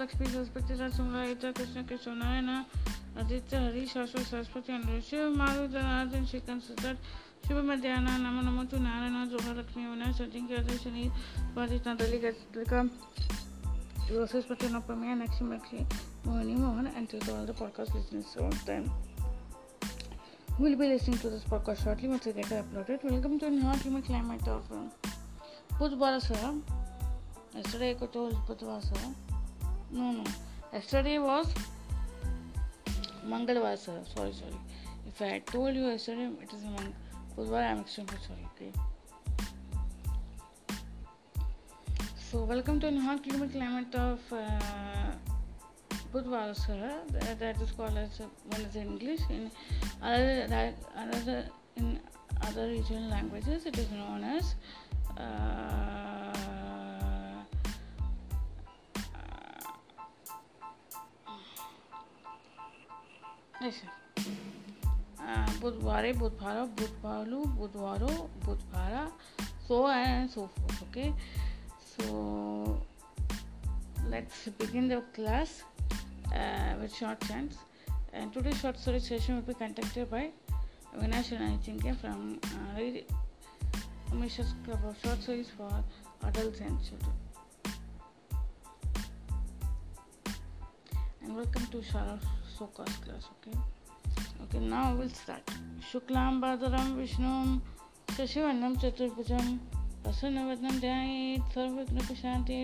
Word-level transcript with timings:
लक्ष्मी 0.00 0.26
सरस्वती 0.26 0.74
संहारिता 0.76 1.50
कृष्ण 1.58 1.82
कृष्णायन 1.88 2.48
आदित्य 3.20 3.56
हरि 3.56 3.86
शाश्वत 3.86 4.26
सरस्वती 4.26 4.72
अनुरु 4.72 5.00
शिव 5.08 5.28
मारु 5.36 5.66
जनार्दन 5.74 6.24
शिकन 6.32 6.58
सुदर 6.66 6.94
शुभ 7.46 7.58
मध्यान 7.70 8.06
नमो 8.24 8.40
नमो 8.50 8.64
तु 8.70 8.76
नारायण 8.82 9.28
जोहर 9.30 9.56
लक्ष्मी 9.58 9.86
विनाय 9.86 10.12
सचिन 10.18 10.46
के 10.46 10.54
आदि 10.56 10.78
शनि 10.84 11.04
वादित 11.56 11.88
नदली 11.88 12.18
सरस्वती 14.32 14.66
अनुपमिया 14.66 15.14
लक्ष्मी 15.24 15.54
लक्ष्मी 15.54 15.80
मोहनी 16.26 16.54
मोहन 16.54 16.86
एंड 16.96 17.08
टू 17.08 17.18
दल 17.26 17.46
the 17.46 17.56
podcast 17.58 17.94
listeners 17.96 18.36
all 18.44 18.56
time 18.66 18.88
will 20.58 20.76
be 20.76 20.86
listening 20.86 21.18
to 21.18 21.30
this 21.30 21.44
podcast 21.44 21.82
shortly. 21.82 22.08
Once 22.08 22.28
I 22.28 22.32
get 22.32 22.52
uploaded. 22.58 23.02
Welcome 23.02 23.40
to 23.40 23.50
Not 23.50 23.78
Human 23.78 24.02
Climate 24.02 24.46
of 24.46 24.70
Buzbara 25.80 26.62
Yesterday, 27.54 27.90
I 27.90 27.94
got 27.94 28.12
to 28.12 29.23
No, 29.94 30.10
no. 30.10 30.24
Yesterday 30.72 31.18
was 31.20 31.46
Mangalwar 33.24 33.78
Sara. 33.78 34.04
Sorry, 34.12 34.32
sorry. 34.32 34.58
If 35.06 35.22
I 35.22 35.26
had 35.34 35.46
told 35.46 35.76
you 35.76 35.86
yesterday 35.86 36.30
it 36.42 36.52
is 36.52 36.64
Mang- 36.64 36.94
Budhvara, 37.36 37.70
I'm 37.70 37.78
extremely 37.78 38.16
sorry. 38.26 38.44
Okay. 38.56 38.72
So, 42.16 42.42
welcome 42.42 42.80
to 42.80 42.88
Nihal 42.88 43.22
Climate 43.22 43.52
Climate 43.52 43.94
of 43.94 44.20
uh, 44.32 45.12
Sara. 46.54 46.94
That, 47.10 47.38
that 47.38 47.60
is 47.62 47.70
called 47.70 47.96
as 47.96 48.20
one 48.50 48.62
is 48.62 48.74
in 48.74 48.88
English. 48.88 49.20
In 49.30 49.48
other, 50.02 50.48
that, 50.48 50.74
another 50.96 51.46
in 51.76 52.00
other 52.42 52.66
regional 52.66 53.10
languages, 53.10 53.64
it 53.66 53.78
is 53.78 53.88
known 53.92 54.24
as 54.24 54.56
uh, 55.16 56.03
बुधवार 65.60 66.12
बुधवार 66.12 66.56
बुधवार 66.78 67.30
बुधवार 67.58 68.02
बुधवार 68.44 69.12
so 69.68 69.78
and 69.90 70.28
so 70.30 70.46
forth 70.56 70.82
okay 70.82 71.10
so 71.84 72.08
let's 74.10 74.48
begin 74.58 74.88
the 74.88 75.00
class 75.14 75.62
with 76.80 76.90
short 76.98 77.24
chance 77.24 77.58
and 78.14 78.32
today 78.34 78.52
short 78.52 78.76
story 78.76 79.00
session 79.00 79.34
will 79.34 79.42
be 79.44 79.54
contacted 79.54 80.10
by 80.10 80.30
विनाश 80.96 81.32
रनाई 81.32 81.58
चिंके 81.64 81.92
from 82.04 82.20
मिशर्स 84.20 84.52
club 84.64 84.84
of 84.84 85.02
short 85.06 85.20
stories 85.20 85.56
for 85.58 85.72
adult 86.24 86.62
and 86.62 86.80
children 86.80 87.18
and 91.22 91.36
welcome 91.36 91.64
to 91.72 91.82
short 91.82 92.43
Soka's 92.58 92.94
class 92.96 93.24
okay? 93.34 93.56
Okay, 94.42 94.60
now 94.60 94.94
we'll 94.94 95.08
start. 95.08 95.44
Shuklam 95.92 96.40
Badaram 96.40 96.90
Vishnum 96.96 97.60
शशिवर्णं, 98.16 98.74
चतुर्भुजं 98.76 99.56
प्रसन्नवदनं 100.02 100.80
ध्यायेत् 100.80 101.52
सर्वविघ्नोपशान्ते 101.54 102.58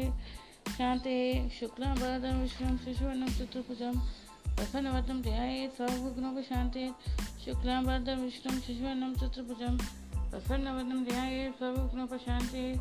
शान्ते। 0.79 1.49
शुक्लाम्बरधरं 1.49 2.43
विष्णुं, 2.43 2.77
शशिवर्णं, 2.77 3.29
चतुर्भुजं 3.29 3.95
प्रसन्नवदनं 4.57 5.23
ध्यायेत् 5.23 5.75
सर्वविघ्नोपशान्ते 5.75 6.91
शुक्लाम्बरधरं 7.45 8.21
विष्णुं, 8.21 8.61
शशिवर्णं, 8.61 9.15
चतुर्भुजं 9.15 9.77
प्रसन्नवदनं 10.31 11.05
ध्यायेत् 11.05 11.59
सर्वविघ्नोपशान्ते 11.59 12.75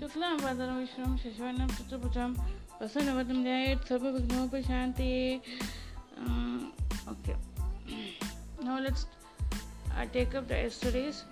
शुक्लाम्बरधरं 0.00 0.76
विष्णुं, 0.76 1.16
शशिवर्णं, 1.16 1.68
चतुर्भुजं 1.68 2.34
प्रसन्नवदनं 2.78 3.42
ध्यायेत् 3.42 3.88
सर्वविघ्नोपशान्ते 3.88 5.40
okay 7.08 7.36
now 8.62 8.78
let's 8.78 9.06
uh, 9.96 10.06
take 10.12 10.34
up 10.34 10.48
the 10.48 10.62
yesterday's 10.66 11.24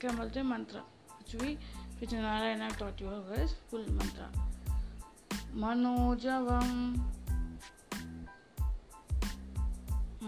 क्या 0.00 0.10
बोलते 0.12 0.40
हैं 0.40 0.46
मंत्र 0.46 0.82
which 1.16 1.34
we 1.42 1.50
which 2.00 2.12
Narayana 2.12 2.68
taught 2.80 3.00
you 3.00 3.12
was 3.30 3.54
full 3.70 3.86
mantra 3.98 4.28
मनोजवम 5.62 6.70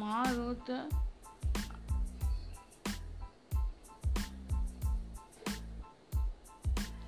मारुत 0.00 0.70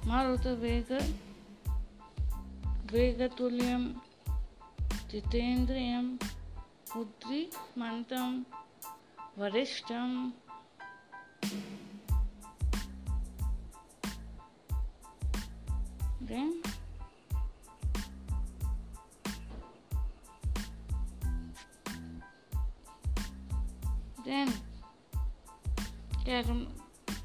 मारुत 0.07 0.47
वेग 0.65 0.93
वेगतुल्यं 2.93 3.85
जितेन्द्रियं 5.11 6.07
बुद्धिमन्तं 6.95 8.43
वरिष्ठं। 9.39 10.11
Then 16.29 16.51
then, 24.27 24.51
क्या 26.25 26.43
तुम 26.43 26.59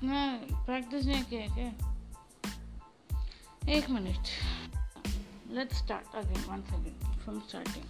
ना 0.03 0.21
प्रैक्टिस 0.65 1.05
नहीं 1.05 1.23
किया 1.23 1.47
क्या? 1.55 1.67
एक 3.69 3.89
minute 3.89 4.27
let's 5.51 5.83
start 5.83 6.15
again 6.15 6.45
once 6.45 6.73
again 6.73 7.12
from 7.23 7.41
starting. 7.47 7.87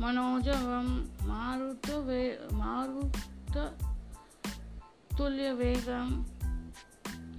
मनोजवं 0.00 0.86
मारुतवे 1.28 2.22
मारुत 2.60 3.56
तुल्यवेगं 5.18 6.08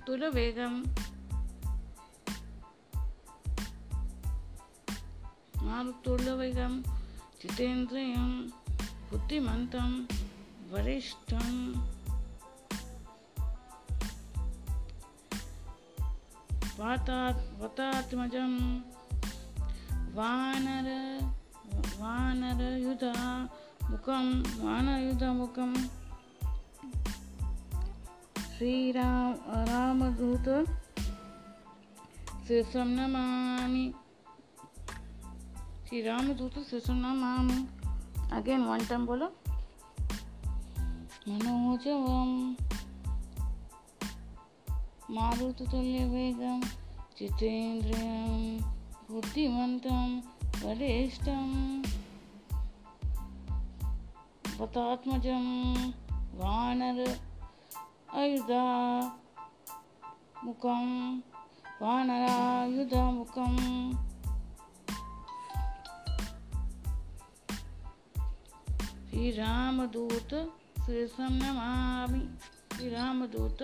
तुल्यवेगं 0.07 0.73
मारुतुल्यवेगं 5.67 6.73
जितेन्द्रियं 7.41 8.29
बुद्धिमन्तं 9.09 9.91
वरिष्ठं 10.71 11.49
वातात् 16.79 17.41
वतात्मजम् 17.61 18.57
वानर, 20.11 21.19
वानरयुधा 22.01 23.43
मुखं, 23.89 24.41
वानरयुधमुखं। 24.41 25.73
श्रीराम 28.57 29.35
रामदूत 29.47 30.65
शीर्षं 32.47 32.85
नमामि। 32.85 33.93
श्री 35.87 36.01
रामदूत 36.01 36.53
सुनामामि 36.53 37.67
अगेन 38.33 38.61
वन 38.61 38.85
टाइम 38.85 39.05
बोलो। 39.05 39.33
मनोजवम 41.29 42.55
मारुततुल्यवेगं। 45.11 46.61
जितेन्द्रियं 47.19 48.80
बुद्धिमन्तं, 49.11 50.21
बलिष्ठं 50.63 51.81
बतात्मजं 54.59 55.45
वानर, 56.35 57.19
अयुधा 58.13 58.65
मुखं 60.43 61.17
वानरायुधमुखम् 61.81 63.57
श्रीरामदूत 69.09 70.55
शीर्षं 70.85 71.31
Namami. 71.31 72.37
श्रीरामदूत 72.75 73.63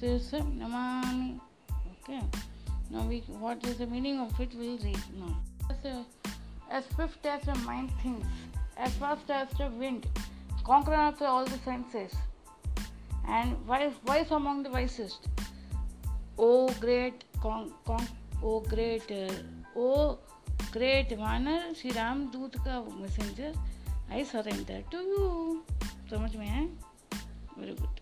शीर्षं 0.00 0.44
Namami. 0.44 1.38
Okay? 1.72 2.20
okay. 2.20 2.51
Now 2.92 3.04
we 3.12 3.20
what 3.44 3.64
is 3.70 3.78
the 3.82 3.86
meaning 3.86 4.20
of 4.24 4.40
it 4.44 4.54
we'll 4.60 4.78
read 4.86 5.04
now 5.20 5.36
as, 5.70 5.84
a, 5.92 6.04
as 6.70 6.84
swift 6.94 7.26
as 7.34 7.42
the 7.50 7.54
mind 7.70 7.90
thinks 8.02 8.26
as 8.76 8.92
fast 9.04 9.30
as 9.30 9.48
the 9.58 9.68
wind 9.82 10.06
conqueror 10.64 11.04
of 11.06 11.22
all 11.22 11.44
the 11.44 11.58
senses 11.64 12.12
and 13.28 13.56
wise, 13.66 13.94
wise 14.06 14.30
among 14.30 14.62
the 14.62 14.70
wisest 14.70 15.28
o 16.38 16.68
great 16.80 17.24
con, 17.40 17.72
con, 17.86 18.06
o 18.42 18.60
great 18.60 19.10
uh, 19.10 19.32
o 19.76 20.18
great 20.72 21.12
वानर 21.18 21.72
श्री 21.80 21.90
राम 21.90 22.26
दूत 22.32 22.56
messenger 22.66 23.54
I 24.12 24.24
surrender 24.24 24.82
to 24.92 24.98
you. 25.10 25.28
समझ 26.10 26.34
में 26.36 26.46
है 26.46 26.64
very 27.58 27.74
good 27.74 28.00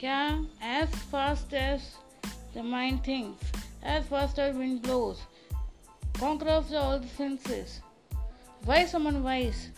क्या 0.00 0.16
as 0.60 0.94
fast 1.10 1.54
as 1.58 1.82
the 2.54 2.62
mind 2.62 3.04
thinks 3.04 3.44
as 3.82 4.04
fast 4.06 4.38
as 4.38 4.54
wind 4.56 4.82
blows, 4.82 5.22
conquers 6.14 6.72
all 6.72 6.98
the 6.98 7.08
senses. 7.08 7.80
Wise 8.66 8.90
someone 8.90 9.22
wise, 9.22 9.70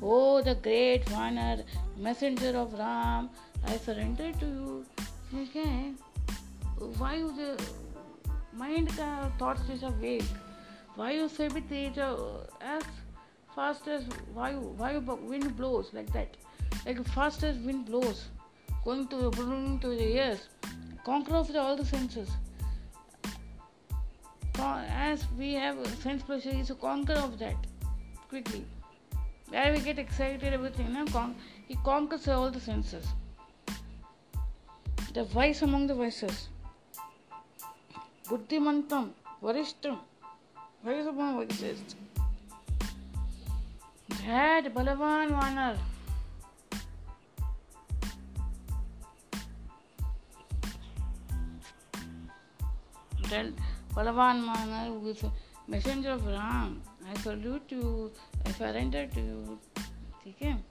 O 0.00 0.38
oh, 0.38 0.42
the 0.42 0.54
great 0.54 1.04
Vanar, 1.06 1.64
messenger 1.96 2.56
of 2.56 2.72
Ram, 2.74 3.30
I 3.66 3.76
surrender 3.76 4.32
to 4.32 4.46
you. 4.46 4.86
Okay. 5.42 5.92
Why 6.98 7.16
you 7.16 7.32
the 7.36 7.62
mind 8.52 8.90
thoughts 9.38 9.68
is 9.68 9.82
awake? 9.82 10.24
Why 10.96 11.12
you 11.12 11.28
say 11.28 11.48
with 11.48 11.70
as 12.60 12.82
fast 13.54 13.88
as 13.88 14.04
why 14.34 14.52
why 14.54 14.96
wind 14.96 15.56
blows 15.56 15.90
like 15.92 16.12
that? 16.12 16.36
Like 16.84 17.04
fast 17.08 17.44
as 17.44 17.56
wind 17.58 17.86
blows, 17.86 18.28
going 18.84 19.06
to 19.08 19.16
the 19.16 19.30
to 19.82 19.88
the 19.88 20.16
ears. 20.16 20.48
Conquer 21.04 21.34
of 21.34 21.54
all 21.56 21.76
the 21.76 21.84
senses. 21.84 22.30
As 24.58 25.24
we 25.36 25.54
have 25.54 25.84
sense 26.00 26.22
pleasure, 26.22 26.50
is 26.50 26.70
a 26.70 26.74
conqueror 26.74 27.16
of 27.16 27.38
that 27.40 27.56
quickly. 28.28 28.64
Where 29.48 29.72
we 29.72 29.80
get 29.80 29.98
excited, 29.98 30.54
everything. 30.54 30.92
No? 30.92 31.34
He 31.66 31.76
conquers 31.84 32.28
all 32.28 32.50
the 32.50 32.60
senses. 32.60 33.06
The 35.12 35.24
vice 35.24 35.62
among 35.62 35.88
the 35.88 35.94
vices. 35.94 36.48
Buddhimantam, 38.28 39.10
Varishtam, 39.42 39.98
vice 40.84 41.06
among 41.06 41.46
vices. 41.46 41.96
That 44.24 44.72
Balavan 44.72 45.30
Vanar. 45.30 45.76
Who 55.00 55.08
is 55.08 55.22
a 55.22 55.32
messenger 55.68 56.10
of 56.10 56.26
Ram. 56.26 56.82
I 57.08 57.14
salute 57.20 57.70
you. 57.70 58.10
I 58.46 58.52
surrender 58.52 59.06
to 59.14 59.20
you. 59.20 59.58
ठीक 60.24 60.42
है? 60.42 60.64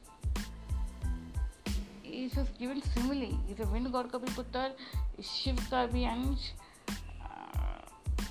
Given 2.60 2.82
simile. 2.82 3.30
Is 3.50 3.60
a 3.60 3.68
wind 3.74 3.88
god 3.92 4.12
का 4.12 4.18
भी 4.18 4.36
पुत्र 4.36 4.76
शिव 5.24 5.56
का 5.72 5.86
भी 5.86 6.06
अंश 6.06 6.52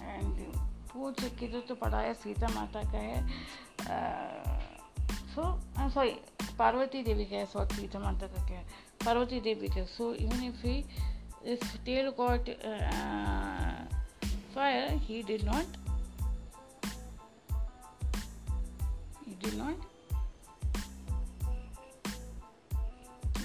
and 0.02 0.54
पूछ 0.92 1.24
किधर 1.24 1.60
तो 1.60 1.74
पढ़ाया 1.74 2.12
सीता 2.12 2.48
माता 2.48 2.82
का 2.82 2.98
है 2.98 3.28
सो 5.34 5.60
सॉरी 5.90 6.10
पार्वती 6.58 7.02
देवी 7.02 7.24
का 7.24 7.36
है 7.36 7.46
सॉरी 7.46 7.74
सीता 7.74 7.98
माता 7.98 8.26
का 8.26 8.46
क्या 8.46 8.58
है? 8.58 8.64
पार्वती 9.06 9.40
देवी 9.40 9.68
का 9.68 9.84
सो 9.84 10.14
even 10.14 10.44
if 10.44 10.66
he 10.66 10.84
is 11.44 11.76
tail 11.84 12.08
got 12.08 12.44
fire 14.54 14.98
he 15.06 15.22
did 15.22 15.44
not. 15.44 15.64
He 19.26 19.34
did 19.40 19.56
not 19.56 19.74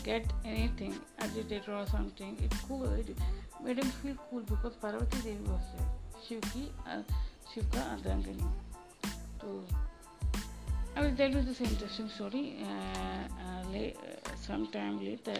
get 0.04 0.26
anything. 0.44 0.96
Agitated 1.20 1.70
or 1.70 1.86
something 1.88 2.38
it 2.44 2.54
cool 2.68 2.86
it 2.94 3.18
made 3.64 3.80
him 3.80 3.92
feel 4.04 4.16
cool 4.30 4.42
because 4.42 4.76
Parvati 4.76 5.18
Devi 5.18 5.50
was 5.50 5.62
there. 5.74 5.90
Shivki 6.28 6.70
uh, 6.88 7.02
Shivka 7.52 7.82
Ardhangani 7.94 8.48
so 9.42 9.64
I 10.98 11.02
will 11.02 11.16
tell 11.16 11.30
you 11.30 11.42
this 11.42 11.60
interesting 11.60 12.08
story 12.08 12.58
uh, 12.64 12.68
uh, 12.68 13.70
late, 13.70 13.98
uh, 13.98 14.36
sometime 14.42 15.04
later. 15.04 15.36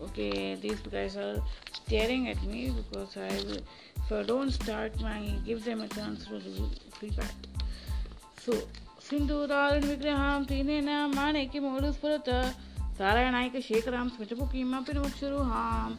Okay, 0.00 0.54
these 0.54 0.80
guys 0.80 1.16
are 1.16 1.42
staring 1.72 2.28
at 2.28 2.42
me 2.44 2.70
because 2.70 3.16
I 3.16 3.28
will, 3.46 3.62
if 3.96 4.12
I 4.12 4.22
don't 4.22 4.50
start 4.50 5.00
my 5.00 5.20
give 5.44 5.64
them 5.64 5.80
a 5.80 5.88
chance 5.88 6.26
to 6.26 6.38
do 6.38 6.70
feedback. 7.00 7.34
So 8.44 8.52
सिंधुरारण 9.08 9.84
विग्रहां 9.88 10.44
तीनेन 10.44 10.88
माणिक्यमूलस्फुरत 11.14 12.28
सारायणायकशेखरां 12.98 14.08
स्मितमुखीमपि 14.14 14.92
मुक्षुरुहां 14.98 15.90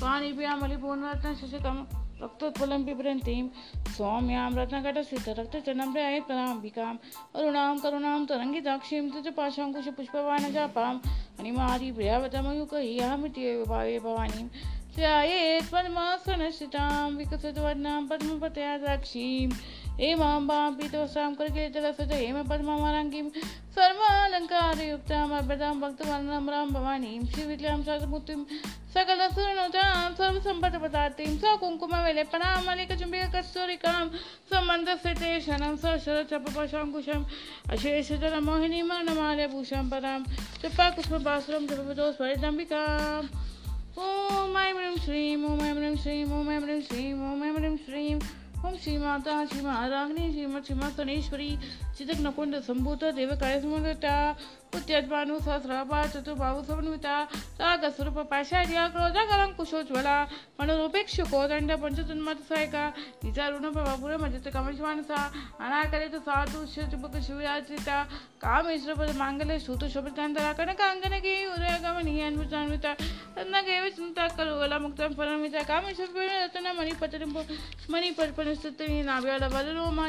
पाणिभ्यामलिपूर्णरत्न 0.00 1.34
शशिकम् 1.40 1.80
रक्तोत्पलं 2.22 2.84
पिबरन्तीं 2.86 3.42
सौम्यां 3.96 4.46
रत्नकटस्थितरक्तचरणं 4.54 5.90
पराम्बिकाम् 6.28 6.96
अरुणां 7.38 7.74
करुणां 7.84 8.18
तरङ्गिताक्षीं 8.30 9.04
त्रिजपाशाङ्कुशपुष्पवानजापां 9.12 10.92
हनिमादिप्रियावतमयुकहीयामित्येव 11.38 13.58
भावे 13.72 13.96
भवानीं 14.06 14.46
ध्यायेत् 14.96 15.70
पद्मासनस्थितां 15.72 17.04
विकसितवर्णां 17.18 18.00
पद्मपतया 18.10 18.72
साक्षीं 18.84 19.48
हेमाम्बां 20.00 20.66
पीतवस्त्रां 20.78 21.30
करकिलितलसज 21.38 22.12
हेम 22.18 22.36
पद्ममाराङ्गीं 22.50 23.26
सर्वालङ्कारयुक्ताम् 23.76 25.32
अभ्यतां 25.38 25.72
भक्तवर्णम्रां 25.80 26.66
भवानीं 26.76 27.18
श्रीविद्यां 27.32 27.78
सकलमुक्तिं 27.88 28.40
सकलसुरनुतां 28.94 30.06
सर्वसम्पत्पदार्तिं 30.20 31.32
सकुङ्कुमविलेपनां 31.44 32.54
मलिकचुम्बिककस्तूरिकां 32.68 34.04
सम्बन्धस्थिते 34.54 35.32
शनं 35.48 35.74
सशरचपपशाङ्कुशम् 35.84 37.28
अशेषजलमोहिनीमर्णमाल्यभूषं 37.76 39.84
परां 39.92 40.18
चपाकुष्मपासुरं 40.62 41.62
जपवतो 41.70 42.06
स्वरितम्बिकाम् 42.18 43.30
ॐ, 43.98 44.56
ऐं 44.58 44.72
ह्रीं 44.74 44.96
श्रीं, 45.04 45.44
ॐ, 45.44 45.46
ऐं 45.68 45.72
ह्रीं 45.76 45.96
श्रीं, 46.02 46.24
ॐ, 46.24 46.50
ऐं 46.50 46.58
ह्रीं 46.64 46.80
श्रीं, 46.88 47.08
ॐ, 47.14 47.40
ऐं 47.44 47.52
ह्रीं 47.54 47.76
श्रीं 47.86 48.18
ओम 48.58 48.76
श्री 48.76 48.96
माता, 48.98 49.44
श्री 49.46 49.60
महाराग्नि 49.60 50.32
श्रीमद 50.32 50.62
चितक 51.98 52.20
नकुंड 52.20 52.54
संभूत 52.62 53.04
देवकाय 53.14 53.60
स्मृता 53.60 54.14
पुत्यज्वानु 54.72 55.38
सहस्रापा 55.40 56.02
चतुर्भावसमन्विता 56.06 57.14
रागस्वरूप 57.60 58.18
पाशार्य 58.30 58.88
क्रोधाकलङ्कुशोज्ज्वला 58.94 60.16
मनरूपेक्ष 60.60 61.16
कोदण्ड 61.30 61.70
पञ्चतन्मतसायिका 61.82 62.82
निजारुणप्रभापुरमजितकमलश्वानसा 63.24 65.20
अनाकलित 65.66 66.14
साधु 66.28 66.60
शुभकशिवरात्रिता 66.74 67.96
कामेश्वरपदमाङ्गल्य 68.44 69.56
श्रुतशोभितान्तरा 69.64 70.50
कनकाङ्गनगेयुरगमनीयान्वितान्विता 70.60 72.92
रत्नगेव 73.38 73.84
चिंता 73.96 74.24
कलुवला 74.38 74.76
मुक्तं 74.86 75.10
परमिता 75.18 75.60
कामेश्वर 75.72 76.06
रत्न 76.44 76.66
कामेश्वरपदरत्नमणिपटरिम्बु 76.68 77.40
मणिपर्पण 77.92 78.47
अन्वितान्विता 78.47 78.69
रत्न 78.69 79.03
केव 79.03 80.07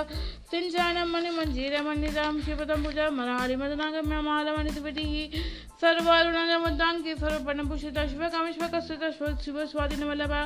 सिञ्चानं 0.51 1.09
मणिमञ्जीरमण्डितां 1.15 2.33
शिवतं 2.45 2.83
पूजा 2.85 3.09
मरारिमदनागम्य 3.19 4.21
मालमणितिपतिः 4.29 5.15
सर्वारुणमुद्दाङ्की 5.83 7.15
सर्वपर्णभूषिता 7.17 8.07
शिवकामेश्वकस्थिता 8.09 9.11
शिवस्वादिनवल्लभा 9.45 10.14
वल्लभा 10.16 10.42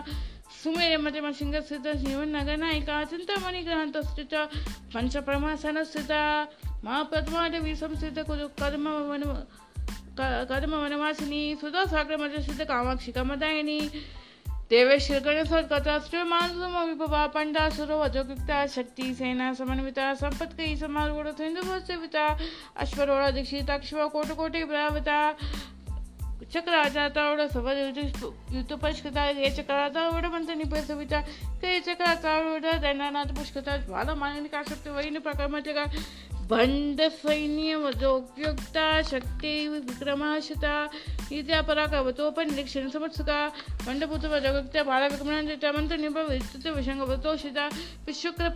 सुमेरमति 0.63 1.19
सिंहस्थिता 1.39 1.91
श्रीमन्नगनायिका 2.01 2.95
चिन्तामणिग्रहन्तस्थिता 3.09 4.41
पञ्चप्रमासनस्थिता 4.93 6.21
मा 6.85 6.95
पद्माटवी 7.11 7.73
संस्थित 7.75 8.17
कर्म 8.59 8.85
वन 9.09 9.23
कर्म 10.19 10.73
वनवासिनी, 10.75 11.41
सुधा 11.61 11.83
सागरमजस्थित 11.85 12.61
कामाक्षि 12.67 13.11
कामदायिनी 13.11 13.79
देवेश्वरगणसत्कथाष्टमानुभवा 14.69 17.23
पण्डासुरो 17.35 17.95
वजोगुक्ता 18.01 18.57
शक्तिसेना 18.75 19.47
समन्विता 19.59 20.05
सम्पत्कयी 20.21 20.73
समारोह 20.77 21.31
सिन्धुभोत्सविता 21.39 22.25
अश्वरोहरा 22.83 23.29
दीक्षिताक्ष्वा 23.37 24.05
कोटकोटिभ्रावता 24.13 25.19
कोट 26.48 26.48
कोटि 26.48 26.60
ब्रावता 26.60 27.08
चक्राचातावड 27.08 27.40
युद्धपश्कता 28.54 29.32
चक्राचावड 29.48 30.26
मंथनी 30.26 30.64
पैसविता 30.64 31.20
ते 31.62 31.80
चक्राचावड 31.80 32.66
दैनानाथ 32.66 33.26
पुष्कता 33.26 33.76
ज्वाला 33.76 34.14
माननी 34.14 34.48
का 34.48 34.62
शक्ती 34.62 34.90
वैन 34.90 35.18
प्रकार 35.18 35.48
म्हणजे 35.48 35.72
का 35.72 35.84
भंड 36.50 37.00
सैन्य 37.00 37.74
वजोपयुक्ता 37.74 39.02
शक्ती 39.02 39.68
विक्रमाशता 39.68 40.86
इत्या 41.32 41.60
पराकावतो 41.60 42.30
पण 42.30 42.50
निरीक्षण 42.50 42.88
समजका 42.88 43.48
भंडभूत 43.86 44.24
वजोगत्या 44.24 44.82
बाळा 44.82 45.06
विक्रमांच्या 45.06 45.72
मंत्र 45.72 45.96
निभव 45.96 46.28
विस्तृत 46.28 46.76
विषंग 46.76 47.00
वतोषिता 47.00 47.68
शुक्र 48.14 48.48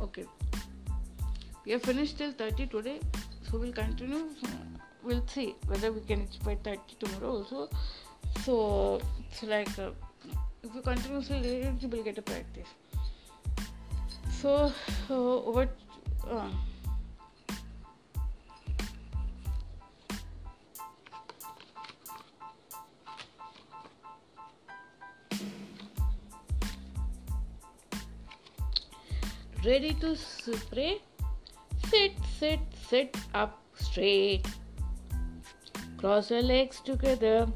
okay. 0.00 0.24
We 1.64 1.72
have 1.72 1.82
finished 1.82 2.18
till 2.18 2.32
30 2.32 2.66
today 2.66 3.00
so 3.50 3.58
we'll 3.58 3.72
continue. 3.72 4.24
We'll 5.02 5.26
see 5.26 5.54
whether 5.66 5.90
we 5.90 6.00
can 6.00 6.20
reach 6.20 6.38
by 6.44 6.56
30 6.56 6.80
tomorrow 6.98 7.36
also. 7.38 7.68
So 8.44 9.00
it's 9.30 9.42
like 9.42 9.78
uh, 9.78 9.90
if 10.62 10.74
we 10.74 10.82
continuously 10.82 11.66
will 11.90 12.02
get 12.02 12.18
a 12.18 12.22
practice. 12.22 12.68
So 14.40 14.72
uh, 15.08 15.66
uh, 16.30 16.50
ready 29.64 29.92
to 29.94 30.14
spray? 30.16 31.00
Sit 31.88 32.12
sit 32.38 32.60
sit 32.88 33.16
up 33.34 33.60
straight. 33.74 34.46
Cross 35.96 36.30
your 36.30 36.42
legs 36.42 36.80
together. 36.80 37.48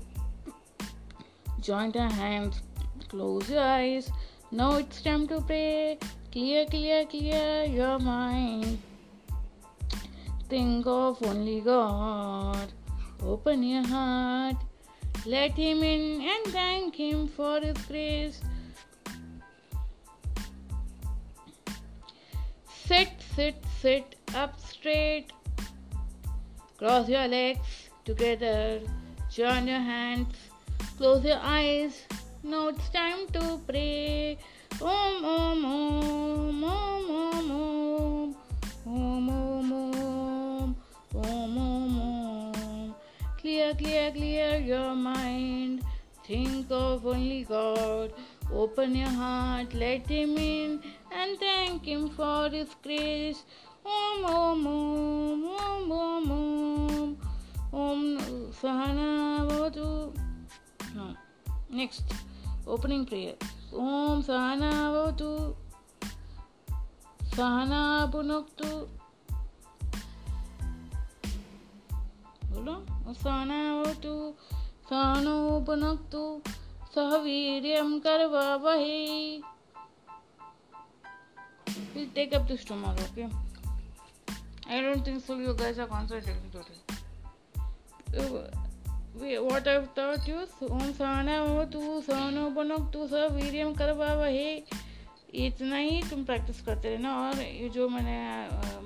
Join 1.60 1.92
your 1.92 2.10
hands. 2.10 2.60
Close 3.08 3.50
your 3.50 3.60
eyes. 3.60 4.10
Now 4.50 4.76
it's 4.76 5.00
time 5.02 5.28
to 5.28 5.40
pray. 5.40 5.98
Clear 6.32 6.66
clear 6.66 7.04
clear 7.06 7.64
your 7.64 7.98
mind. 7.98 8.78
Think 10.48 10.86
of 10.86 11.22
only 11.22 11.60
god. 11.60 12.72
Open 13.22 13.62
your 13.62 13.86
heart. 13.86 14.56
Let 15.24 15.52
him 15.52 15.84
in 15.84 16.20
and 16.20 16.52
thank 16.52 16.96
him 16.96 17.28
for 17.28 17.60
his 17.60 17.76
grace 17.86 18.40
Sit, 22.92 23.08
sit, 23.34 23.54
sit 23.80 24.16
up 24.34 24.60
straight. 24.60 25.32
Cross 26.76 27.08
your 27.08 27.26
legs 27.26 27.88
together. 28.04 28.82
Join 29.32 29.66
your 29.66 29.80
hands. 29.80 30.36
Close 30.98 31.24
your 31.24 31.40
eyes. 31.40 32.04
Now 32.44 32.68
it's 32.68 32.90
time 32.90 33.28
to 33.32 33.58
pray. 33.66 34.36
Om, 34.82 35.24
om, 35.24 35.64
om, 35.64 36.64
om, 36.64 37.10
om, 37.10 37.50
om. 37.50 38.36
Om, 38.84 39.28
om, 39.30 39.72
om. 39.72 40.76
Om, 41.14 41.56
om, 41.56 42.00
om. 42.02 42.94
Clear, 43.40 43.72
clear, 43.74 44.10
clear 44.10 44.58
your 44.58 44.94
mind. 44.94 45.82
Think 46.26 46.70
of 46.70 47.06
only 47.06 47.44
God. 47.44 48.12
Open 48.52 48.94
your 48.94 49.08
heart, 49.08 49.72
let 49.72 50.06
Him 50.06 50.36
in, 50.36 50.82
and 51.22 51.38
thank 51.38 51.84
Him 51.84 52.08
for 52.10 52.48
His 52.50 52.74
grace. 52.82 53.42
Om 53.84 54.24
Om 54.24 54.66
Om 54.66 55.44
Om 55.62 55.92
Om 55.92 56.30
Om 56.32 57.16
Om 57.72 58.02
Sahana 58.52 59.46
Bhavatu. 59.48 60.12
No. 60.94 61.06
Next, 61.70 62.14
opening 62.66 63.06
prayer. 63.06 63.36
Om 63.72 64.22
Sahana 64.22 64.72
Bhavatu. 64.90 65.54
Sahana 67.30 68.10
Punuktu. 68.12 68.72
बोलो 72.52 72.74
सहना 73.14 73.58
भवतु 73.76 74.14
सहनो 74.88 75.36
पुनक्तु 75.66 76.24
सह 76.94 77.14
वीर्यं 77.24 77.90
करवावहै 78.04 78.98
We'll 81.94 82.08
take 82.14 82.34
up 82.34 82.48
this 82.48 82.64
tomorrow, 82.64 82.96
okay? 83.12 83.28
I 84.68 84.80
don't 84.80 85.04
think 85.04 85.24
so. 85.24 85.38
You 85.38 85.54
guys 85.54 85.78
are 85.78 85.86
concentrating 85.86 86.50
today. 86.50 86.78
what 89.40 89.68
I've 89.68 89.94
taught 89.94 90.26
you, 90.26 90.46
Om 90.70 90.94
Sahana 90.94 91.46
Vavatu, 91.46 92.04
Sahano 92.04 92.54
Banaktu, 92.54 93.08
Sah 93.08 93.28
Viryam 93.30 93.74
Karvavahe. 93.74 94.62
इतना 95.34 95.76
ही 95.76 96.02
तुम 96.10 96.24
practice 96.24 96.60
करते 96.62 96.90
रहना 96.94 97.10
और 97.18 97.40
ये 97.40 97.68
जो 97.74 97.88
मैंने 97.88 98.16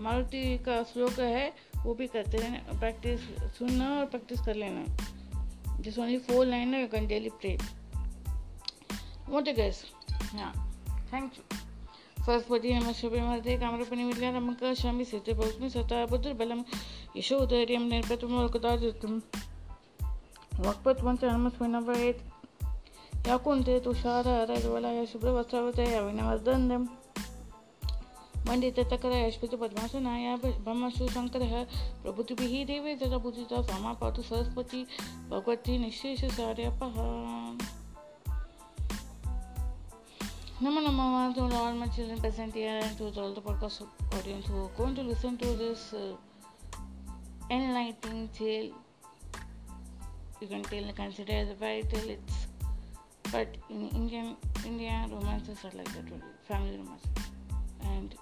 मारुति 0.03 0.43
का 0.67 0.83
श्लोक 0.93 1.19
है 1.19 1.53
वो 1.85 1.95
भी 1.95 2.07
करते 2.07 2.39
रहना 2.39 2.79
प्रैक्टिस 2.79 3.21
सुनना 3.59 3.89
और 3.99 4.07
प्रैक्टिस 4.15 4.41
कर 4.47 4.55
लेना 4.55 4.85
जिस 5.81 5.99
only 5.99 6.19
four 6.29 6.47
line 6.47 6.75
you 6.75 6.87
can 6.95 7.07
daily 7.07 7.31
pray 7.43 7.57
What 9.29 9.45
guys? 9.45 9.85
Yeah. 10.37 10.53
Thank 11.11 11.37
you. 11.37 11.66
स्वस्वदीयं 12.27 12.93
शुभिमर्दे 12.93 13.55
कामरूपिणिमिल्यामकशामि 13.57 15.05
सिद्धिभोग्नि 15.05 15.69
सताबुद्धिर्बलं 15.71 16.63
यशोधैर्यं 17.17 17.85
निर्भयं 17.91 18.33
वल्कदादितं 18.39 19.13
वक्पत्वं 20.67 21.17
च 21.17 21.25
हनुमस्मिनवयेत् 21.25 22.25
या 23.29 23.37
कुन्ते 23.45 23.79
तुषाररज्वलाय 23.85 25.07
शुभ्रवस्त्रवतया 25.07 26.01
विनवर्दन्दं 26.01 26.83
मण्डिततकराय 28.49 29.31
स्फुतपद्मासनाय 29.31 30.37
ब्रह्मसुशङ्करः 30.43 31.55
प्रभुतिभिः 32.03 32.55
देवे 32.67 32.97
जगपूजिता 32.97 33.63
सामा 33.71 33.93
पातु 34.03 34.23
Saraswati, 34.23 34.87
Bhagwati 35.31 35.79
निःशेषसार्यपः। 35.79 37.03
Namo 40.59 40.81
Namo 40.81 41.35
to 41.35 41.55
all 41.55 41.75
my 41.75 41.87
children 41.89 42.19
present 42.19 42.55
here 42.55 42.81
and 42.83 42.97
to 42.97 43.13
all 43.21 43.35
the 43.35 43.43
podcast 43.43 43.87
audience 44.15 44.47
who 44.47 44.65
are 44.65 44.71
going 44.79 44.95
to 44.95 45.03
listen 45.03 45.37
to 45.37 45.49
this 45.49 45.93
uh, 45.93 46.17
enlightening 47.51 48.29
tale. 48.29 48.73
You 50.41 50.49
can 50.49 50.63
tell 50.63 50.93
consider 50.95 51.35
as 51.35 51.51
a 51.51 51.55
fairy 51.57 51.83
tale. 51.83 52.09
It's 52.09 52.47
but 53.31 53.55
in 53.69 53.91
Indian 53.91 54.35
India 54.65 55.07
romances 55.11 55.63
are 55.63 55.77
like 55.77 55.93
that 55.93 56.11
only, 56.11 56.33
family 56.49 56.79
romances 56.79 57.11
and 57.85 58.15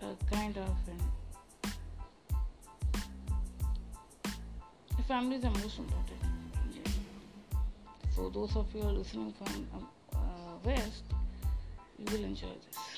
a 0.00 0.34
kind 0.34 0.56
of 0.56 0.74
family 5.06 5.36
is 5.36 5.42
the 5.42 5.50
most 5.50 5.78
important. 5.78 6.20
So 8.16 8.30
those 8.30 8.56
of 8.56 8.74
you 8.74 8.80
are 8.80 8.92
listening 8.92 9.34
from 9.34 9.68
um, 9.74 9.88
west, 10.64 11.02
you 11.98 12.04
will 12.16 12.24
enjoy 12.24 12.48
this. 12.68 12.91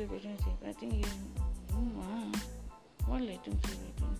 celebrating 0.00 0.36
thing. 0.38 0.56
I 0.66 0.72
think 0.72 0.94
you, 0.94 1.04
you 1.68 2.02
what 3.06 3.20
Latin 3.20 3.58
celebrating? 3.62 4.16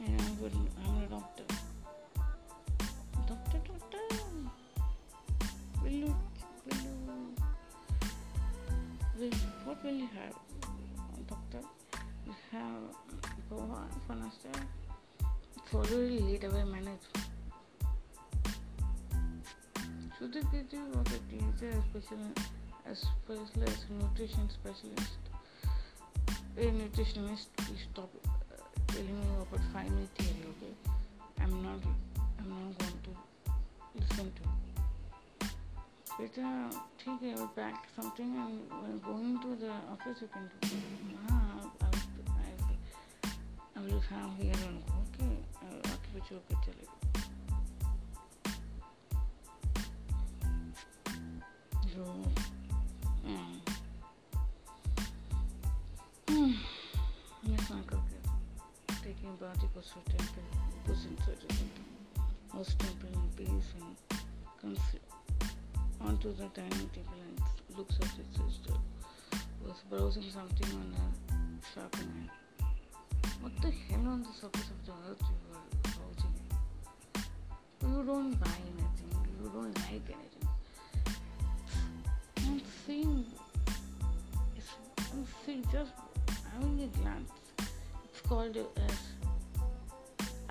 And 0.00 0.20
I'm 0.20 0.34
good. 0.34 0.52
I'm 0.84 1.02
a 1.02 1.06
doctor. 1.06 1.44
Doctor, 3.28 3.58
doctor. 3.68 3.98
Will 5.82 5.90
you, 5.90 6.16
will 6.66 6.76
you, 6.76 6.94
will, 9.16 9.30
what 9.64 9.84
will 9.84 9.92
you 9.92 10.08
have, 10.18 10.34
doctor? 11.28 11.60
You 12.26 12.34
have 12.50 12.82
go 13.48 13.56
for 14.08 14.14
master. 14.16 14.48
Thoroughly 15.70 16.18
lead 16.18 16.44
away 16.44 16.64
manage. 16.64 17.06
Should 20.18 20.34
I 20.36 20.36
it 20.36 20.50
be 20.50 20.78
what 20.78 21.08
it 21.12 21.22
is 21.32 21.62
a 21.62 21.78
especially? 21.78 22.63
as 22.85 23.01
specialist 23.15 23.89
nutrition 23.89 24.49
specialist 24.49 25.21
a 26.57 26.71
nutritionist 26.79 27.47
please 27.57 27.83
stop 27.91 28.09
uh, 28.27 28.31
telling 28.87 29.19
me 29.19 29.27
about 29.41 29.61
family 29.73 30.07
theory 30.15 30.45
okay 30.53 30.73
i'm 31.43 31.53
not 31.63 31.79
i'm 32.39 32.49
not 32.49 32.79
going 32.79 32.99
to 33.07 33.13
listen 33.99 34.31
to 34.39 34.55
बेटा 36.19 36.47
ठीक 36.99 37.21
है 37.23 37.33
वो 37.35 37.45
pack 37.57 37.75
something 37.95 38.35
and 38.35 38.97
going 39.03 39.37
to 39.43 39.53
the 39.61 39.69
office 39.91 40.21
you 40.23 40.27
can 40.33 40.47
do 40.53 40.79
हाँ 41.29 41.59
I 43.77 43.83
will 43.83 43.99
have 44.09 44.33
here 44.41 44.67
उनको 44.67 44.97
okay 45.01 45.29
आके 45.93 46.19
बच्चों 46.19 46.39
के 46.49 46.55
चले 46.65 46.85
जो 46.85 47.02
Taking 59.74 59.82
body 59.82 59.82
goes 59.82 59.90
to 59.92 59.98
temple, 60.16 60.42
goes 60.86 61.04
inside 61.06 61.38
the 61.40 61.48
temple, 62.84 63.08
in 63.12 63.28
peace 63.36 63.70
and 63.80 63.96
consider 64.60 65.10
onto 66.00 66.32
the 66.36 66.46
dining 66.54 66.90
table 66.90 67.18
and 67.26 67.36
looks 67.76 67.96
at 67.96 68.04
his 68.04 68.28
sister, 68.30 68.74
was 69.64 69.82
browsing 69.90 70.30
something 70.32 70.70
on 70.76 70.94
a 70.94 71.00
shopping 71.74 72.28
app. 72.28 72.66
What 73.40 73.52
the 73.62 73.70
hell 73.70 74.06
on 74.06 74.22
the 74.22 74.28
surface 74.28 74.70
of 74.70 74.86
the 74.86 74.92
earth 75.10 75.22
you 75.22 75.36
were 75.50 75.66
browsing? 75.82 76.36
You 77.82 78.04
don't 78.06 78.34
buy 78.40 78.56
anything, 78.76 79.12
you 79.42 79.50
don't 79.52 79.76
like 79.76 80.08
anything. 80.08 80.48
I'm 82.38 82.62
seeing, 82.86 83.24
I'm 85.12 85.26
seeing 85.44 85.64
just 85.72 85.92
having 86.52 86.80
a 86.80 86.86
glance. 86.98 87.32
It's 88.04 88.20
called 88.20 88.56
as 88.56 88.98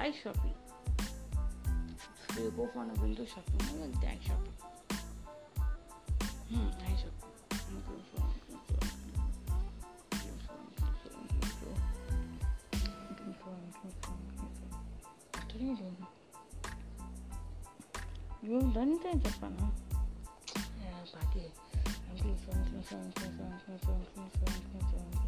eye 0.04 0.14
shopping. 0.22 0.54
So 2.36 2.42
you 2.44 2.52
go 2.58 2.70
for 2.74 2.82
a 2.82 3.02
window 3.02 3.26
shopping, 3.26 3.56
I 3.62 3.72
like 3.86 4.02
that 4.02 4.18
shopping. 4.22 4.52
Hmm, 6.50 6.68
eye 6.84 6.98
shopping. 7.00 7.32
What 15.32 15.56
are 15.56 15.64
you 15.64 15.78
doing? 15.78 16.08
You've 18.44 18.74
done 18.74 18.92
it 18.92 19.06
in 19.10 19.22
Japan, 19.22 19.56
huh? 19.58 19.68
Yeah. 20.82 21.00
I'm 22.10 22.22
doing 22.22 22.38
so, 22.46 22.52
I'm 22.52 22.64
doing 22.66 22.84
so, 22.84 22.96
I'm 22.98 23.10
doing 23.10 23.32
so, 23.34 23.40
I'm 23.40 23.56
doing 23.64 23.80
so, 23.80 23.92
I'm 23.92 24.24
doing 24.24 24.82
so, 24.82 25.24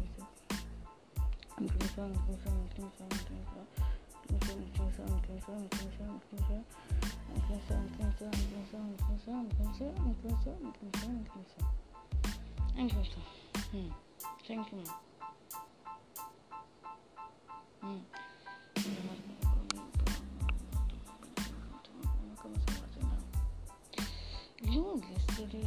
Yo, 24.62 25.00
yesterday, 25.10 25.66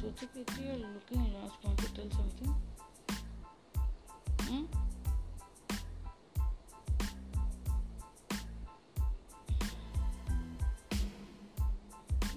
Sochi 0.00 0.26
Petri 0.34 0.64
are 0.70 0.76
looking 0.76 1.20
at 1.20 1.44
us, 1.44 1.52
want 1.62 1.78
to 1.78 1.94
tell 1.94 2.10
something? 2.10 2.54
Hmm? 4.42 4.83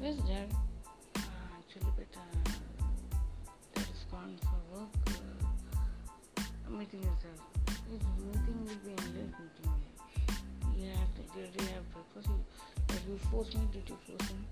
Where's 0.07 0.19
Dad? 0.19 0.47
Uh, 1.17 1.19
actually, 1.59 1.91
but 1.97 2.07
uh, 2.15 2.49
Dad 3.75 3.83
is 3.91 4.05
gone 4.09 4.39
for 4.39 4.79
work. 4.79 4.87
Uh, 6.37 6.69
meeting 6.69 7.03
is 7.03 7.25
uh, 7.27 7.73
his 7.91 7.99
meeting 8.15 8.59
will 8.63 8.79
be 8.85 8.91
endless 8.91 9.35
meeting. 9.35 9.73
Yeah, 10.79 10.95
they 11.35 11.41
already 11.41 11.73
have 11.73 11.83
breakfast. 11.91 12.29
He, 12.29 12.93
like 12.93 13.03
you 13.05 13.17
force 13.29 13.53
me, 13.53 13.67
did 13.73 13.89
you 13.89 13.97
force 14.07 14.29
him? 14.29 14.45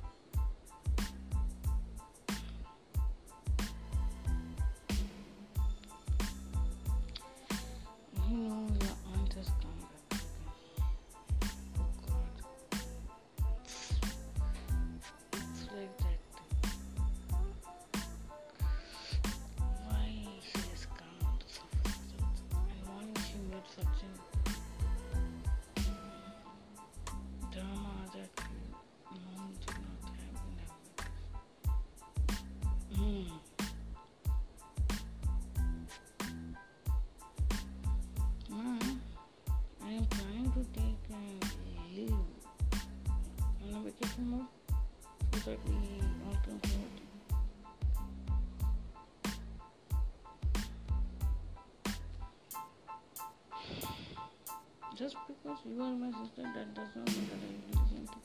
Just 54.96 55.18
because 55.28 55.58
you 55.66 55.84
are 55.84 55.92
my 55.92 56.10
sister, 56.10 56.44
that 56.56 56.74
does 56.74 56.88
not 56.96 57.06
mean 57.12 57.28
that 57.28 57.40
I 57.44 57.52
listen 57.84 58.08
to 58.08 58.20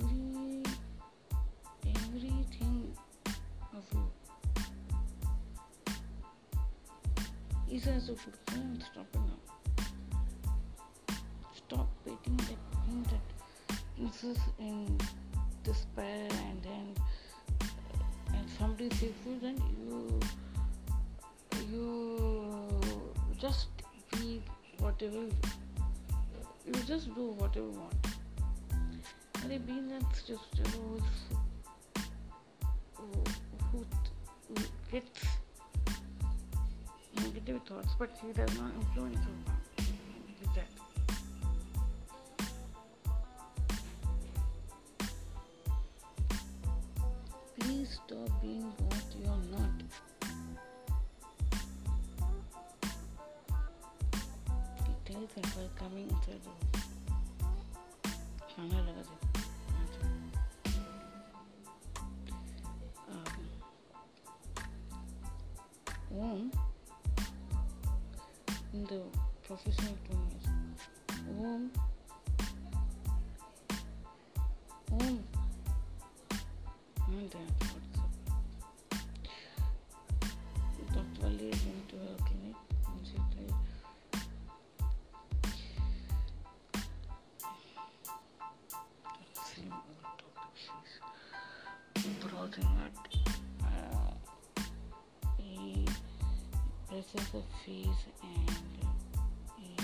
every 0.00 0.62
everything 1.84 2.96
of 3.76 3.84
you. 3.92 4.04
Isa 7.76 7.92
has 7.92 8.06
to 8.06 8.14
put 8.14 8.34
and 8.54 8.82
stop 8.82 9.06
it 9.12 9.20
now. 9.20 9.40
Stop 11.54 11.88
waiting 12.06 12.36
that 12.38 12.60
thing 12.86 13.02
that 13.10 13.24
insists 13.98 14.48
in 14.58 14.98
despair 15.62 16.28
and 16.46 16.62
then 16.62 16.94
uh, 17.60 18.34
and 18.34 18.48
somebody 18.58 18.88
says 18.96 19.12
you 19.26 19.38
then 19.42 19.56
you 19.76 20.20
you 21.70 22.80
just 23.38 23.68
be 24.12 24.42
whatever 24.78 25.26
you 26.74 26.82
just 26.84 27.14
do 27.14 27.24
whatever 27.40 27.66
you 27.66 27.80
want. 27.80 28.06
अरे 29.44 29.58
being 29.68 29.88
that's 29.88 30.22
just 30.22 30.60
who, 30.72 31.00
who, 32.98 33.06
who, 33.70 33.84
who 34.48 34.54
gets 34.92 35.24
negative 37.16 37.60
thoughts, 37.68 37.98
but 37.98 38.10
he 38.22 38.32
does 38.32 38.56
not 38.58 38.70
influence 38.82 39.26
you 39.32 39.61
her 97.20 97.42
face 97.64 98.04
and 98.22 98.50
he, 99.58 99.76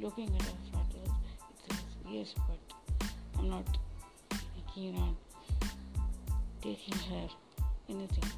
looking 0.00 0.28
at 0.36 0.42
her 0.42 0.58
photos, 0.72 1.14
it 1.50 1.72
says, 1.72 1.84
yes, 2.08 2.34
but 2.46 2.60
I'm 3.38 3.48
not 3.50 3.66
keen 4.74 4.96
on 4.96 5.16
taking 6.62 6.98
her 7.10 7.28
anything. 7.88 8.30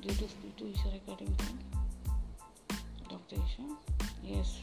Due 0.00 0.08
to 0.08 0.28
speak 0.28 0.56
to 0.56 0.64
regarding 0.64 1.34
that? 1.38 1.54
Dr. 3.08 3.36
Isha? 3.36 3.62
Yes. 4.22 4.60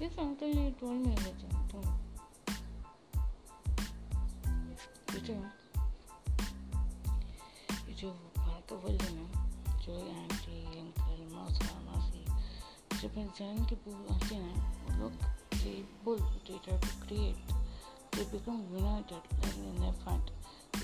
Yes, 0.00 0.12
uncle, 0.18 0.48
you 0.48 0.74
told 0.78 1.06
me 1.06 1.12
everything. 1.12 1.54
Told. 1.70 1.88
You 5.12 5.20
too. 5.20 5.44
You 7.88 7.94
too. 7.94 8.33
बोले 8.76 9.10
ना 9.10 9.26
जो 9.78 9.94
aunty, 10.20 10.58
uncle, 10.80 11.20
मौसा, 11.34 11.80
मौसी 11.80 12.24
जब 12.98 13.16
मैं 13.16 13.26
जान 13.38 13.64
के 13.66 13.74
बोल 13.74 14.14
आते 14.14 14.34
हैं, 14.34 14.56
वो 14.84 15.02
लोग 15.02 15.12
able 15.66 16.18
to 16.18 16.38
data 16.48 16.76
to 16.78 17.06
create 17.06 17.52
they 18.14 18.24
become 18.32 18.56
united 18.72 19.22
like 19.34 19.56
in 19.58 19.84
if 19.84 20.02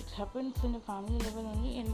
it 0.01 0.07
happens 0.19 0.65
in 0.65 0.73
the 0.73 0.79
family 0.81 1.19
level 1.19 1.47
only 1.47 1.73
in 1.75 1.93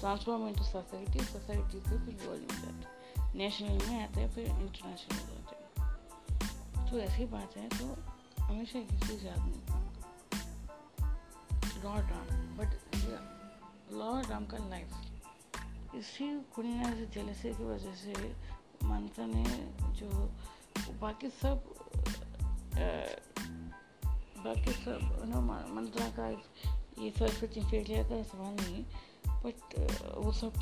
transform 0.00 0.46
into 0.54 0.64
society 0.64 1.24
society 1.24 1.80
से 1.80 1.98
फिर 2.06 2.14
बोल 2.26 2.38
दैट 2.38 3.34
नेशनल 3.34 3.86
में 3.88 4.02
आते 4.04 4.20
हैं, 4.20 4.30
फिर 4.34 4.46
इंटरनेशनल 4.46 5.24
में 5.24 5.26
जाते 5.28 5.56
हैं। 5.56 6.90
तो 6.90 6.98
ऐसी 6.98 7.24
बात 7.26 7.56
है 7.56 7.68
तो 7.68 7.86
हमेशा 8.42 8.80
किसी 8.80 9.26
याद 9.26 9.38
नहीं 9.38 9.62
lord 11.84 12.10
Ram 12.10 12.56
but 12.56 12.70
lord 13.92 14.30
Ram 14.30 14.46
का 14.46 14.58
लाइफ 14.68 14.92
इसी 15.94 16.46
से 16.58 17.06
जलसे 17.06 17.54
की 17.54 17.64
वजह 17.64 17.94
से 17.94 18.12
मंत्र 18.84 19.22
ने 19.22 19.72
जो 19.92 20.08
बाकी 21.00 21.30
सब 21.30 21.74
बाकी 24.44 24.72
सब 24.72 24.98
नो 25.02 25.40
मंत्रा 25.74 26.08
का 26.08 26.28
ये 27.02 27.10
सरस्वती 27.10 27.60
फेलिया 27.60 28.02
का 28.02 28.22
सवाल 28.22 28.54
नहीं 28.54 28.84
बट 29.44 29.90
वो 30.16 30.32
सब 30.32 30.52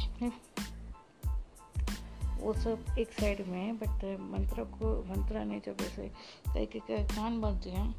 वो 2.40 2.54
सब 2.54 2.84
एक 2.98 3.12
साइड 3.12 3.46
में 3.46 3.64
है 3.66 3.72
बट 3.72 4.20
मंत्रा 4.20 4.64
को, 4.64 5.04
मंत्रा 5.04 5.44
ने 5.44 5.60
जब 5.66 5.76
ऐसे 5.80 6.08
तरीके 6.54 6.78
का 6.78 7.04
कान 7.04 7.40
बाँध 7.40 7.62
दिया, 7.62 7.94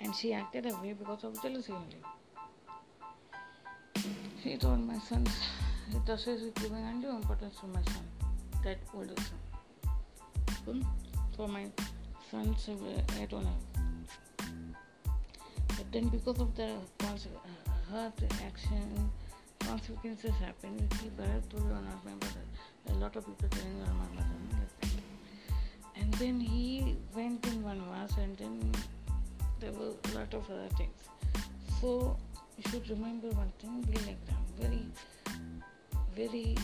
and 0.00 0.14
she 0.14 0.32
acted 0.32 0.66
away 0.66 0.92
because 0.92 1.24
of 1.24 1.42
jealousy 1.42 1.72
She 4.50 4.56
told 4.56 4.84
my 4.84 4.98
son, 4.98 5.24
Tasha 6.04 6.34
is 6.34 6.42
giving 6.56 6.84
undue 6.84 7.10
importance 7.10 7.54
to 7.60 7.68
my 7.68 7.80
son, 7.82 8.02
that 8.64 8.78
older 8.92 9.14
son. 10.66 10.84
For 11.36 11.46
my 11.46 11.66
son's 12.32 12.68
I 12.68 13.26
don't 13.26 13.44
know. 13.44 13.56
But 15.68 15.92
then 15.92 16.08
because 16.08 16.40
of 16.40 16.56
the 16.56 16.74
her 17.92 18.12
action, 18.44 19.12
consequences 19.60 20.34
happen. 20.40 20.88
Told 21.48 21.70
one 21.70 21.86
of 21.86 22.04
my 22.04 22.14
brother. 22.18 22.44
A 22.88 22.94
lot 22.94 23.14
of 23.14 23.24
people 23.24 23.48
telling 23.50 23.78
her 23.78 23.94
my 23.94 24.08
mother. 24.16 24.96
And 25.94 26.12
then 26.14 26.40
he 26.40 26.96
went 27.14 27.46
in 27.46 27.62
one 27.62 27.80
verse 27.82 28.16
and 28.18 28.36
then 28.36 28.72
there 29.60 29.70
were 29.70 29.92
a 30.06 30.18
lot 30.18 30.34
of 30.34 30.50
other 30.50 30.68
things. 30.76 30.90
So 31.80 32.16
you 32.60 32.70
should 32.70 32.90
remember 32.90 33.28
one 33.28 33.52
thing, 33.58 33.82
like 34.06 34.24
them. 34.26 34.44
Very, 34.60 34.86
very, 36.14 36.56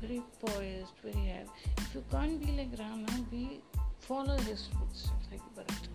very 0.00 0.22
poised, 0.40 0.92
very 1.04 1.26
happy. 1.26 1.50
If 1.76 1.94
you 1.94 2.04
can't 2.10 2.40
be 2.40 2.52
like 2.52 2.78
Rama, 2.78 3.26
be 3.30 3.60
follow 4.00 4.36
his 4.38 4.68
footsteps 4.78 5.26
like 5.30 5.46
Bharat. 5.56 5.88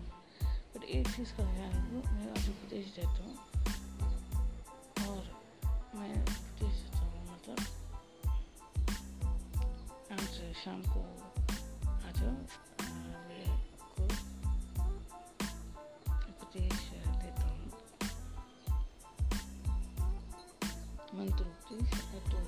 But 0.76 0.84
एक 0.84 1.06
चीज़ 1.08 1.30
का 1.36 1.44
ध्यान 1.44 1.70
रखो 1.72 2.00
मैं 2.14 2.30
आज 2.30 2.48
उपदेश 2.48 2.86
देता 2.96 3.20
हूँ 3.24 3.34
और 5.08 5.22
मैं 5.98 6.14
उपदेश 6.22 6.74
देता 6.82 6.98
हूँ 6.98 7.22
मतलब 7.32 7.58
आज 10.12 10.54
शाम 10.64 10.82
को 10.92 11.04
आ 11.88 12.10
जाओ 12.18 12.65
मंत्र 21.18 21.44
उपदेश 21.44 21.90
तो 22.30 22.40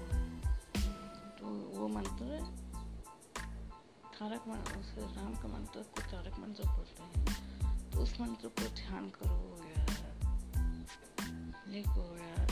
तो 1.38 1.46
वो 1.78 1.88
मंत्र 1.88 2.40
तारक 4.18 4.48
मंत्र 4.48 4.78
उस 4.78 4.94
राम 5.16 5.34
का 5.42 5.48
मंत्र 5.48 5.82
को 5.94 6.02
तारक 6.12 6.38
मंत्र 6.40 6.64
बोलते 6.76 7.02
हैं 7.02 7.90
तो 7.90 8.00
उस 8.02 8.20
मंत्र 8.20 8.48
को 8.58 8.68
ध्यान 8.80 9.10
करो 9.18 9.40
या 9.66 9.86
लिखो 11.68 12.06
या 12.16 12.46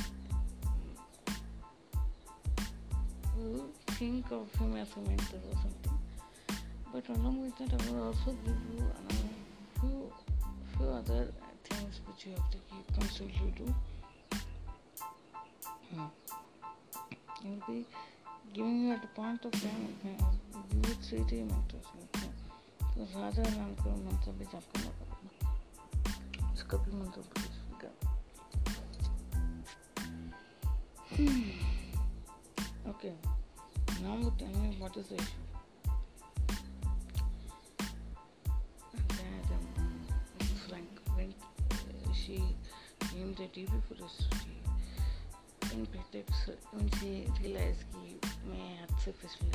of 4.32 4.52
him 4.58 4.76
as 4.76 4.88
a 4.96 5.00
mentor 5.08 5.40
or 5.50 5.56
something. 5.62 5.98
But 6.92 7.08
along 7.16 7.42
with 7.42 7.56
that, 7.58 7.72
I 7.72 7.90
will 7.90 8.02
also 8.08 8.32
give 8.44 8.60
you 8.72 8.84
another 8.98 9.32
few 9.80 10.12
few 10.76 10.86
other 10.86 11.32
things 11.64 12.00
which 12.06 12.26
you 12.26 12.32
have 12.32 12.50
to 12.50 12.58
keep 12.70 12.86
constantly 12.98 13.52
do. 13.56 13.74
He 17.45 17.49
will 17.49 17.63
be 17.67 17.85
giving 18.53 18.87
you 18.87 18.93
at 18.93 19.03
a 19.03 19.07
point 19.07 19.45
of 19.45 19.51
time, 19.51 19.87
okay, 19.99 20.17
give 20.71 20.89
you 20.89 20.95
three 21.07 21.23
three 21.29 21.43
mentors. 21.43 21.87
Okay. 22.15 22.29
तो 22.93 23.03
राजा 23.19 23.43
नाम 23.43 23.73
का 23.81 23.91
मंत्र 23.95 24.31
भी 24.39 24.45
जप 24.51 24.63
करना 24.75 24.89
पड़ेगा 24.99 26.53
इसका 26.53 26.77
भी 26.77 26.91
मंत्र 27.01 27.21
पड़ेगा 27.21 27.49
Okay. 32.91 33.13
Now 34.03 34.15
tell 34.37 34.53
me 34.61 34.75
what 34.79 34.97
is 34.97 35.07
the 35.07 35.15
issue. 35.15 35.43
That 39.09 39.51
um, 39.55 39.65
Frank 40.67 41.01
went, 41.15 41.35
uh, 41.71 42.13
she 42.13 42.37
came 42.99 43.33
the 43.35 43.47
day 43.47 43.65
before 43.65 43.97
yesterday. 43.97 44.64
उन 45.76 45.84
पे 45.84 46.02
टिप्स 46.12 46.38
मुझे 46.74 47.08
रियलाइज़ 47.38 47.82
की 47.84 48.20
मैं 48.44 48.68
हद 48.82 48.98
से 48.98 49.12
फिसल 49.12 49.50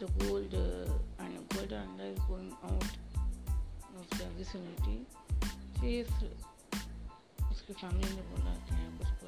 the 0.00 0.08
gold 0.18 0.54
and 0.54 1.38
gold 1.54 1.72
under 1.72 2.04
is 2.06 2.20
going 2.26 2.52
out 2.64 2.84
of 3.98 4.22
दिसनिटी 4.36 4.96
चीज़ 5.80 6.12
उसके 7.50 7.72
फैमिली 7.72 8.14
ने 8.14 8.22
बोला 8.28 8.54
कि 8.66 8.74
आप 8.84 9.02
उसको 9.02 9.26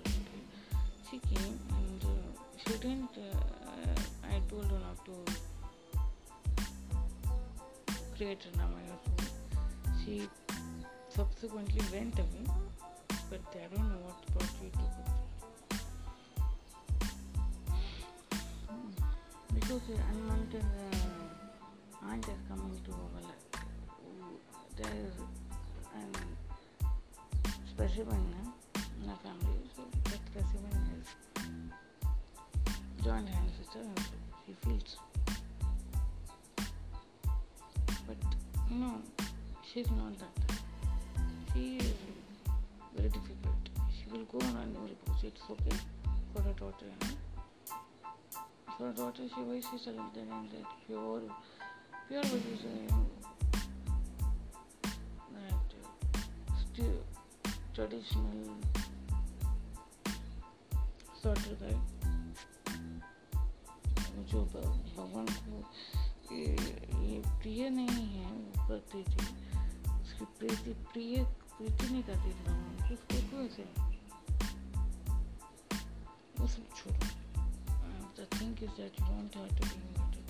ठीक 1.10 1.26
है 1.32 1.46
and 1.46 2.06
student 2.60 3.18
I 4.24 4.40
told 4.50 4.72
not 4.84 5.04
to 5.06 5.24
create 8.14 8.46
नाम 8.56 8.74
आई 8.74 8.86
सी 10.04 10.20
सब्सिक्वेंटली 11.16 11.88
वेंट 11.90 12.20
अभी 12.20 12.73
but 13.35 13.61
I 13.61 13.66
don't 13.75 13.88
know 13.88 13.99
what 14.07 14.14
brought 14.33 14.55
you 14.62 14.70
to 14.70 14.79
it 14.79 15.09
because 19.55 19.83
the 19.88 19.97
unwanted 20.12 20.62
uh, 20.62 22.09
aunt 22.11 22.25
is 22.29 22.40
coming 22.49 22.79
to 22.85 22.90
life 23.27 23.47
there 24.77 24.94
is 25.07 25.14
an 25.97 26.12
specimen 27.70 28.25
uh, 28.38 28.81
in 29.03 29.11
our 29.11 29.16
family. 29.16 29.59
So 29.75 29.83
that 30.05 30.20
specimen 30.31 30.77
is 30.94 31.07
joint 33.05 33.29
hands 33.29 33.55
with 33.59 33.73
her 33.75 33.87
she 34.47 34.53
feels 34.64 34.97
but 38.07 38.20
no 38.70 38.90
she's 39.73 39.90
not 39.90 40.18
that. 40.20 40.35
She 41.53 41.77
is 41.79 42.13
very 42.94 43.09
difficult 43.09 43.68
she 43.96 44.04
will 44.12 44.24
go 44.24 44.38
on 44.46 44.57
and 44.62 44.76
repose 44.88 45.24
it's 45.24 45.42
okay 45.50 45.76
for 46.33 46.42
her 46.42 46.52
daughter 46.52 46.87
you 46.90 46.98
know 47.09 47.16
for 48.76 48.87
her 48.87 48.92
daughter 48.92 49.22
she 49.35 49.40
why 49.48 49.61
she 49.61 49.78
selected 49.78 50.26
and 50.38 50.50
that 50.50 50.66
pure 50.87 51.22
pure 52.09 52.22
what 52.22 52.46
is 52.52 52.64
uh, 52.64 52.96
that 55.35 55.68
uh, 55.80 56.59
still 56.62 56.98
traditional 57.74 58.57
sort 61.22 61.38
of 61.38 61.61
guy 61.61 61.76
जो 64.30 64.40
भगवान 64.52 65.26
को 65.26 65.57
ये 66.35 67.20
प्रिय 67.42 67.68
नहीं 67.70 68.07
है 68.09 68.30
वो 68.33 68.66
करती 68.68 69.02
थी 69.02 69.26
उसकी 70.02 70.24
प्रीति 70.38 70.72
प्रिय 70.92 71.24
Trinidad 71.56 72.18
y 72.26 72.32
Tobago. 72.42 72.88
Just 72.88 73.08
go 73.08 73.16
crazy. 73.30 73.66
उस 76.42 76.56
छोड़ो 76.76 77.10
The 78.16 78.26
thing 78.36 78.58
is 78.60 78.70
that 78.78 78.98
you 78.98 79.04
want 79.10 79.34
her 79.34 79.46
to 79.46 79.62
be 79.68 79.76
immortal. 79.86 80.24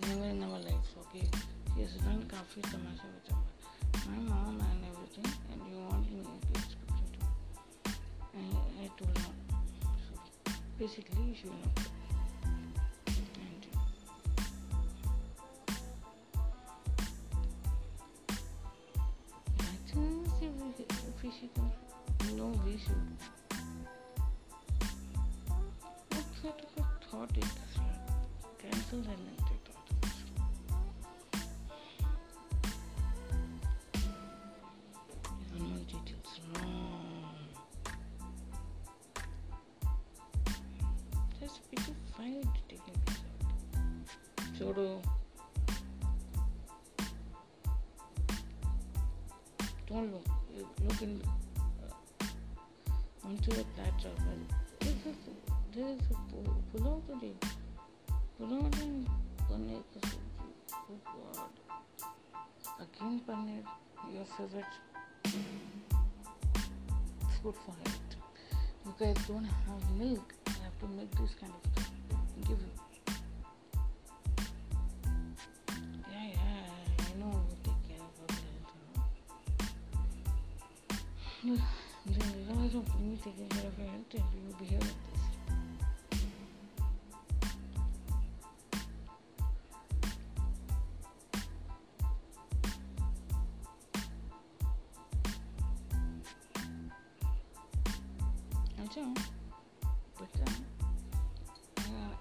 Never 0.00 0.24
in 0.24 0.42
our 0.42 0.58
lives, 0.58 0.90
okay? 1.02 1.26
She 1.74 1.82
has 1.82 1.94
done 2.06 2.22
काफ़ी 2.32 2.62
तमाशा 2.72 3.08
बचा 3.14 3.34
हुआ 3.36 3.52
My 4.08 4.18
mom 4.30 4.60
and 4.68 4.84
everything 4.90 5.30
and 5.52 5.60
you 5.70 5.78
want 5.90 6.10
me 6.10 6.22
to 6.22 6.34
be 6.46 6.58
expected 6.62 7.10
to. 7.14 7.24
And 8.38 8.56
I 8.84 8.88
told 8.98 9.18
her, 9.18 9.32
so 10.06 10.52
basically 10.78 11.36
she 11.40 11.46
will 11.48 11.60
not. 11.66 11.93
Onto 53.44 53.56
the 53.56 53.64
platter. 53.76 54.14
Well, 54.18 54.36
this 54.80 55.06
is 55.06 55.16
there 55.74 55.88
is 55.88 56.00
a 56.10 56.14
pu- 56.32 56.62
pulao 56.72 57.02
today. 57.06 57.34
Pulao 58.40 58.64
and 58.82 59.08
paneer 59.50 59.82
sabji. 59.92 60.18
Oh 60.72 60.98
God. 61.04 61.54
Again 62.80 63.20
paneer. 63.26 63.64
Your 64.14 64.24
favorite. 64.24 64.74
Good 67.42 67.54
for 67.54 67.74
health. 67.84 68.16
You 68.86 68.94
guys 68.98 69.26
don't 69.26 69.44
have 69.44 69.90
milk. 69.98 70.34
I 70.46 70.50
have 70.64 70.78
to 70.80 70.86
make 70.96 71.10
this 71.16 71.34
kind 71.40 71.52
of 71.52 71.72
stuff. 71.72 71.90
Give 72.48 72.58
you. 72.60 72.83
me 83.14 83.20
taking 83.22 83.48
care 83.48 83.68
of 83.68 83.78
your 83.78 83.86
health 83.86 84.14
and 84.14 84.24
you 84.34 84.40
will 84.46 84.58
be 84.58 84.64
here 84.64 84.78
with 84.78 84.88
this. 84.88 85.22
Achoo. 98.82 99.16
But 100.18 100.34
uh, 100.42 100.52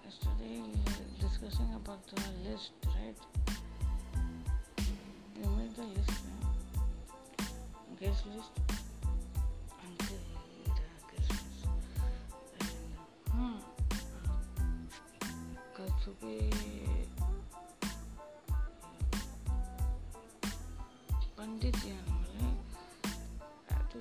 yesterday 0.04 0.56
we 0.62 0.78
were 0.86 1.28
discussing 1.28 1.74
about 1.76 2.02
the 2.08 2.22
list, 2.50 2.72
right? 2.86 3.18
You 5.42 5.50
made 5.58 5.76
the 5.76 5.84
list, 5.84 6.10
right? 6.10 7.50
Guest 8.00 8.26
list. 8.28 8.63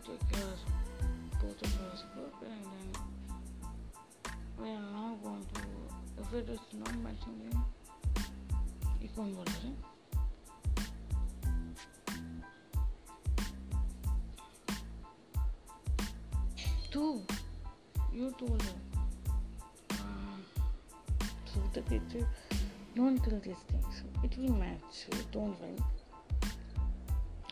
the 0.05 0.17
class, 0.35 0.59
both 1.41 1.62
of 1.62 1.93
us, 1.93 2.05
group, 2.15 2.35
and 2.43 2.65
then 2.65 2.91
we 4.59 4.69
are 4.69 4.81
not 4.93 5.23
going 5.23 5.47
to. 5.55 5.61
If 6.21 6.35
it 6.35 6.49
is 6.51 6.61
not 6.75 6.95
matching 6.99 7.41
you, 7.45 7.53
you 9.01 9.09
can 9.15 9.35
vote. 9.35 9.51
Two, 16.91 17.23
you 18.12 18.35
told 18.38 18.62
her. 18.62 18.69
Um, 19.93 20.45
so 21.47 21.61
the 21.73 21.83
picture, 21.83 22.27
don't 22.95 23.19
kill 23.25 23.41
these 23.41 23.57
things. 23.71 24.03
It 24.25 24.37
will 24.38 24.57
match. 24.57 25.07
Don't 25.31 25.59
worry. 25.61 25.83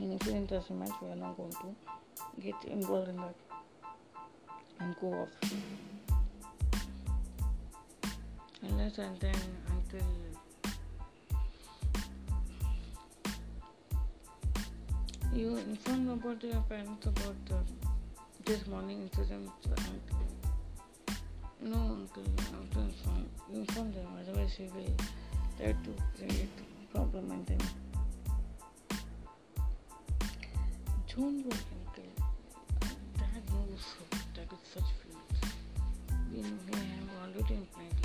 And 0.01 0.21
if 0.21 0.27
it 0.29 0.47
doesn't 0.49 0.79
match, 0.79 0.91
we 1.01 1.09
are 1.11 1.17
not 1.17 1.37
going 1.37 1.53
to 1.53 2.00
get 2.38 2.55
involved 2.66 3.09
in 3.09 3.16
that 3.16 3.35
and 4.81 4.95
go 5.01 5.09
off. 5.12 5.51
Unless 8.62 8.99
and 8.99 9.19
then 9.21 9.35
until 9.69 10.07
you 15.33 15.57
inform 15.57 16.11
about 16.11 16.43
your 16.43 16.62
parents 16.69 17.07
about 17.07 17.37
the, 17.47 17.59
this 18.45 18.66
morning 18.66 19.03
incident 19.03 19.51
no 21.62 21.77
uncle 21.77 22.23
you 22.23 22.45
have 22.53 22.71
to 22.71 22.81
inform 22.81 23.27
inform 23.53 23.93
them 23.93 24.07
otherwise 24.21 24.53
he 24.57 24.64
will 24.64 24.97
try 25.59 25.73
to 25.73 25.95
create 26.16 26.49
problem 26.93 27.31
and 27.31 27.47
then. 27.47 27.59
Don't 31.16 31.45
worry 31.45 31.80
भी 36.33 36.40
हैं 36.40 37.01
वो 37.07 37.21
already 37.23 38.00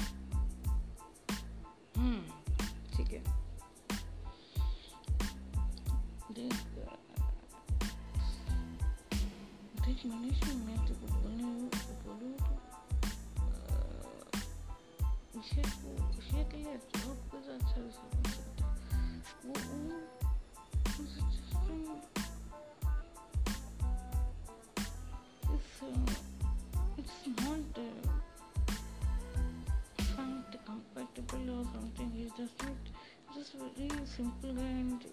simple 34.16 34.58
and 34.58 35.04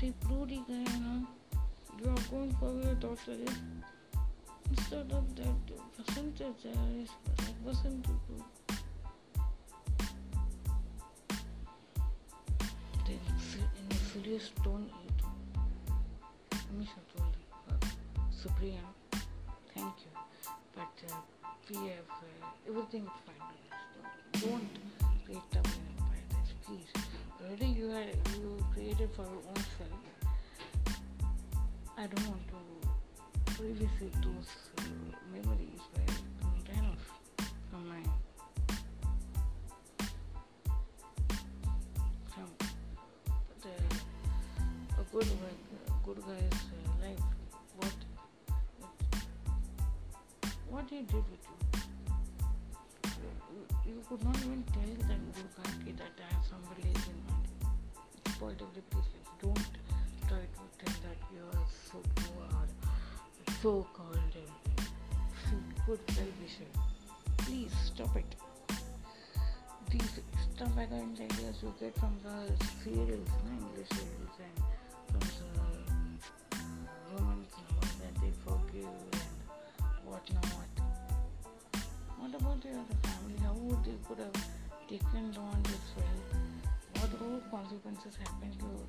reproved 0.00 0.52
Guyana, 0.66 1.26
you 1.98 2.08
are 2.08 2.22
going 2.30 2.54
for 2.58 2.72
your 2.82 2.94
daughter. 2.94 3.36
Instead 4.70 5.12
of 5.12 5.36
that, 5.36 5.66
Vasant 5.98 6.40
is 6.40 6.54
there, 6.62 6.72
is 7.02 7.10
Vasant 7.66 8.04
to 8.04 8.10
go. 8.26 8.44
In 13.06 13.18
a 13.90 13.94
furious 13.94 14.50
tone, 14.64 14.90
good 45.20 45.28
good 46.04 46.16
guy's 46.26 46.60
uh, 46.72 47.04
life. 47.04 47.24
What 47.76 47.96
what 50.70 50.84
he 50.88 51.00
did 51.02 51.24
with 51.32 51.44
you. 51.48 51.56
You, 53.86 54.02
could 54.08 54.24
not 54.24 54.36
even 54.38 54.62
tell 54.72 54.94
that 55.08 55.22
good 55.34 55.50
guy 55.56 55.92
that 55.98 56.14
I 56.24 56.34
have 56.34 56.44
somebody 56.48 56.88
else 56.88 57.06
in 57.08 57.18
mind. 57.28 57.48
It 58.16 58.32
spoiled 58.32 58.62
every 58.62 58.82
piece. 58.92 59.10
Don't 59.42 59.72
try 60.28 60.44
to 60.56 60.62
tell 60.80 60.96
that 61.04 61.20
you 61.34 61.42
are 61.52 61.66
so 61.90 61.98
poor, 62.16 62.46
so 63.62 63.86
called 63.92 64.34
uh, 64.38 64.82
good 65.86 66.00
well 66.16 66.32
wisher. 66.40 66.70
Please 67.38 67.74
stop 67.84 68.16
it. 68.16 68.34
these 69.90 70.20
extravagant 70.32 71.20
ideas 71.20 71.56
you 71.62 71.74
get 71.78 71.94
from 71.98 72.14
the 72.22 72.36
serials, 72.82 73.28
no? 73.44 73.50
English 73.58 73.88
serials, 73.90 74.38
and 74.48 74.59
forgive 78.80 79.20
and 79.80 80.06
whatnot. 80.06 80.70
What 82.18 82.34
about 82.40 82.64
your 82.64 82.84
family? 83.02 83.38
How 83.42 83.52
would 83.52 83.84
they 83.84 83.98
could 84.06 84.18
have 84.18 84.44
taken 84.88 85.34
on 85.38 85.62
this 85.62 85.86
well? 85.96 86.20
What 86.96 87.10
all 87.22 87.40
consequences 87.50 88.16
happened 88.16 88.58
to 88.60 88.66
you? 88.66 88.86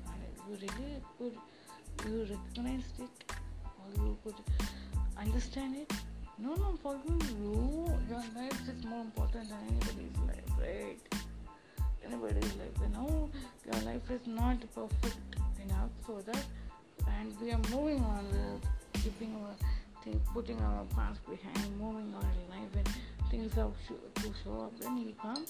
You 0.48 0.56
really 0.60 1.02
could 1.18 1.36
you 2.06 2.20
recognized 2.22 3.00
it 3.00 3.32
or 3.78 4.04
you 4.04 4.16
could 4.24 4.34
understand 5.18 5.76
it? 5.76 5.92
No, 6.38 6.54
no, 6.54 6.74
for 6.82 6.94
you, 7.06 7.18
you, 7.38 7.92
your 8.08 8.24
life 8.34 8.68
is 8.68 8.84
more 8.84 9.00
important 9.02 9.48
than 9.48 9.58
anybody's 9.68 10.18
life, 10.26 10.58
right? 10.58 10.98
Anybody's 12.04 12.56
life. 12.56 12.76
You 12.80 12.88
know, 12.94 13.30
your 13.64 13.82
life 13.82 14.10
is 14.10 14.26
not 14.26 14.58
perfect 14.74 15.36
enough 15.64 15.90
so 16.06 16.20
that, 16.26 16.44
and 17.06 17.32
we 17.40 17.52
are 17.52 17.60
moving 17.70 18.00
on, 18.02 18.26
uh, 18.32 18.98
keeping 18.98 19.34
our 19.36 19.54
thing, 20.03 20.21
putting 20.33 20.59
our 20.61 20.85
past 20.95 21.19
behind, 21.25 21.79
moving 21.79 22.13
on 22.15 22.25
in 22.39 22.49
life, 22.49 22.73
and 22.75 22.87
things 23.29 23.53
have 23.53 23.73
to 23.87 24.33
show 24.43 24.61
up. 24.61 24.79
Then 24.79 24.97
you 24.97 25.13
come 25.21 25.45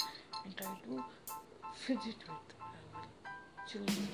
and 0.46 0.58
try 0.58 0.74
to 0.86 1.04
fidget 1.76 2.16
with 2.28 2.56
our 2.62 3.06
children. 3.68 4.08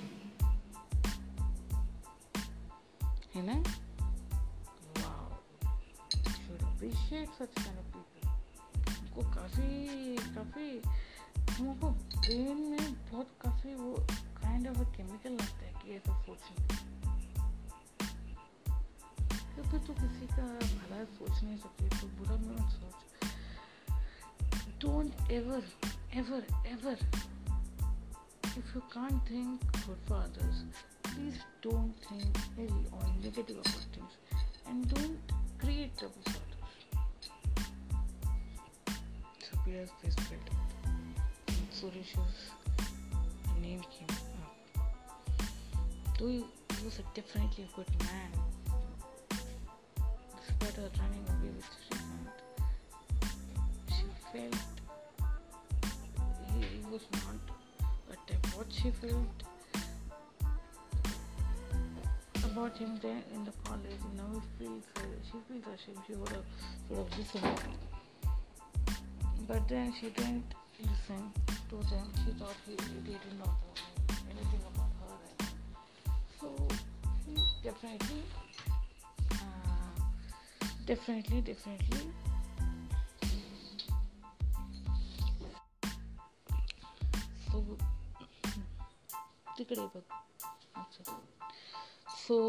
You 3.33 3.43
know? 3.43 3.63
Appreciate 6.83 7.29
such 7.29 7.53
kind 7.57 7.77
of 7.79 7.85
people 7.93 8.23
उनको 8.93 9.21
काफ़ी 9.33 10.15
काफ़ी 10.35 10.65
हमको 11.57 11.89
brain 11.91 12.57
में 12.71 12.93
बहुत 13.11 13.29
काफ़ी 13.41 13.75
वो 13.75 13.93
kind 14.41 14.67
of 14.67 14.81
chemical 14.97 15.31
लगता 15.31 15.65
है 15.65 15.73
कि 15.83 15.95
ऐसा 15.95 16.21
सोचने 16.21 17.06
क्योंकि 19.58 19.78
तू 19.86 19.92
किसी 19.92 20.26
का 20.26 20.42
भला 20.42 21.04
सोच 21.04 21.42
नहीं 21.42 21.56
सकती 21.58 21.88
तो 21.88 22.06
बुरा 22.18 22.34
मत 22.42 22.68
सोच 22.74 22.98
don't 24.82 25.30
ever 25.38 25.64
ever 26.20 26.42
ever 26.72 26.98
if 28.58 28.70
you 28.74 28.82
can't 28.92 29.20
think 29.26 29.64
good 29.86 29.98
for 30.06 30.16
others, 30.16 30.62
please 31.08 31.36
don't 31.62 32.06
think 32.06 32.38
ill 32.64 32.78
or 32.92 33.02
negative 33.24 33.58
about 33.58 33.84
things 33.96 34.14
and 34.66 34.88
don't 34.92 35.34
create 35.60 35.92
trouble 35.96 36.24
for 36.28 36.40
others. 36.40 36.48
appears 39.52 39.90
this 40.02 40.16
built 40.30 40.48
Suresh's 41.78 42.38
name 43.60 43.82
came 43.96 44.14
up. 44.18 44.86
Though 46.18 46.28
he 46.28 46.84
was 46.84 47.00
definitely 47.14 47.64
a 47.64 47.76
good 47.76 47.92
man, 48.04 48.47
despite 50.58 50.76
her 50.76 50.90
running 51.00 51.24
away 51.28 51.50
with 51.56 51.70
Shrikant, 51.84 52.28
she 53.88 54.04
felt 54.32 54.56
he, 56.54 56.60
he 56.60 56.82
was 56.90 57.02
not 57.12 57.36
but 58.08 58.56
what 58.56 58.66
she 58.72 58.90
felt 58.90 59.42
about 62.44 62.76
him 62.78 62.98
then 63.02 63.22
in 63.34 63.44
the 63.44 63.52
college, 63.64 63.84
you 63.84 64.16
know, 64.16 64.42
he 64.58 64.64
feels, 64.64 64.84
she 65.24 65.38
feels 65.46 65.64
ashamed. 65.74 65.98
She 66.06 66.14
would 66.14 66.28
have 66.30 66.44
sort 66.88 67.00
of 67.00 67.18
listened 67.18 67.60
but 69.46 69.68
then 69.68 69.94
she 70.00 70.10
didn't 70.10 70.54
listen 70.80 71.32
to 71.70 71.76
them. 71.90 72.06
She 72.24 72.32
thought 72.32 72.56
he, 72.66 72.74
they 72.74 73.12
did 73.12 73.38
not 73.38 73.46
know 73.46 73.74
anything 74.30 74.60
about 74.74 74.92
her. 75.00 75.46
So 76.40 76.48
he 77.26 77.34
definitely, 77.62 78.22
definitely, 80.87 81.41
definitely. 81.41 82.03
So, 87.51 87.57
तिकडे 89.57 89.85
बघ 89.95 90.01
अच्छा 90.81 91.03
सो 92.25 92.45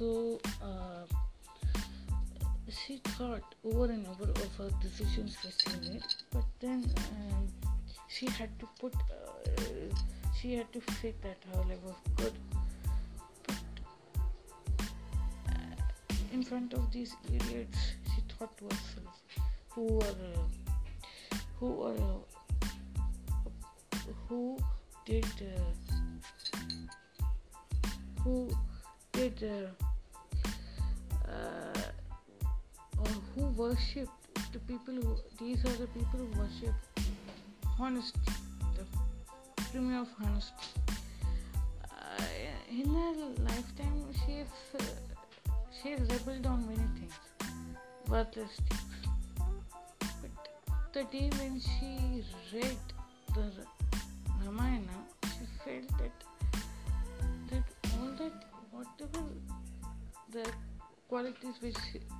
so 0.00 0.10
uh, 0.66 1.04
she 2.76 2.94
thought 3.08 3.48
over 3.70 3.86
and 3.94 4.06
over 4.12 4.28
of 4.44 4.54
her 4.60 4.68
decisions 4.84 5.34
that 5.42 5.56
she 5.62 5.72
made 5.88 6.14
but 6.36 6.46
then 6.60 6.80
um, 7.08 7.44
she 8.14 8.28
had 8.38 8.54
to 8.62 8.68
put 8.80 8.94
uh, 8.94 9.90
she 10.45 10.53
had 10.53 10.71
to 10.71 10.81
say 11.01 11.11
that 11.23 11.37
her 11.51 11.61
life 11.67 11.83
was 11.83 11.95
good. 12.17 12.33
But 13.47 13.57
uh, 15.49 15.75
in 16.33 16.43
front 16.43 16.73
of 16.73 16.91
these 16.91 17.15
idiots 17.33 17.79
she 18.13 18.21
thought 18.31 18.55
to 18.59 18.65
herself 18.65 19.23
who 19.69 19.99
are 20.01 20.19
uh, 20.27 20.45
who 21.59 21.69
are 21.81 22.19
who 24.29 24.57
did 25.07 25.25
uh, 25.41 25.71
who 28.23 28.35
did 29.13 29.43
uh, 29.43 29.71
who 33.35 33.47
worship 33.63 34.09
the 34.53 34.59
people 34.59 34.93
who 34.93 35.17
these 35.39 35.65
are 35.65 35.77
the 35.83 35.87
people 35.87 36.19
who 36.19 36.29
worship 36.39 36.75
honesty, 37.79 38.31
of 39.75 40.07
honesty. 40.23 40.53
Uh, 41.83 42.23
in 42.71 42.87
her 42.87 43.43
lifetime, 43.43 44.05
she 44.25 44.37
has 44.37 44.47
uh, 44.79 44.83
she 45.69 45.89
has 45.89 45.99
rebelled 45.99 46.45
on 46.45 46.65
many 46.65 46.87
things, 46.97 47.13
worthless 48.07 48.55
things. 48.69 49.09
But 50.21 50.93
the 50.93 51.03
day 51.11 51.29
when 51.39 51.59
she 51.59 52.23
read 52.53 52.77
the 53.33 53.51
Ramayana, 54.45 54.99
she 55.23 55.45
felt 55.65 55.89
that 55.99 56.15
that 57.49 57.63
all 57.99 58.11
that 58.17 58.45
whatever 58.71 59.25
the 60.31 60.49
qualities 61.09 61.55
which 61.59 61.75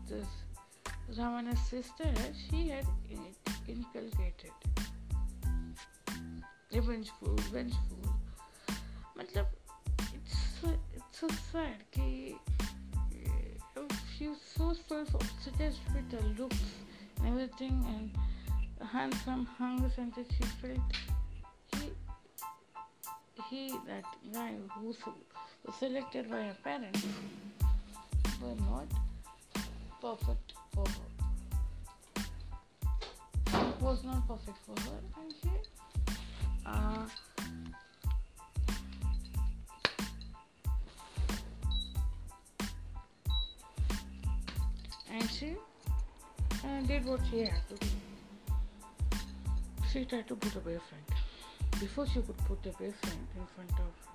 this 0.09 0.27
Ravana's 1.07 1.59
sister, 1.69 2.03
had, 2.03 2.35
she 2.49 2.67
had 2.67 2.85
inculcated. 3.65 4.51
Revengeful, 6.74 7.36
vengeful. 7.52 8.04
मतलब 9.18 9.46
it's 10.14 10.36
so, 10.60 10.68
it's 10.94 11.20
so 11.20 11.28
sad 11.52 11.78
कि 11.92 12.38
she 14.16 14.28
was 14.28 14.38
so 14.56 14.74
self-obsessed 14.88 15.80
with 15.94 16.12
her 16.12 16.28
looks 16.38 16.56
and 17.18 17.28
everything 17.28 17.76
and 17.94 18.88
handsome 18.88 19.46
hunks 19.58 19.98
and 19.98 20.14
that 20.14 20.26
she 20.36 20.44
felt 20.60 20.78
he 21.76 21.92
he 23.48 23.62
that 23.86 24.04
guy 24.32 24.52
who 24.74 24.88
was 24.88 24.98
selected 25.78 26.30
by 26.30 26.42
her 26.42 26.56
parents 26.62 27.06
were 28.42 28.54
not 28.70 28.88
perfect 30.00 30.52
for 30.74 30.84
her. 30.86 31.08
It 33.46 33.82
was 33.82 34.04
not 34.04 34.26
perfect 34.28 34.58
for 34.66 34.76
her, 34.80 34.98
and 35.20 35.34
she 35.42 35.50
uh, 36.65 37.05
and 45.11 45.29
she 45.29 45.55
uh, 46.63 46.81
did 46.87 47.05
what 47.05 47.19
she 47.29 47.39
had 47.39 47.67
to 47.69 47.75
do. 47.75 47.87
She 49.91 50.05
tried 50.05 50.27
to 50.27 50.35
put 50.35 50.55
a 50.55 50.59
boyfriend. 50.59 51.05
Before 51.79 52.07
she 52.07 52.21
could 52.21 52.37
put 52.37 52.65
a 52.65 52.69
boyfriend 52.69 53.27
in 53.35 53.45
front 53.55 53.71
of 53.79 54.05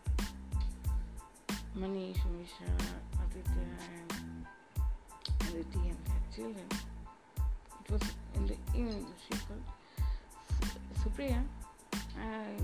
Manish, 1.79 2.19
Misha, 2.37 2.71
Aditya, 3.23 3.69
and 3.97 4.47
Aditi 5.43 5.89
and 5.89 5.99
children. 6.35 6.67
It 7.85 7.91
was 7.91 8.03
in 8.35 8.47
the 8.47 8.57
evening. 8.75 9.07
She 9.27 9.39
called 9.39 9.65
Supriya. 11.03 11.43
Uh, 12.19 12.63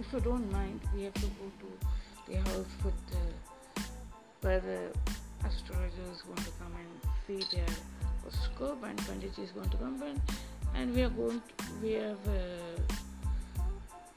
if 0.00 0.12
you 0.12 0.20
don't 0.20 0.50
mind, 0.52 0.80
we 0.94 1.04
have 1.04 1.14
to 1.14 1.26
go 1.26 1.50
to 1.60 2.32
the 2.32 2.36
house 2.50 2.66
with 2.84 2.94
the, 3.10 3.82
where 4.40 4.60
the 4.60 4.90
astrologer 5.46 6.06
is 6.12 6.22
going 6.22 6.38
to 6.38 6.52
come 6.60 6.72
and 6.78 6.90
see 7.26 7.56
their 7.56 7.66
horoscope, 8.22 8.82
and 8.84 8.98
Pandit 9.06 9.38
is 9.38 9.50
going 9.50 9.68
to 9.70 9.76
come 9.76 10.02
and, 10.02 10.20
and 10.74 10.94
we 10.94 11.02
are 11.02 11.10
going. 11.10 11.40
To, 11.40 11.64
we 11.82 11.92
have 11.92 12.28
uh, 12.28 12.82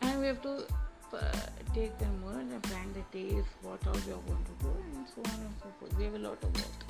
and 0.02 0.20
we 0.20 0.28
have 0.28 0.42
to 0.44 0.66
uh, 1.14 1.32
take 1.74 1.98
them 1.98 2.22
more 2.22 2.40
and 2.40 2.64
plan 2.64 2.94
the 2.94 3.18
days, 3.18 3.44
what 3.62 3.86
all 3.88 3.94
we 3.94 4.14
are 4.14 4.26
going 4.28 4.46
to 4.46 4.64
do, 4.64 4.72
and 4.96 5.06
so 5.14 5.22
on 5.34 5.40
and 5.42 5.56
so 5.62 5.70
forth. 5.80 5.98
We 5.98 6.06
have 6.06 6.16
a 6.16 6.20
lot 6.20 6.44
of 6.44 6.56
work 6.56 6.86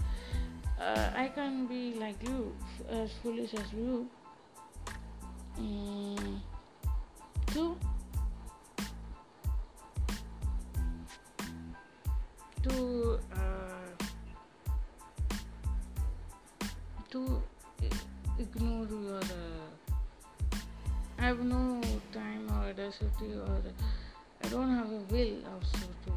uh, 0.79 1.09
I 1.15 1.29
can 1.29 1.67
be 1.67 1.93
like 1.93 2.21
you, 2.23 2.53
as 2.89 3.11
foolish 3.23 3.53
as 3.53 3.71
you. 3.73 4.07
Mm, 5.59 6.39
to 7.55 7.77
to 12.63 13.19
uh, 13.33 14.05
to 17.11 17.41
ignore 18.39 18.85
your. 18.85 19.19
Uh, 19.19 20.59
I 21.17 21.27
have 21.27 21.39
no 21.39 21.79
time 22.11 22.49
or 22.51 22.67
audacity 22.71 23.31
or 23.35 23.61
I 24.43 24.47
don't 24.49 24.75
have 24.75 24.91
a 24.91 24.99
will 25.13 25.37
also 25.53 25.87
to. 26.03 26.11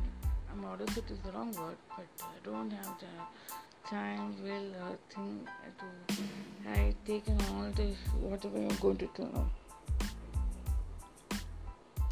I'm 0.50 0.64
audacity 0.64 1.14
is 1.14 1.20
the 1.24 1.30
wrong 1.30 1.52
word, 1.54 1.76
but 1.96 2.08
I 2.20 2.36
don't 2.42 2.72
have 2.72 2.98
the 2.98 3.88
time, 3.88 4.34
will, 4.42 4.74
or 4.82 4.98
thing 5.14 5.46
to. 5.78 6.24
I 6.68 6.92
taken 7.06 7.38
all 7.52 7.70
this 7.76 7.96
whatever 8.20 8.58
you're 8.58 8.80
going 8.82 8.96
to 8.96 9.08
do. 9.16 9.48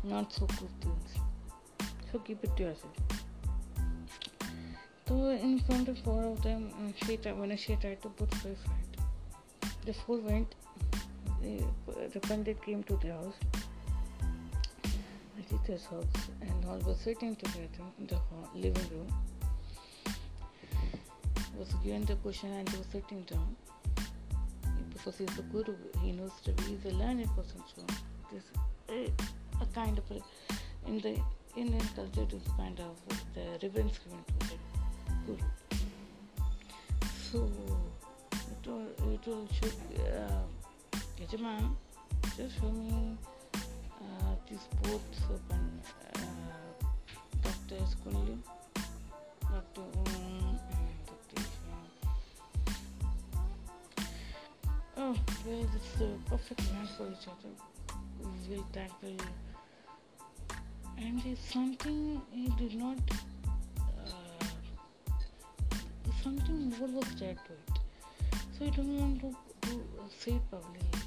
Not 0.09 0.33
so 0.33 0.47
good 0.47 0.71
things. 0.81 1.15
So 2.13 2.21
keep 2.21 2.45
it 2.45 2.57
to 2.57 2.63
yourself. 2.63 2.93
So 5.09 5.31
in 5.31 5.59
front 5.61 5.89
of 5.89 5.99
four 5.99 6.23
of 6.25 6.43
them, 6.43 6.71
uh, 6.79 6.93
she 7.05 7.17
tried, 7.17 7.33
uh, 7.33 7.35
when 7.35 7.57
she 7.57 7.75
tried 7.77 8.01
to 8.03 8.09
put 8.09 8.33
five 8.35 8.59
right, 8.69 9.73
the 9.85 9.93
four 9.93 10.19
went. 10.19 10.55
The, 11.43 11.59
uh, 11.89 12.09
the 12.13 12.21
pandit 12.21 12.65
came 12.65 12.83
to 12.85 12.97
the 13.03 13.09
house, 13.09 13.35
Aditya's 15.39 15.85
house, 15.87 16.29
and 16.41 16.65
all 16.67 16.79
were 16.79 16.95
sitting 16.95 17.35
together 17.37 17.69
in 17.99 18.07
the 18.07 18.15
hall, 18.15 18.49
living 18.55 18.89
room. 18.91 19.13
Was 21.59 21.73
given 21.83 22.05
the 22.05 22.17
question 22.17 22.53
and 22.53 22.69
they 22.69 22.79
were 22.79 22.85
sitting 22.93 23.23
down 23.23 23.57
because 24.93 25.19
he's 25.19 25.39
a 25.39 25.43
guru. 25.43 25.75
He 26.03 26.13
knows 26.13 26.33
to 26.45 26.53
be 26.53 26.63
he's 26.65 26.93
a 26.93 26.97
learned 26.97 27.29
person. 27.35 27.63
So 27.75 27.83
this 28.31 28.45
a, 28.91 29.11
a 29.61 29.67
kind 29.75 29.99
of 29.99 30.05
a, 30.11 30.21
in 30.89 31.01
the 31.01 31.21
Indian 31.57 31.87
culture 31.95 32.23
it 32.23 32.33
is 32.33 32.43
kind 32.57 32.79
of 32.81 32.97
the 33.35 33.45
reverence 33.63 33.99
given 33.99 34.23
to 34.27 34.47
the 34.49 34.57
guru. 35.27 35.39
So 37.33 37.51
it 38.33 38.69
will 38.69 39.13
it 39.15 39.27
will 39.27 39.49
should 39.53 39.75
uh, 40.01 40.43
Yajaman 41.19 41.71
just 42.37 42.61
show 42.61 42.71
me 42.71 43.17
uh, 43.55 44.35
these 44.49 44.67
both 44.83 45.01
uh, 45.31 46.19
Dr. 47.43 47.83
Kunli, 48.05 48.39
Dr. 49.41 49.81
Um, 49.81 50.59
Dr. 51.07 51.43
Oh, 54.99 55.17
well, 55.47 55.67
it's 55.75 55.99
the 55.99 56.09
perfect 56.29 56.61
match 56.73 56.91
for 56.97 57.09
each 57.09 57.29
other. 57.29 57.53
We 58.49 58.57
will 58.57 58.67
tackle. 58.73 59.17
And 60.99 61.23
it's 61.25 61.53
something 61.53 62.21
he 62.33 62.49
did 62.59 62.75
not. 62.75 62.99
Uh, 63.99 64.11
something 66.23 66.71
more 66.71 66.89
was 66.89 67.07
said 67.19 67.39
to 67.47 67.53
it. 67.53 67.79
So 68.59 68.65
he 68.65 68.71
don't 68.71 68.99
want 68.99 69.21
to, 69.21 69.31
to 69.69 69.71
say 70.19 70.33
it 70.33 70.51
publicly. 70.51 71.01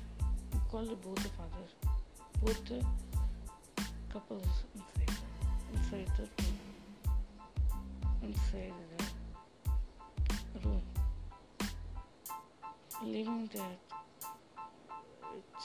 He 0.53 0.59
called 0.69 1.01
both 1.01 1.15
the 1.15 1.29
fathers, 1.29 1.73
both 2.43 2.65
the 2.65 2.85
couples 4.13 4.63
inside, 4.75 5.17
inside 5.73 6.11
the 6.17 6.23
room, 6.43 6.57
inside 8.21 8.73
the 10.53 10.59
room, 10.69 10.83
leaving 13.03 13.49
that 13.53 13.79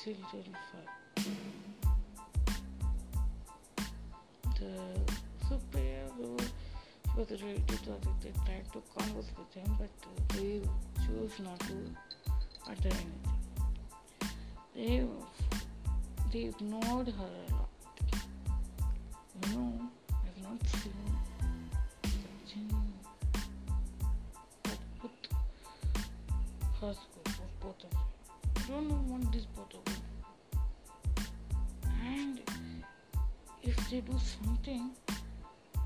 children 0.02 0.56
for 0.70 1.03
the 4.64 5.14
Supriya 5.46 6.04
was 7.16 7.42
ready 7.42 7.62
to 7.66 7.92
they 8.22 8.32
tried 8.44 8.66
to 8.72 8.82
converse 8.96 9.30
with 9.38 9.52
him 9.54 9.76
but 9.78 9.90
they 10.36 10.60
chose 11.04 11.38
not 11.40 11.60
to 11.60 11.76
utter 12.70 12.94
anything 12.94 13.34
they 14.74 15.06
they 16.32 16.44
ignored 16.48 17.08
her 17.08 17.32
a 17.40 17.52
lot 17.54 17.70
you 19.34 19.54
know 19.54 19.70
i've 20.24 20.40
not 20.42 20.60
seen 20.78 21.00
Sachin 22.02 22.68
that 24.64 24.80
put 25.00 25.18
her 26.80 26.92
school 27.02 27.28
both 27.60 27.84
of 27.84 27.90
them 27.90 28.00
I 28.56 28.70
don't 28.70 29.08
want 29.10 29.30
this 29.32 29.46
both 29.56 29.74
of 29.74 29.84
them 29.84 30.03
they 33.95 34.01
do 34.01 34.18
something, 34.18 34.90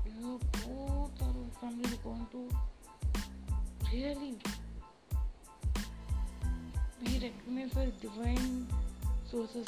you 0.03 0.39
both 0.65 1.21
are 1.21 1.61
family 1.61 1.99
going 2.03 2.25
to 2.31 2.49
really 3.93 4.35
be 7.03 7.11
recognized 7.21 7.77
as 7.77 7.91
divine 8.01 8.65
sources, 9.29 9.67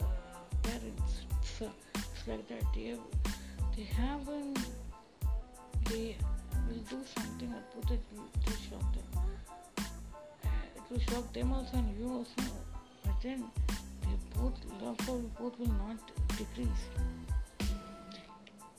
uh, 0.00 0.04
parents. 0.62 1.26
It's, 1.42 1.60
it's 1.60 2.26
like 2.26 2.48
that. 2.48 2.64
They 2.74 2.84
have, 2.86 3.00
they 3.76 3.82
haven't, 3.82 4.58
they 5.84 6.16
will 6.66 6.82
do 6.88 6.98
something 7.14 7.52
and 7.52 7.64
put 7.74 7.90
it 7.90 8.00
to 8.46 8.52
shock 8.52 8.86
them. 8.94 9.22
Uh, 9.76 10.48
it 10.76 10.82
will 10.90 11.00
shock 11.00 11.30
them 11.34 11.52
also 11.52 11.76
and 11.76 11.98
you 11.98 12.08
also. 12.08 12.52
But 13.04 13.20
then 13.22 13.44
both 14.34 14.58
love 14.80 14.96
for 15.00 15.18
both 15.38 15.58
will 15.58 15.74
not 15.86 15.98
decrease. 16.38 16.86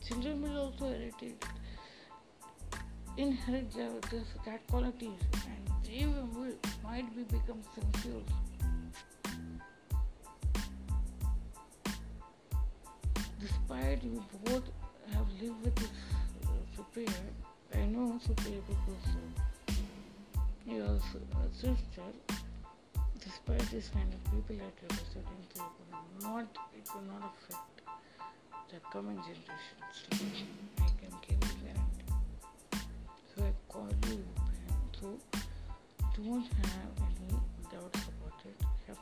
Children 0.07 0.41
will 0.41 0.57
also 0.57 0.85
inherit 0.85 1.35
inherit 3.17 3.69
this 4.09 4.23
that 4.45 4.65
qualities 4.67 5.19
and 5.45 5.69
they 5.83 6.05
will 6.05 6.53
might 6.81 7.13
be 7.13 7.23
become 7.23 7.61
sensual. 7.75 8.23
Despite 13.41 14.01
you 14.01 14.23
both 14.45 14.63
have 15.13 15.27
lived 15.41 15.65
with 15.65 15.75
this 15.75 15.89
uh, 16.45 16.51
Supriya, 16.77 17.23
I 17.75 17.85
know 17.87 18.17
Supriya 18.25 18.61
because 18.65 19.09
uh, 19.13 19.73
he 20.65 20.77
a 20.77 21.53
sister 21.53 22.07
despite 23.19 23.71
this 23.71 23.89
kind 23.89 24.13
of 24.13 24.23
people 24.31 24.55
at 24.55 24.73
representing 24.83 25.43
people, 25.53 25.69
not 26.21 26.47
it 26.77 26.87
will 26.95 27.01
not 27.11 27.33
affect 27.35 27.76
the 28.69 28.79
coming 28.91 29.17
generations. 29.17 30.57
I 30.79 30.89
can 30.99 31.13
give 31.21 31.39
you 31.41 31.55
guarantee. 31.63 32.09
So 33.35 33.43
I 33.43 33.53
call 33.69 33.89
you 34.09 34.23
so 34.99 35.07
don't 36.15 36.41
have 36.41 36.93
any 37.05 37.39
doubts 37.71 38.01
about 38.11 38.41
it. 38.45 38.57
Have, 38.87 39.01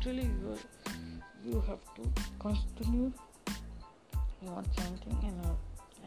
still 0.00 0.16
you 0.16 0.58
you 1.44 1.62
have 1.68 1.82
to 1.96 2.02
continue 2.38 3.12
your 4.42 4.62
chanting 4.76 5.18
and 5.22 5.46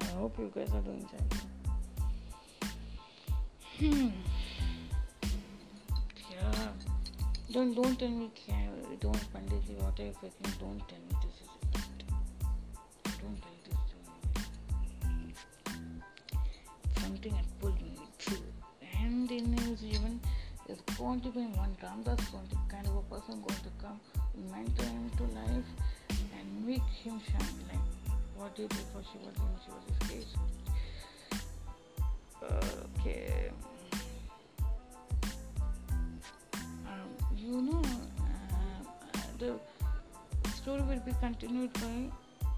I 0.02 0.06
hope 0.16 0.38
you 0.40 0.52
guys 0.54 0.70
are 0.74 0.82
doing 0.82 1.08
chanting. 1.12 1.50
Hmm. 3.78 4.10
Yeah. 6.32 6.70
Don't 7.52 7.74
don't 7.76 8.00
tell 8.00 8.10
me 8.10 8.32
don't 9.00 9.34
Panditji 9.34 9.76
whatever 9.82 10.28
you 10.28 10.54
don't 10.60 10.82
tell 10.90 11.02
me 11.08 11.16
this 11.22 11.36
is 11.42 11.51
going 21.02 21.20
to 21.22 21.30
be 21.30 21.40
in 21.40 21.52
one 21.54 21.76
time 21.82 22.04
that's 22.06 22.26
going 22.30 22.48
to 22.50 22.56
kind 22.70 22.86
of 22.86 22.96
a 22.98 23.02
person 23.02 23.42
going 23.42 23.62
to 23.66 23.72
come, 23.82 24.00
mentor 24.52 24.86
him 24.86 25.10
to 25.18 25.24
life 25.34 25.70
and 26.38 26.66
make 26.68 26.88
him 27.04 27.20
shine 27.26 27.58
like 27.70 27.86
what 28.38 28.52
he 28.56 28.62
did 28.62 28.70
before 28.70 29.02
she 29.12 29.18
was 29.26 29.36
in 29.36 29.52
she 29.66 29.72
was 29.74 29.84
his 29.90 29.98
case. 30.10 30.32
Okay. 33.00 33.52
you 37.36 37.62
know, 37.64 37.82
uh, 38.20 39.20
the 39.40 39.60
story 40.56 40.84
will 40.84 41.00
be 41.00 41.14
continued 41.20 41.74
by, 41.74 42.12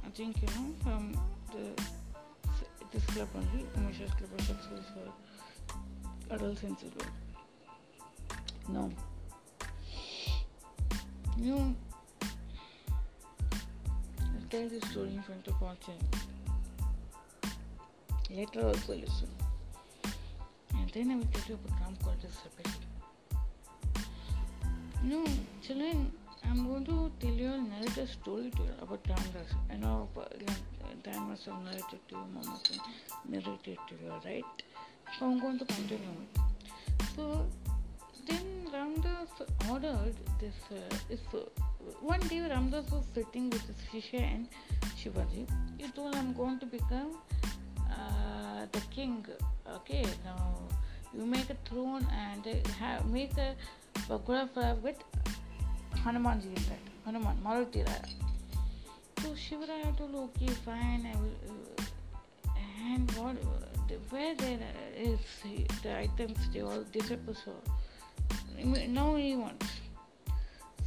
I 0.06 0.10
think, 0.14 0.42
you 0.42 0.48
know, 0.50 0.74
from 0.84 1.18
the 1.54 1.82
this 2.92 3.06
club 3.06 3.30
only, 3.36 3.66
Umesh 3.78 4.06
Club 4.18 4.30
of 4.38 4.42
Success 4.46 4.86
for 4.94 6.36
adults 6.36 6.64
in 6.64 6.78
silver. 6.78 7.23
No. 8.70 8.92
You 11.38 11.56
know, 11.56 11.76
I'll 14.22 14.48
tell 14.50 14.70
this 14.70 14.84
story 14.92 15.10
in 15.10 15.22
front 15.24 15.48
of 15.48 15.56
children. 15.60 15.98
Later 18.30 18.68
also 18.68 18.96
listen. 18.96 19.30
And 20.76 20.90
then 20.92 21.12
I 21.12 21.16
will 21.16 21.26
tell 21.26 21.44
you 21.50 21.60
about 21.66 21.80
Ram 21.82 21.98
called 22.04 22.18
as 22.24 22.38
Rebellion. 22.46 22.84
You 25.04 25.10
know, 25.10 25.26
children, 25.62 26.12
I'm 26.46 26.68
going 26.68 26.86
to 26.86 27.12
tell 27.20 27.34
you 27.34 27.52
a 27.52 27.58
narrate 27.58 27.98
a 27.98 28.08
story 28.08 28.52
to 28.52 28.62
you 28.62 28.74
about 28.82 29.04
Ramdas. 29.04 29.54
I 29.72 29.76
know 29.76 30.08
time 31.04 31.30
must 31.30 31.46
have 31.46 31.62
narrated 31.64 32.00
to 32.08 32.16
you, 32.16 32.26
Mama 32.34 32.60
narrated 33.28 33.78
to 33.90 33.96
you, 34.02 34.14
right? 34.26 34.44
So 35.20 35.26
I'm 35.26 35.40
going 35.40 35.60
to 35.60 35.66
continue. 35.66 36.00
So 37.16 37.46
then 38.28 38.68
Ramdas 38.74 39.32
ordered 39.70 40.16
this. 40.40 40.56
Uh, 40.72 41.38
uh, 41.38 41.40
one 42.02 42.20
day 42.22 42.40
Ramdas 42.54 42.92
was 42.92 43.06
sitting 43.14 43.50
with 43.50 43.66
his 43.68 43.78
Shishya 43.92 44.22
and 44.22 44.48
Shivaji. 44.98 45.48
He 45.78 45.90
told, 45.92 46.16
"I'm 46.16 46.34
going 46.34 46.60
to 46.60 46.66
become 46.66 47.18
uh, 47.92 48.66
the 48.72 48.82
king. 48.92 49.26
Okay, 49.76 50.06
now 50.26 50.56
you 51.14 51.26
make 51.26 51.50
a 51.50 51.58
throne 51.70 52.06
and 52.12 52.46
have 52.80 53.06
make 53.10 53.38
a 53.38 53.56
pagoda 54.08 54.78
with 54.82 54.98
Hanumanji 56.04 56.56
in. 56.58 56.94
Hanuman, 57.06 57.38
Maruti 57.44 57.86
Raya. 57.86 58.10
So 59.22 59.30
Shivaraya 59.30 59.96
told, 59.98 60.16
okay, 60.16 60.48
fine, 60.66 61.06
I 61.06 61.16
will. 61.18 61.38
Uh, 61.48 61.84
and 62.94 63.12
what, 63.12 63.36
where 64.10 64.36
there 64.36 64.60
is 64.98 65.20
the 65.84 65.98
items, 65.98 66.38
they 66.54 66.62
all 66.62 66.84
disappear. 66.92 67.36
Now 68.88 69.16
he 69.16 69.36
wants. 69.36 69.68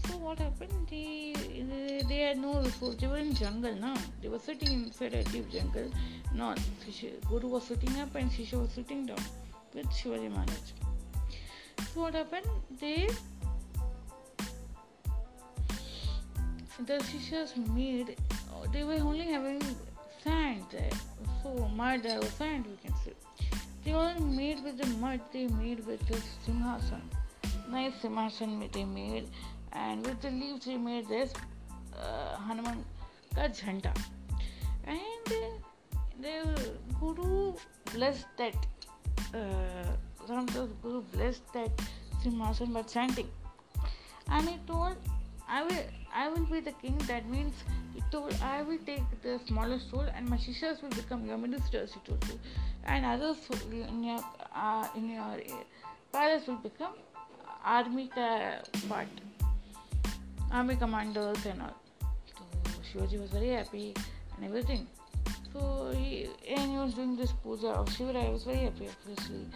So 0.09 0.17
what 0.19 0.39
happened? 0.39 0.73
They, 0.89 1.35
they, 2.09 2.19
had 2.21 2.39
no 2.39 2.61
resource. 2.61 2.97
They 2.97 3.07
were 3.07 3.17
in 3.17 3.35
jungle 3.35 3.75
now. 3.75 3.97
They 4.23 4.29
were 4.29 4.39
sitting 4.39 4.85
inside 4.85 5.15
a 5.15 5.25
deep 5.25 5.51
jungle. 5.51 5.91
Not 6.35 6.61
Guru 7.29 7.49
was 7.49 7.65
sitting 7.65 7.99
up 8.01 8.15
and 8.15 8.31
Shishya 8.31 8.61
was 8.61 8.71
sitting 8.71 9.07
down 9.07 9.25
with 9.75 9.87
Shivaji 9.87 10.31
Maharaj. 10.31 10.69
So 11.93 12.01
what 12.03 12.15
happened? 12.15 12.47
They 12.81 13.09
the 16.79 16.99
Shishyas 16.99 17.57
made 17.75 18.17
they 18.73 18.85
were 18.85 18.95
only 18.95 19.27
having 19.27 19.63
sand 20.23 20.65
there. 20.71 20.91
So 21.43 21.69
mud 21.75 22.05
or 22.07 22.23
sand 22.39 22.67
we 22.67 22.77
can 22.77 22.95
say. 23.05 23.13
They 23.85 23.93
all 23.93 24.19
made 24.21 24.63
with 24.65 24.79
the 24.79 24.87
mud 24.99 25.21
they 25.33 25.47
made 25.47 25.87
with 25.87 26.07
the 26.09 26.21
simhasan. 26.45 27.03
Nice 27.69 27.95
simhasan 28.03 28.73
they 28.73 28.85
made 28.85 29.29
and 29.73 30.07
with 30.07 30.21
the 30.21 30.31
leaves 30.31 30.67
they 30.67 30.77
made 30.77 31.09
this 31.09 31.33
uh, 31.99 32.37
Hanuman 32.37 32.85
ka. 33.35 33.93
And 34.87 35.27
uh, 35.27 35.57
the 36.21 36.73
Guru 37.01 37.55
blessed 37.93 38.27
that 38.39 38.55
uh, 39.35 39.97
Ramdas 40.29 40.71
Guru 40.83 41.03
blessed 41.13 41.53
that 41.55 41.71
simhasan 42.23 42.73
by 42.73 42.83
chanting. 42.83 43.29
And 44.31 44.49
he 44.49 44.59
told 44.67 44.97
I 45.49 45.63
will 45.63 45.85
I 46.15 46.29
will 46.29 46.47
be 46.47 46.61
the 46.61 46.73
king. 46.73 46.99
That 47.07 47.29
means 47.29 47.55
he 47.95 48.03
told 48.11 48.35
I 48.43 48.63
will 48.63 48.79
take 48.87 49.05
the 49.23 49.41
smallest 49.47 49.93
role 49.93 50.09
and 50.15 50.29
my 50.29 50.37
shishyas 50.37 50.83
will 50.83 50.91
become 50.91 51.27
your 51.27 51.39
ministers. 51.39 51.95
He 51.95 52.01
told 52.01 52.25
you, 52.29 52.39
and 52.85 53.05
others 53.05 53.37
in 53.71 54.05
your 54.05 54.21
uh, 54.55 54.89
in 54.97 55.11
your 55.11 55.37
palace 56.13 56.47
will 56.47 56.57
become 56.57 56.95
army 57.67 58.09
part, 58.15 59.09
army 60.53 60.77
commanders 60.77 61.45
and 61.47 61.63
all. 61.63 61.77
So 62.33 62.99
Shivaji 63.01 63.21
was 63.21 63.31
very 63.31 63.49
happy 63.49 63.95
and 64.37 64.45
everything. 64.45 64.87
So 65.53 65.93
he 65.97 66.29
and 66.49 66.71
he 66.71 66.79
was 66.79 66.95
doing 66.95 67.17
this 67.17 67.33
puja 67.43 67.69
of 67.69 67.93
Shiva. 67.93 68.19
I 68.19 68.29
was 68.31 68.45
very 68.45 68.59
happy, 68.59 68.89
obviously 68.89 69.47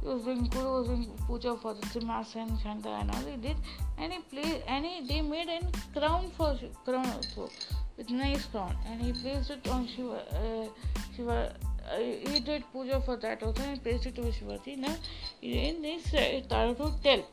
he 0.00 0.08
was 0.08 0.22
doing 0.22 0.44
Guru 0.48 0.78
was 0.78 0.86
doing 0.86 1.06
puja 1.26 1.56
for 1.56 1.74
the 1.74 1.82
Simhasan, 1.86 2.62
Chanda 2.62 2.88
and 2.88 3.10
all 3.10 3.22
he 3.22 3.36
did 3.36 3.56
and 3.98 4.12
he 4.12 4.18
played 4.20 4.62
and 4.66 4.84
he, 4.84 5.06
they 5.06 5.20
made 5.20 5.48
a 5.48 5.98
crown 5.98 6.30
for 6.36 6.58
crown 6.84 7.06
also 7.06 7.50
with 7.96 8.10
nice 8.10 8.46
crown 8.46 8.74
and 8.86 9.00
he 9.00 9.12
placed 9.12 9.50
it 9.50 9.68
on 9.68 9.86
Shiva 9.86 10.22
uh, 10.34 10.66
Shiva 11.14 11.54
uh, 11.92 11.98
he 11.98 12.40
did 12.40 12.64
puja 12.72 13.00
for 13.00 13.16
that 13.16 13.42
also 13.42 13.62
and 13.62 13.82
placed 13.82 14.06
it 14.06 14.18
over 14.18 14.30
Shivaji 14.30 14.78
now 14.78 14.96
this 15.42 16.14
uh, 16.14 16.42
started 16.44 16.76
to 16.78 16.92
tell 17.02 17.24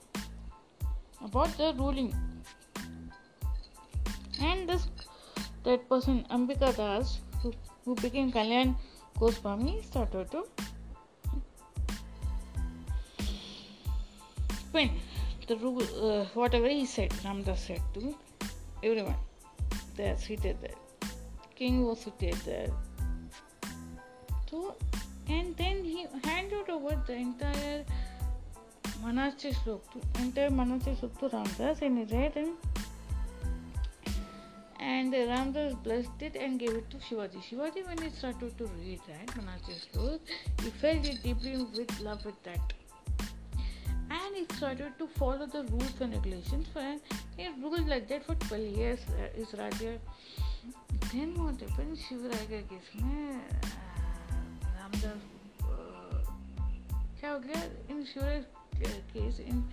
about 1.24 1.58
the 1.58 1.74
ruling 1.78 2.14
and 4.42 4.70
this 4.70 4.88
that 5.64 5.90
person 5.90 6.26
Ambika 6.30 6.76
Das 6.76 7.20
who, 7.42 7.54
who 7.86 7.96
became 7.96 8.32
Kalyan 8.32 8.76
Goswami 9.20 9.82
started 9.82 10.32
to 10.32 10.46
when 14.72 14.92
the 15.48 15.56
rule, 15.58 15.82
uh, 16.08 16.26
whatever 16.34 16.68
he 16.68 16.86
said, 16.86 17.10
Ramdas 17.24 17.58
said 17.58 17.82
to 17.94 18.16
everyone, 18.84 19.16
they're 19.96 20.18
seated 20.18 20.58
there. 20.62 20.80
King 21.56 21.86
was 21.86 22.02
seated 22.02 22.36
there. 22.46 22.68
So, 24.50 24.76
and 25.30 25.56
then 25.58 25.84
he 25.84 26.06
handed 26.24 26.70
over 26.70 27.02
the 27.08 27.14
entire 27.14 27.86
To 28.88 29.82
entire 30.20 30.50
Manasya 30.50 30.98
Slok 30.98 31.20
to 31.20 31.30
Ramdas 31.30 31.82
and 31.82 31.98
he 31.98 32.16
read 32.16 32.36
and 32.36 32.54
and 34.80 35.14
Ramdas 35.14 35.82
blessed 35.84 36.22
it 36.22 36.36
and 36.36 36.60
gave 36.60 36.72
it 36.72 36.90
to 36.90 36.98
Shivaji. 36.98 37.42
Shivaji, 37.42 37.86
when 37.88 37.98
he 37.98 38.10
started 38.10 38.58
to 38.58 38.66
read 38.66 39.00
that 39.08 39.28
Manasya 39.36 39.76
Slok, 39.92 40.20
he 40.62 40.70
felt 40.70 41.06
it 41.06 41.22
deeply 41.24 41.58
with 41.76 42.00
love 42.02 42.24
with 42.26 42.42
that 42.44 42.74
and 44.10 44.36
he 44.36 44.46
started 44.56 44.98
to 44.98 45.08
follow 45.08 45.46
the 45.46 45.64
rules 45.72 45.94
and 46.02 46.14
regulations 46.14 46.68
for 46.74 46.84
he 47.38 47.48
ruled 47.62 47.88
like 47.88 48.08
that 48.08 48.24
for 48.26 48.36
12 48.36 48.64
years 48.78 49.00
uh, 49.20 49.42
is 49.42 49.54
Raja 49.54 49.98
then 51.12 51.34
what 51.36 51.60
happened 51.62 51.98
Shivaray 51.98 52.64
case 52.70 52.92
में 53.02 53.42
रामदास 54.78 55.22
क्या 57.20 57.32
हो 57.32 57.40
गया 57.40 57.62
in 57.92 58.06
Shivaray 58.14 58.44
case 58.86 59.40
in 59.40 59.70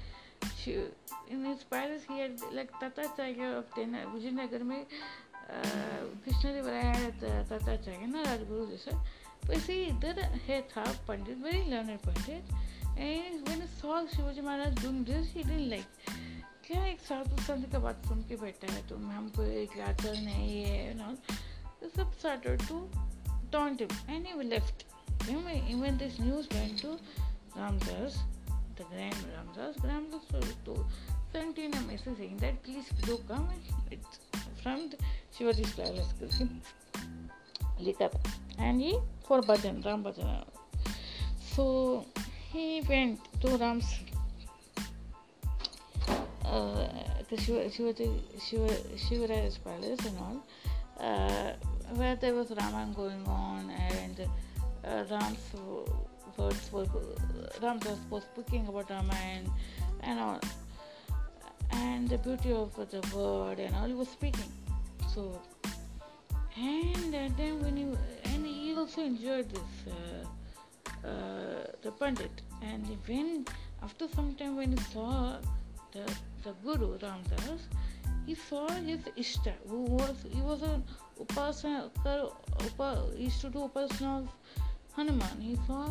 in 1.31 1.47
inspires 1.47 2.07
he 2.11 2.17
like 2.55 2.71
Tatacharya 2.71 3.55
of 3.55 3.77
देना 3.77 4.05
विजयनगर 4.05 4.63
में 4.63 4.87
uh, 4.87 6.03
Vishnu 6.27 6.63
बनाया 6.65 7.11
ताता 7.11 7.77
tiger 7.77 8.07
ना 8.07 8.23
राजगुरु 8.23 8.67
जैसा। 8.67 8.91
तो 8.91 9.49
वैसे 9.49 9.73
ही 9.73 9.85
इधर 9.85 10.21
है 10.21 10.63
था 10.63 10.85
pandit 11.09 11.39
very 11.39 11.71
learner 11.71 11.97
pandit. 11.97 12.45
And 12.99 13.49
when 13.49 13.67
saw 13.67 14.07
Shivaji 14.07 14.41
Maharaj 14.41 14.83
doing 14.85 15.05
this 15.05 15.35
he 15.35 15.43
didn't 15.43 15.61
like 15.61 15.87
क्या 16.67 16.87
एक 16.87 17.01
साधु 17.01 17.43
संत 17.43 17.73
का 17.73 17.79
बात 17.79 18.07
सुन 18.07 18.23
के 18.23 18.37
बैठा 18.37 18.73
है 18.73 18.89
तो 18.89 18.95
तुम 18.95 19.11
हमको 19.11 19.43
एक 19.43 19.79
आचर 19.81 20.15
नहीं 20.15 20.63
है 20.65 20.87
ये 20.87 20.95
नॉल 20.95 21.17
तो 21.81 21.89
सब 21.89 22.13
started 22.13 22.69
to 22.69 22.91
taunt 23.55 23.83
anyway 24.33 24.45
left 24.45 24.85
left. 25.23 25.99
This 25.99 26.21
news 26.21 26.47
went 26.55 26.83
to 26.83 26.93
Ramdas 27.59 28.34
the 28.77 28.85
grand 28.85 29.15
Ramdas 29.35 29.77
Ramdas 29.89 30.25
to 30.65 30.75
sent 31.33 31.59
in 31.59 31.75
a 31.75 31.81
message 31.83 32.17
saying 32.19 32.37
that 32.39 32.63
please 32.63 32.89
do 33.03 33.19
come 33.29 33.49
it's 33.91 34.21
from 34.63 34.91
the 34.91 34.99
Shivaji's 35.37 35.73
palace 35.73 36.13
था 38.01 38.11
and 38.59 38.81
he 38.81 38.99
for 39.27 39.41
bhajan 39.43 39.85
Ram 39.85 40.05
bhajan 40.05 40.45
so 41.55 42.05
he 42.53 42.83
went 42.89 43.21
to 43.41 43.57
Ram's 43.57 43.99
uh, 46.45 46.87
the 47.29 47.37
Shiva, 47.41 47.71
Shiva, 47.71 47.95
Shiva, 48.39 48.69
Shivaraya's 48.97 49.59
palace 49.59 50.01
and 50.07 50.19
all, 50.19 50.45
uh, 51.01 51.53
where 51.95 52.17
there 52.17 52.35
was 52.35 52.51
Raman 52.51 52.93
going 52.93 53.27
on 53.27 53.71
and 53.71 54.29
uh, 54.85 55.05
Ram's 55.11 55.39
words 56.37 56.73
were 56.73 56.87
Ram 57.63 57.81
was 58.11 58.25
speaking 58.25 58.67
about 58.69 58.91
Raman 58.91 59.51
and 60.03 60.21
all, 60.21 60.41
and 61.71 62.09
the 62.09 62.19
beauty 62.19 62.53
of 62.53 62.75
the 62.75 63.03
word 63.17 63.59
and 63.59 63.75
all 63.77 63.87
he 63.87 63.95
was 63.95 64.09
speaking. 64.09 64.51
So, 65.15 65.41
and 66.57 67.13
then 67.13 67.63
when 67.63 67.77
he 67.77 67.85
and 68.25 68.47
he 68.47 68.75
also 68.75 69.03
enjoyed 69.03 69.49
this. 69.51 69.93
Uh, 69.93 70.27
uh, 71.05 71.67
the 71.83 71.93
Pandit. 71.93 72.43
And 72.63 72.87
when 73.07 73.45
after 73.83 74.09
some 74.09 74.35
time 74.35 74.57
when 74.57 74.73
he 74.73 74.79
saw 74.85 75.37
the, 75.93 76.11
the 76.43 76.53
Guru 76.63 76.99
Ramdas, 76.99 77.63
he 78.27 78.35
saw 78.35 78.69
his 78.71 79.01
Ishta, 79.19 79.53
who 79.69 79.83
was 79.83 80.17
he 80.33 80.41
was 80.41 80.63
an 80.63 80.83
upasana, 81.21 81.91
upa, 82.65 83.05
used 83.17 83.41
to 83.43 83.51
do 83.51 83.69
upasana 83.69 84.23
of 84.23 84.29
Hanuman. 84.97 85.41
He 85.41 85.59
saw 85.67 85.91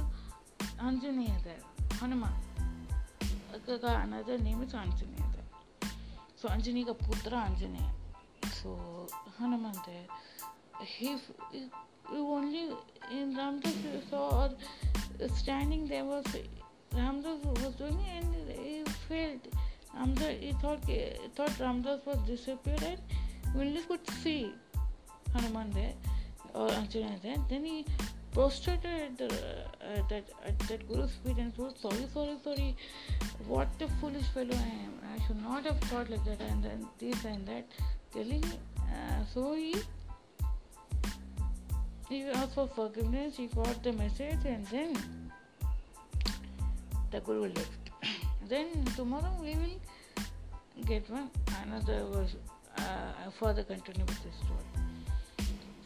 There 25.73 25.93
or 26.53 26.71
Arjuna 26.71 27.17
there. 27.21 27.37
Then 27.49 27.65
he 27.65 27.85
prostrated 28.33 29.21
at, 29.21 30.09
that 30.09 30.87
Guru's 30.87 31.11
feet 31.23 31.37
and 31.37 31.55
told, 31.55 31.77
Sorry, 31.77 32.07
sorry, 32.13 32.37
sorry, 32.43 32.75
what 33.47 33.67
a 33.79 33.87
foolish 33.99 34.27
fellow 34.33 34.55
I 34.55 34.71
am. 34.85 34.93
I 35.13 35.25
should 35.25 35.41
not 35.41 35.65
have 35.65 35.79
thought 35.81 36.09
like 36.09 36.25
that 36.25 36.41
and 36.41 36.63
then 36.63 36.87
this 36.99 37.23
and 37.25 37.47
that. 37.47 37.65
Telling, 38.11 38.43
uh, 38.77 39.25
so 39.33 39.53
he 39.53 39.75
he 42.09 42.23
asked 42.23 42.53
for 42.53 42.67
forgiveness, 42.67 43.37
he 43.37 43.47
got 43.47 43.81
the 43.81 43.93
message, 43.93 44.45
and 44.45 44.67
then 44.67 44.95
the 47.11 47.19
Guru 47.21 47.47
left. 47.47 47.89
then 48.47 48.85
tomorrow 48.95 49.35
we 49.41 49.55
will 49.55 50.85
get 50.85 51.09
one 51.09 51.29
another 51.65 52.05
verse, 52.11 52.35
uh, 52.77 53.31
further 53.39 53.63
continue 53.63 54.05
with 54.05 54.23
this 54.23 54.35
story. 54.35 54.82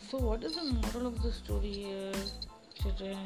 So, 0.09 0.19
what 0.19 0.41
is 0.41 0.55
the 0.55 0.63
moral 0.63 1.07
of 1.07 1.21
the 1.21 1.33
story 1.33 1.69
here, 1.69 2.13
children? 2.81 3.17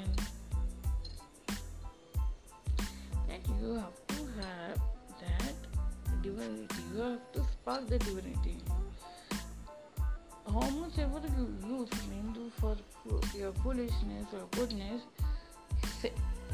That 3.27 3.47
you 3.61 3.75
have 3.75 4.07
to 4.07 4.15
have 4.41 4.79
that 5.21 6.23
divinity, 6.23 6.81
you 6.91 7.01
have 7.01 7.31
to 7.33 7.43
spark 7.51 7.87
the 7.87 7.99
divinity. 7.99 8.57
How 10.47 10.69
much 10.71 10.97
ever 10.97 11.21
you 11.37 11.55
use 11.67 11.89
Hindu 12.09 12.49
for 12.59 12.75
your 13.37 13.53
foolishness 13.61 14.33
or 14.33 14.47
goodness, 14.49 15.03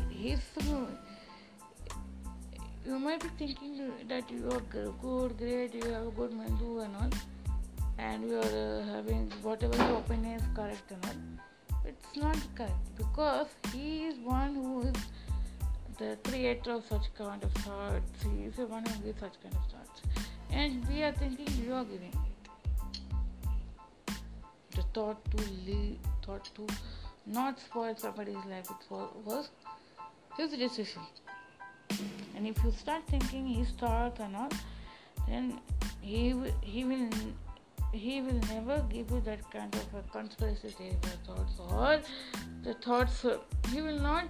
he's 0.10 0.42
you 2.86 3.00
might 3.00 3.22
be 3.22 3.30
thinking 3.38 3.92
that 4.10 4.30
you 4.30 4.50
are 4.52 4.60
good, 5.02 5.38
great, 5.38 5.74
you 5.74 5.90
have 5.92 6.08
a 6.08 6.12
good 6.12 6.32
Hindu 6.32 6.80
and 6.80 6.96
all, 6.98 7.10
and 7.98 8.24
we 8.24 8.36
are 8.36 8.42
uh, 8.42 8.84
having 8.94 9.32
whatever 9.42 9.76
your 9.78 9.98
opinion 9.98 10.40
is 10.40 10.44
correct 10.56 10.92
or 10.92 10.98
not. 11.04 11.16
It's 11.86 12.16
not 12.16 12.38
correct 12.56 12.98
because 12.98 13.48
he 13.74 14.06
is 14.06 14.20
one 14.20 14.56
who 14.56 14.82
is 14.82 14.96
the 15.98 16.18
creator 16.24 16.72
of 16.72 16.86
such 16.86 17.14
kind 17.18 17.44
of 17.44 17.52
thoughts. 17.54 18.24
He 18.24 18.46
is 18.46 18.56
the 18.56 18.68
one 18.68 18.86
who 18.86 19.04
gives 19.04 19.20
such 19.20 19.42
kind 19.42 19.56
of 19.56 19.72
thoughts, 19.72 20.02
and 20.52 20.88
we 20.88 21.04
are 21.04 21.12
thinking 21.14 21.48
you 21.64 21.74
are 21.74 21.86
giving 21.86 22.14
the 24.76 24.84
thought 24.94 25.24
to 25.32 25.44
leave, 25.66 25.98
thought 26.24 26.50
to 26.56 26.68
not 27.26 27.60
spoil 27.60 27.96
somebody's 27.98 28.46
life 28.50 28.70
it 28.70 28.92
was 29.26 29.50
his 30.38 30.52
decision. 30.52 31.02
And 32.36 32.46
if 32.46 32.64
you 32.64 32.72
start 32.72 33.02
thinking 33.08 33.48
his 33.48 33.70
thoughts 33.72 34.20
and 34.20 34.36
all 34.36 34.50
then 35.28 35.60
he 36.02 36.36
he 36.62 36.84
will 36.86 37.10
he 37.92 38.22
will 38.22 38.40
never 38.54 38.80
give 38.90 39.10
you 39.12 39.22
that 39.22 39.50
kind 39.52 39.74
of 39.76 40.12
conspiracy 40.12 40.70
theory 40.70 40.98
thoughts 41.26 41.60
or 41.70 42.02
the 42.64 42.74
thoughts 42.76 43.24
uh, 43.26 43.38
he 43.72 43.82
will 43.82 44.00
not 44.00 44.26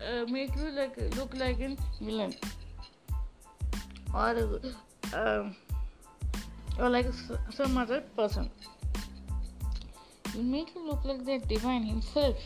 uh, 0.00 0.24
make 0.28 0.54
you 0.56 0.70
like 0.70 0.96
look 1.16 1.34
like 1.34 1.60
a 1.60 1.76
villain 2.00 2.34
or 4.12 4.60
uh, 5.14 5.44
or 6.78 6.88
like 6.88 7.06
some 7.50 7.78
other 7.78 8.00
person 8.16 8.50
He 10.32 10.38
will 10.38 10.44
make 10.44 10.74
you 10.74 10.86
look 10.86 11.04
like 11.04 11.24
the 11.24 11.38
divine 11.46 11.84
himself. 11.84 12.36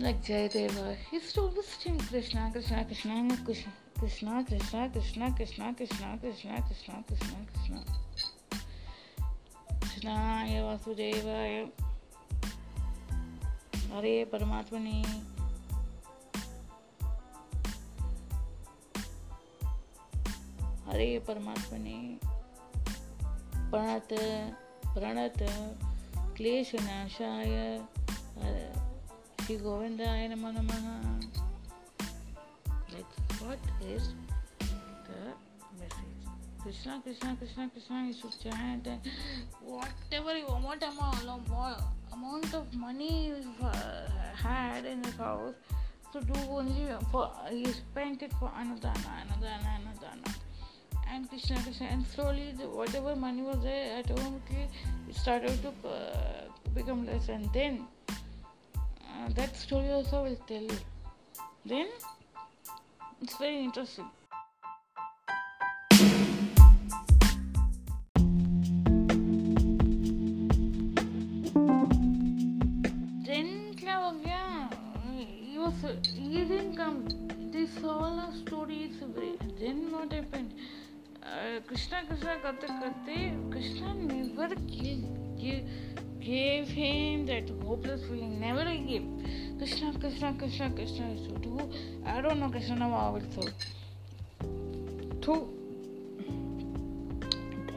लग 0.00 0.22
जाए 0.22 0.48
देवा 0.48 1.18
तो 1.34 1.48
कृष्णा 1.48 2.50
कृष्णा 2.50 2.82
कृष्णा 2.82 2.82
कृष्णा 2.82 4.42
कृष्णा 4.42 4.42
कृष्णा 4.42 4.88
कृष्णा 4.88 4.88
कृष्णा 4.88 5.72
कृष्णा 5.72 6.16
कृष्णा 6.16 6.56
कृष्णा 6.68 7.00
कृष्णा। 7.00 7.38
कृष्णा 7.44 8.04
कृष्णाय 9.80 10.62
वासुदेवाय 10.62 11.68
हरे 13.96 14.24
परमात्मने। 14.24 15.02
हरे 20.90 21.18
परमात्मने। 21.18 22.18
प्रणत 23.70 24.08
प्रणत, 24.86 25.34
क्लेशनाशाय 26.36 27.80
हरे 28.38 28.85
శ్రీ 29.46 29.56
గోవిందాయ 29.64 30.22
నమ 30.30 30.46
నమ 30.54 30.70
let's 32.92 33.18
what 33.40 33.66
is 33.90 34.08
the 35.08 35.18
message 35.80 36.24
Krishna 36.62 36.96
Krishna 37.04 37.28
Krishna 37.40 37.66
Krishna 37.74 38.00
you 38.06 38.14
should 38.20 38.34
chant 38.44 38.88
and 38.92 39.04
whatever 39.74 40.32
you 40.40 40.48
want 40.66 40.82
amount, 40.88 41.52
amount 42.16 42.50
of 42.60 42.66
money 42.86 43.12
you 43.28 43.38
uh, 43.70 44.02
had 44.46 44.82
in 44.94 44.98
his 45.08 45.16
house 45.26 45.54
to 46.14 46.24
do 46.32 46.40
only 46.58 46.88
for 47.12 47.24
you 47.60 47.70
spent 47.82 48.26
it 48.28 48.34
for 48.40 48.50
anadana 48.62 49.12
anadana 49.22 49.70
anadana 49.78 50.32
and 51.12 51.30
krishna 51.32 51.62
krishna 51.66 51.88
and 51.94 52.04
slowly 52.14 52.48
the, 52.60 52.68
whatever 52.80 53.14
money 53.28 53.44
was 53.50 53.62
there 53.70 53.86
at 54.00 54.10
home 54.18 54.38
it 54.60 55.16
started 55.24 55.58
to 55.68 55.72
uh, 55.96 56.46
become 56.78 57.02
less. 57.10 57.28
And 57.28 57.46
then 57.58 57.74
that 59.34 59.56
story 59.56 59.90
also 59.90 60.24
will 60.24 60.36
tell 60.46 60.62
you. 60.62 60.78
Then 61.64 61.88
it's 63.22 63.36
very 63.38 63.64
interesting. 63.64 64.10
he 75.56 75.58
was 75.58 75.74
he 76.04 76.44
didn't 76.44 76.76
come. 76.76 77.08
They 77.52 77.66
saw 77.80 78.04
a 78.04 78.32
story. 78.46 78.92
Then 79.58 79.90
what 79.90 80.12
happened? 80.12 80.52
Uh, 81.22 81.60
Krishna 81.66 82.02
Krishna 82.08 82.36
Kata 82.42 82.66
करते 82.66 83.16
Krishna 83.50 83.94
never 83.94 84.54
killed. 84.68 85.06
killed. 85.40 85.64
gave 86.25 86.67
him 86.67 87.25
that 87.25 87.49
hopeless 87.63 88.01
feeling. 88.05 88.39
Never 88.39 88.63
he 88.69 88.77
gave. 88.79 89.05
Krishna 89.57 89.93
Krishna 89.99 90.33
Krishna 90.37 90.69
Krishna 90.71 91.11
is 91.11 91.25
so 91.27 91.35
do 91.37 91.71
I 92.05 92.21
don't 92.21 92.39
know 92.39 92.49
Krishna 92.49 92.89
how 92.89 93.15
it 93.15 93.23
so. 93.33 93.41
To 95.21 95.33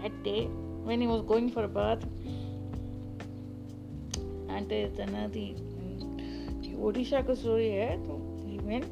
that 0.03 0.23
day 0.23 0.47
when 0.85 1.01
he 1.01 1.07
was 1.07 1.23
going 1.23 1.51
for 1.51 1.65
a 1.65 1.69
bath 1.69 2.03
and 4.49 4.69
the 4.69 5.07
Nadi 5.15 5.47
Odisha 6.85 7.23
का 7.27 7.35
story 7.35 7.69
है 7.69 7.97
तो 8.07 8.15
he 8.47 8.57
went 8.69 8.91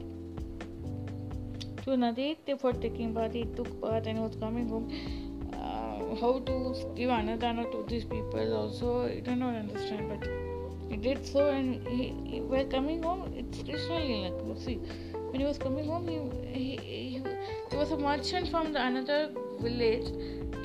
to 1.85 1.97
Naditya 1.97 2.59
for 2.61 2.73
taking 2.73 3.13
bath. 3.13 3.33
He 3.33 3.45
took 3.45 3.69
bath 3.81 4.07
and 4.07 4.23
was 4.23 4.37
coming 4.37 4.69
home. 4.69 4.89
Uh, 6.18 6.22
how 6.22 6.40
to 6.40 6.76
give 6.96 7.10
anadana 7.10 7.72
to 7.72 7.86
these 7.88 8.04
people 8.04 8.54
also, 8.54 9.06
I 9.06 9.20
do 9.20 9.36
not 9.36 9.56
understand, 9.56 10.10
but 10.10 10.28
he 10.90 10.98
did 10.98 11.26
so. 11.26 11.50
And 11.50 11.88
he, 11.88 12.14
he 12.26 12.42
while 12.42 12.66
coming 12.66 13.04
home, 13.04 13.34
it's 13.36 13.64
Krishna 13.64 14.00
Lila. 14.00 14.30
You 14.30 14.56
see, 14.58 14.76
when 15.30 15.40
he 15.42 15.46
was 15.46 15.58
coming 15.58 15.86
home, 15.86 16.08
he, 16.08 16.20
he, 16.52 16.78
he, 16.78 17.24
he 17.70 17.76
was 17.76 17.92
a 17.92 17.98
merchant 17.98 18.50
from 18.50 18.74
the 18.74 18.86
another 18.86 19.32
village 19.60 20.08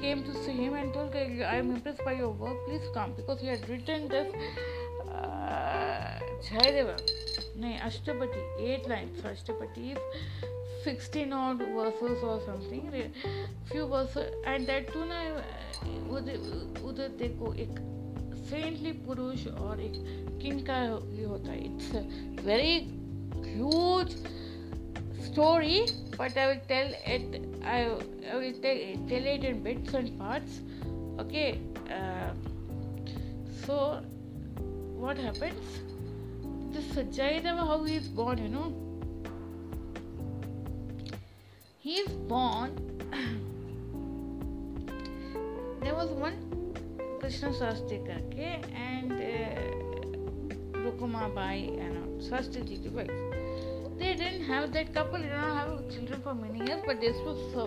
came 0.00 0.24
to 0.24 0.34
see 0.44 0.53
him 0.53 0.74
and 0.74 0.92
told, 0.92 1.14
I 1.14 1.57
am 1.57 1.70
impressed 1.76 2.05
by 2.05 2.12
your 2.14 2.30
work, 2.30 2.57
please 2.66 2.82
come. 2.92 3.12
Because 3.12 3.40
he 3.40 3.46
had 3.46 3.68
written 3.68 4.09
this 4.09 4.34
uh, 5.09 6.18
Jayadeva, 6.42 7.00
eight 8.59 8.88
lines. 8.88 9.22
So 9.22 9.28
Ashtapati 9.28 9.92
is 9.92 9.98
16 10.85 11.33
odd 11.33 11.59
verses 11.59 12.22
or 12.22 12.41
something 12.47 13.12
few 13.70 13.87
verses 13.87 14.30
and 14.47 14.66
that 14.66 14.93
too 14.93 15.05
ना 15.07 15.20
उधर 16.89 17.09
देखो 17.18 17.53
एक 17.64 17.78
saintly 18.51 18.93
पुरुष 19.07 19.47
और 19.47 19.80
एक 19.80 19.93
king 20.43 20.61
का 20.66 20.78
ये 21.18 21.24
होता 21.24 21.51
है 21.53 21.64
it's 21.64 22.45
very 22.45 22.78
huge 23.47 24.16
i 26.39 26.47
will 26.47 26.59
tell 26.68 26.91
it 27.07 27.37
i, 27.64 27.89
I 28.30 28.37
will 28.37 28.53
tell, 28.64 28.80
tell 29.09 29.26
it 29.26 29.45
in 29.45 29.62
bits 29.62 29.95
and 29.95 30.18
parts 30.18 30.61
okay 31.18 31.59
uh, 31.91 32.33
so 33.64 34.03
what 35.05 35.16
happens 35.16 35.80
this 36.74 36.93
Jayadeva 37.18 37.66
how 37.66 37.83
he 37.85 37.97
is 37.97 38.09
born 38.09 38.39
you 38.39 38.49
know 38.49 38.82
he 41.83 41.95
is 41.95 42.12
born 42.33 42.70
there 45.83 45.95
was 45.97 46.11
one 46.11 46.37
Krishna 47.18 47.49
Sastri 47.61 47.99
karke 48.09 48.51
and 48.83 49.11
uh, 49.12 49.16
Rukuma 50.85 51.35
Bai 51.35 51.70
and 51.85 52.22
Sastri 52.22 52.62
ji 52.68 52.89
wife. 52.89 53.11
They 53.99 54.14
didn't 54.14 54.45
have 54.45 54.72
that 54.74 54.95
couple, 54.95 55.18
did 55.18 55.33
not 55.33 55.57
have 55.59 55.91
children 55.91 56.20
for 56.22 56.35
many 56.35 56.64
years, 56.64 56.83
but 56.87 57.01
this 57.01 57.16
was 57.26 57.39
so 57.53 57.64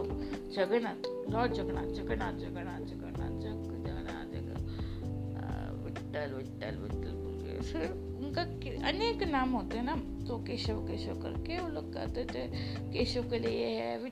Jagannath, 0.50 1.06
Lord 1.28 1.58
Jagannath, 1.58 1.94
Jagannath, 1.98 2.40
Jagannath, 2.40 2.90
Jagannath, 2.90 3.44
Jagannath, 3.44 4.34
Jagannath, 4.34 4.64
Vittal, 5.84 6.30
Vittal, 6.40 6.76
Vittal, 6.86 7.25
फिर 7.72 7.92
उनका 7.92 8.42
अनेक 8.88 9.24
नाम 9.24 9.52
होते 9.52 9.78
हैं 9.78 9.86
ना 9.86 9.96
तो 10.28 10.38
केशव 10.38 10.78
केशव 10.88 11.16
करके 11.22 11.60
वो 11.60 11.68
लोग 11.68 11.94
कहते 11.94 12.26
थे। 12.26 12.44
केशव 12.94 13.30
के 13.30 13.40
लिए 13.40 13.58
ये 13.58 13.76
है 13.82 14.12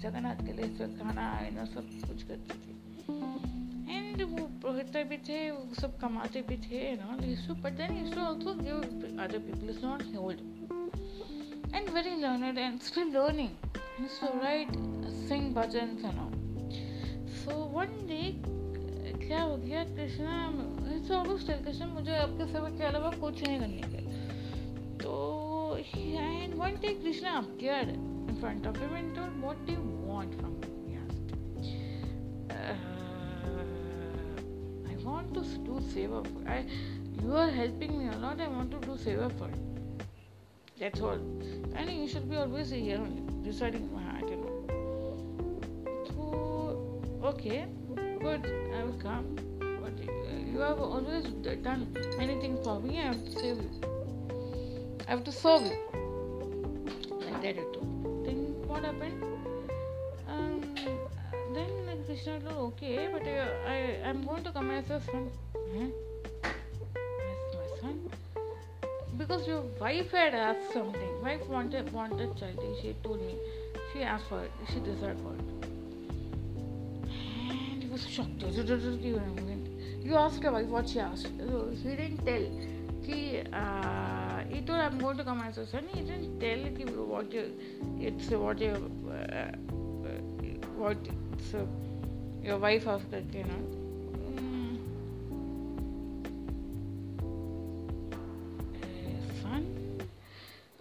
जगन्नाथ 0.00 0.46
के 0.46 0.52
लिए 0.52 0.68
फिर 0.78 0.86
खाना 0.86 1.26
आना 1.28 1.64
सब 1.64 1.84
कुछ 2.08 2.22
करते 2.22 2.54
थे। 2.62 2.72
एंड 3.94 4.22
वो 4.22 4.46
पुरोहित 4.62 4.96
भी 5.10 5.18
थे 5.28 5.50
वो 5.50 5.74
सब 5.74 5.98
कमाते 6.00 6.40
भी 6.48 6.56
थे 6.56 6.80
ना 6.96 7.18
Yeshu 7.26 7.54
but 7.54 7.80
other 9.24 9.38
people 9.38 9.70
is 9.70 9.86
not 9.86 10.02
hold 10.16 10.40
used 13.98 14.20
to 14.20 14.28
write, 14.40 14.72
sing 15.28 15.54
bhajans 15.54 16.04
and. 16.04 16.18
So 17.44 17.52
one 17.66 18.06
day 18.06 18.36
क्या 19.26 19.42
हो 19.42 19.56
गया 19.56 19.84
कृष्णा 19.84 20.36
इट्स 20.94 21.10
ऑलमोस्ट 21.10 21.50
कृष्ण 21.64 21.86
मुझे 21.88 22.16
आपके 22.16 22.46
सेवा 22.52 22.68
के 22.70 22.84
अलावा 22.84 23.10
कुछ 23.20 23.42
नहीं 23.42 23.58
करने 23.60 23.82
के 23.92 24.02
तो 25.02 25.14
एंड 25.78 26.54
वन 26.54 26.80
डे 26.82 26.94
कृष्णा 26.94 27.32
आप 27.38 27.44
appeared 27.44 27.90
in 27.90 28.36
front 28.40 28.66
of 28.66 28.78
him 28.80 28.96
and 28.96 29.18
what 29.44 29.66
do 29.66 29.72
you 29.72 29.82
want 30.12 30.34
from 30.38 30.54
I 34.88 35.02
want 35.04 35.34
to 35.34 35.42
do 35.66 35.80
seva 35.90 36.22
for 36.32 36.48
I 36.54 36.66
you 37.22 37.36
are 37.44 37.54
helping 37.54 37.96
me 37.98 38.08
a lot 38.16 38.40
I 38.40 38.54
want 38.56 38.72
to 38.72 38.86
do 38.86 38.96
seva 39.04 39.28
for 39.38 39.62
That's 40.76 41.00
all. 41.00 41.20
And 41.76 41.90
you 41.90 42.08
should 42.08 42.28
be 42.28 42.36
always 42.36 42.70
here 42.70 43.00
deciding 43.44 43.94
my 43.94 44.02
heart 44.02 44.28
know. 44.28 44.64
So, 46.08 47.28
okay. 47.28 47.66
Good, 48.24 48.46
I 48.74 48.84
will 48.84 49.00
come. 49.06 49.26
But 49.82 49.96
you 50.52 50.60
have 50.60 50.80
always 50.80 51.24
done 51.62 51.82
anything 52.18 52.56
for 52.64 52.80
me, 52.80 52.98
I 53.00 53.08
have 53.12 53.24
to 53.24 53.32
save 53.32 53.58
you. 53.64 53.70
I 55.06 55.10
have 55.10 55.24
to 55.24 55.32
serve 55.32 55.66
you. 55.70 55.76
Like 57.24 57.42
that 57.42 57.58
it 57.64 57.76
Then 58.24 58.38
what 58.66 58.84
happened? 58.84 59.22
Um, 60.28 60.62
then 61.54 62.04
Krishna 62.06 62.40
told, 62.40 62.72
okay, 62.72 63.08
but 63.12 63.28
uh, 63.28 63.70
I, 63.74 64.08
I'm 64.08 64.24
going 64.24 64.42
to 64.44 64.52
come 64.52 64.70
as 64.70 64.90
a 64.90 65.00
son. 65.00 65.30
Huh? 65.76 65.86
because 69.18 69.46
your 69.46 69.62
wife 69.80 70.10
had 70.10 70.34
asked 70.34 70.72
something. 70.72 71.22
Wife 71.22 71.46
wanted 71.48 71.92
wanted 71.92 72.36
child. 72.36 72.58
She 72.80 72.94
told 73.02 73.20
me. 73.20 73.36
She 73.92 74.02
asked 74.02 74.28
for 74.28 74.42
it. 74.42 74.50
She 74.72 74.80
desired 74.80 75.18
for 75.20 75.34
it. 75.34 75.53
He 78.04 78.20
was 78.20 78.28
shocked. 78.28 78.42
You 80.02 80.16
asked 80.16 80.42
your 80.42 80.52
wife 80.52 80.66
what 80.66 80.88
she 80.88 81.00
asked. 81.00 81.28
So 81.38 81.70
he 81.82 81.96
didn't 81.96 82.24
tell. 82.24 82.44
He, 83.02 83.42
uh, 83.52 84.44
he 84.48 84.60
told 84.62 84.80
I'm 84.80 84.98
going 84.98 85.16
to 85.16 85.24
come 85.24 85.40
as 85.40 85.58
a 85.58 85.66
son. 85.66 85.84
He 85.92 86.00
didn't 86.02 86.40
tell 86.40 86.58
what 87.04 87.32
you, 87.32 87.52
it's 88.00 88.30
what 88.30 88.60
you, 88.60 88.90
uh, 89.10 89.56
what 90.76 90.96
it's, 91.38 91.54
uh, 91.54 91.66
your 92.42 92.58
wife 92.58 92.86
asked, 92.86 93.10
that 93.10 93.24
you 93.32 93.44
know. 93.44 93.80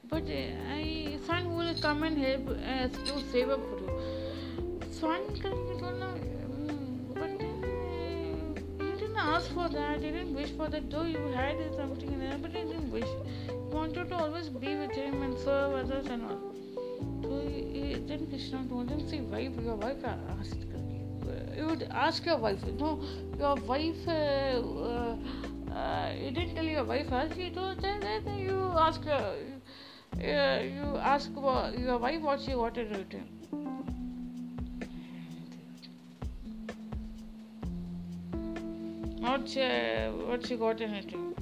But 0.09 0.24
I 0.30 1.17
son 1.26 1.55
will 1.55 1.74
come 1.82 2.03
and 2.03 2.17
help 2.17 2.49
us 2.49 2.91
to 2.91 3.19
save 3.32 3.49
up 3.49 3.59
for 3.59 3.80
you. 3.80 3.89
Son 4.91 5.21
करके 5.41 5.80
तो 5.80 5.89
ना 5.97 6.32
ask 9.34 9.51
for 9.53 9.67
that. 9.69 10.01
He 10.01 10.11
didn't 10.11 10.36
wish 10.36 10.51
for 10.51 10.67
that. 10.69 10.89
Though 10.89 11.03
you 11.03 11.19
had 11.36 11.57
something 11.75 12.11
in 12.11 12.19
there, 12.19 12.38
but 12.38 12.51
he 12.51 12.63
didn't 12.63 12.91
wish. 12.91 13.11
He 13.47 13.75
wanted 13.75 14.09
to 14.09 14.15
always 14.15 14.49
be 14.49 14.75
with 14.75 14.91
him 14.91 15.21
and 15.23 15.38
serve 15.39 15.73
others 15.73 16.07
and 16.07 16.23
all. 16.23 16.41
So 17.23 17.39
he, 17.47 17.95
then 18.07 18.27
Krishna 18.27 18.65
told 18.69 18.89
him, 18.89 19.07
see, 19.09 19.21
wife, 19.21 19.53
your 19.63 19.75
wife 19.75 20.03
asked. 20.05 20.57
You 21.57 21.67
would 21.67 21.84
ask 21.91 22.25
your 22.25 22.38
wife. 22.38 22.63
No, 22.79 23.01
your 23.39 23.55
wife. 23.55 24.07
Uh, 24.07 24.11
uh, 24.11 25.15
uh, 25.73 26.13
you 26.19 26.31
didn't 26.31 26.55
tell 26.55 26.65
your 26.65 26.84
wife 26.84 27.11
asked. 27.11 27.38
You 27.38 27.49
told 27.51 27.81
that, 27.81 28.01
that 28.01 28.38
you 28.38 28.59
ask 28.77 29.01
uh, 29.07 29.31
you 30.19 30.97
ask 30.97 31.31
your 31.77 31.97
wife 31.97 32.21
what 32.21 32.41
she 32.41 32.55
wanted 32.55 32.91
to 32.91 32.99
return. 32.99 33.42
What 39.24 39.47
she, 39.47 39.65
what 40.28 40.45
she 40.45 40.55
got 40.57 40.82
in 40.82 40.91
return. 40.91 41.34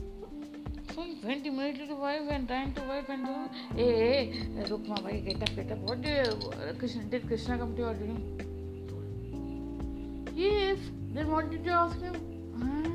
So 0.94 1.02
he 1.02 1.16
went 1.24 1.48
immediately 1.48 1.88
to 1.88 1.96
wife 1.96 2.28
and 2.30 2.48
ran 2.48 2.74
to 2.74 2.82
wife 2.82 3.10
and 3.10 3.26
told, 3.26 3.50
hey, 3.76 4.32
hey, 4.36 4.64
Rukma, 4.70 5.04
bhai, 5.04 5.22
get 5.22 5.42
up, 5.42 5.56
get 5.56 5.72
up. 5.72 5.80
What 5.80 6.04
did 6.04 6.28
uh, 6.28 6.74
Krishna, 6.78 7.04
did 7.06 7.26
Krishna 7.26 7.58
come 7.58 7.76
to 7.76 7.82
your 7.82 7.94
dream? 7.96 8.20
Yes. 10.36 10.78
Then 11.14 11.32
what 11.32 11.50
did 11.50 11.66
you 11.66 11.72
ask 11.72 12.00
him? 12.00 12.14
Huh? 12.60 12.92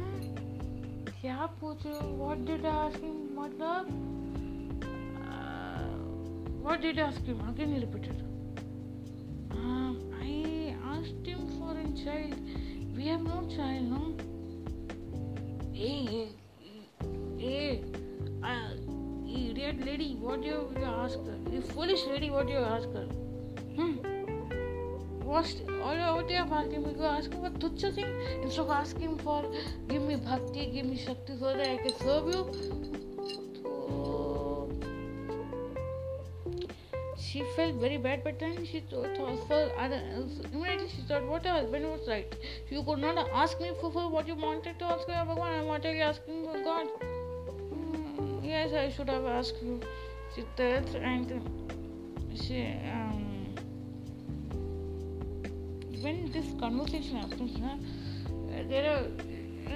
क्या 1.20 1.47
पूछ 1.61 1.84
रहे 1.87 1.95
हो 1.95 2.07
what 2.22 2.47
did 2.47 2.66
I 2.66 2.87
ask 2.87 3.03
him 3.05 3.16
मतलब 3.41 3.91
you 6.66 7.03
ask 7.09 7.26
him? 7.32 7.43
Again 7.49 7.74
he 7.74 7.80
repeated. 7.80 8.22
Um, 9.51 9.99
I 10.22 10.76
asked 10.95 11.26
him 11.32 11.43
for 11.59 11.74
a 11.82 11.84
child. 12.05 12.39
We 12.97 13.07
have 13.09 13.22
no 13.22 13.43
child, 13.57 13.84
no? 13.91 14.26
Hey, 15.79 16.31
uh, 18.43 18.70
idiot 19.29 19.85
lady, 19.85 20.16
what 20.18 20.41
do 20.41 20.49
you, 20.49 20.85
ask 20.87 21.18
her? 21.18 21.37
You 21.53 21.61
foolish 21.61 22.03
lady, 22.07 22.31
what 22.31 22.47
do 22.47 22.55
you 22.55 22.61
ask 22.61 22.89
her? 22.95 23.05
Hmm? 23.74 23.97
What, 25.22 25.45
what 25.83 26.29
do 26.29 26.33
you 26.33 26.39
have 26.39 26.51
asked 26.51 26.72
him? 26.72 26.87
You 26.99 27.05
ask 27.05 27.31
him 27.31 27.43
for 27.43 27.51
tucha 27.59 27.95
thing 27.95 28.09
instead 28.43 28.62
of 28.62 28.70
asking 28.70 29.18
for 29.18 29.45
give 29.87 30.01
me 30.01 30.16
bhakti, 30.16 30.70
give 30.72 30.87
me 30.87 30.97
shakti 30.97 31.37
so 31.39 31.55
that 31.55 31.68
I 31.68 31.77
can 31.77 31.95
serve 31.99 32.35
you. 32.35 32.95
She 37.37 37.45
felt 37.55 37.74
very 37.74 37.97
bad, 37.99 38.24
but 38.24 38.39
then 38.39 38.64
she 38.64 38.80
thought 38.91 39.18
other, 39.78 40.01
immediately 40.53 40.89
she 40.89 41.03
thought 41.03 41.24
what 41.24 41.45
her 41.45 41.53
husband 41.53 41.84
was 41.84 42.09
right. 42.09 42.34
You 42.70 42.82
could 42.82 42.99
not 42.99 43.28
ask 43.34 43.61
me 43.61 43.72
for, 43.80 43.93
for 43.93 44.09
what 44.09 44.26
you 44.26 44.37
wanted 44.37 44.78
to 44.78 44.84
ask 44.87 45.07
her, 45.07 45.24
Bhagwan. 45.26 45.84
Are 45.84 45.93
you 45.93 46.03
asking 46.03 46.47
for 46.47 46.62
God? 46.64 46.89
Mm, 47.03 48.43
yes, 48.43 48.72
I 48.72 48.91
should 48.91 49.11
have 49.11 49.26
asked 49.26 49.62
you. 49.62 49.80
She 50.34 50.45
tells 50.57 50.95
and 50.95 51.30
she 52.34 52.62
um, 52.95 53.55
when 56.01 56.30
this 56.32 56.47
conversation 56.59 57.16
happens, 57.16 57.59
na, 57.59 57.76
there 58.68 58.91
are 58.93 59.05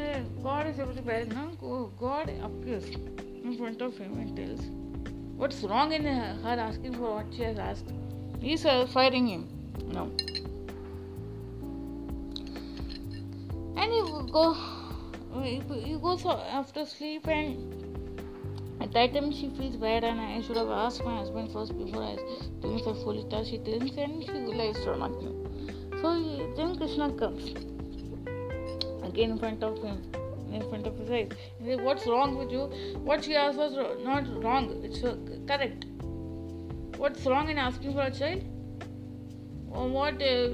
uh, 0.00 0.20
God 0.42 0.66
is 0.66 1.00
bear, 1.00 1.26
no? 1.26 1.90
God 1.98 2.30
appears 2.42 2.88
in 2.88 3.56
front 3.58 3.82
of 3.82 3.98
him 3.98 4.18
and 4.18 4.36
tells. 4.36 4.79
What's 5.40 5.62
wrong 5.62 5.92
in 5.94 6.04
her 6.04 6.56
asking 6.62 6.96
for 6.96 7.14
what 7.14 7.28
she 7.34 7.44
has 7.44 7.58
asked? 7.58 7.86
He's 8.42 8.66
uh, 8.66 8.86
firing 8.86 9.26
him. 9.26 9.48
No. 9.86 10.02
And 13.80 13.94
you 13.94 14.28
go, 14.30 14.54
you 15.42 15.98
go 15.98 16.30
after 16.58 16.84
sleep 16.84 17.26
and 17.26 17.56
at 18.82 18.92
that 18.92 19.14
time 19.14 19.32
she 19.32 19.48
feels 19.56 19.76
bad 19.76 20.04
and 20.04 20.20
I 20.20 20.42
should 20.42 20.58
have 20.58 20.68
asked 20.68 21.02
my 21.06 21.16
husband 21.16 21.50
first 21.54 21.72
before 21.78 22.02
I 22.02 22.16
doing 22.60 22.78
such 22.84 23.02
foolish 23.02 23.24
stuff. 23.24 23.46
She 23.46 23.56
didn't 23.56 23.96
and 23.96 24.22
she 24.22 24.32
realized 24.32 24.84
her 24.84 24.96
So 26.02 26.52
then 26.54 26.76
Krishna 26.76 27.10
comes 27.12 27.52
again 29.04 29.30
in 29.30 29.38
front 29.38 29.64
of 29.64 29.82
him 29.82 30.02
in 30.52 30.68
front 30.68 30.86
of 30.86 30.98
his 30.98 31.10
eyes. 31.10 31.28
He 31.58 31.66
said, 31.66 31.82
What's 31.82 32.06
wrong 32.06 32.36
with 32.36 32.50
you? 32.50 32.64
What 33.10 33.24
she 33.24 33.34
asked 33.34 33.58
was 33.58 33.76
not 34.04 34.42
wrong, 34.42 34.82
it's 34.84 35.02
uh, 35.04 35.16
correct. 35.46 35.86
What's 36.96 37.24
wrong 37.26 37.48
in 37.48 37.58
asking 37.58 37.92
for 37.94 38.02
a 38.02 38.10
child? 38.10 38.44
Or 39.70 39.88
what 39.88 40.20
uh, 40.20 40.48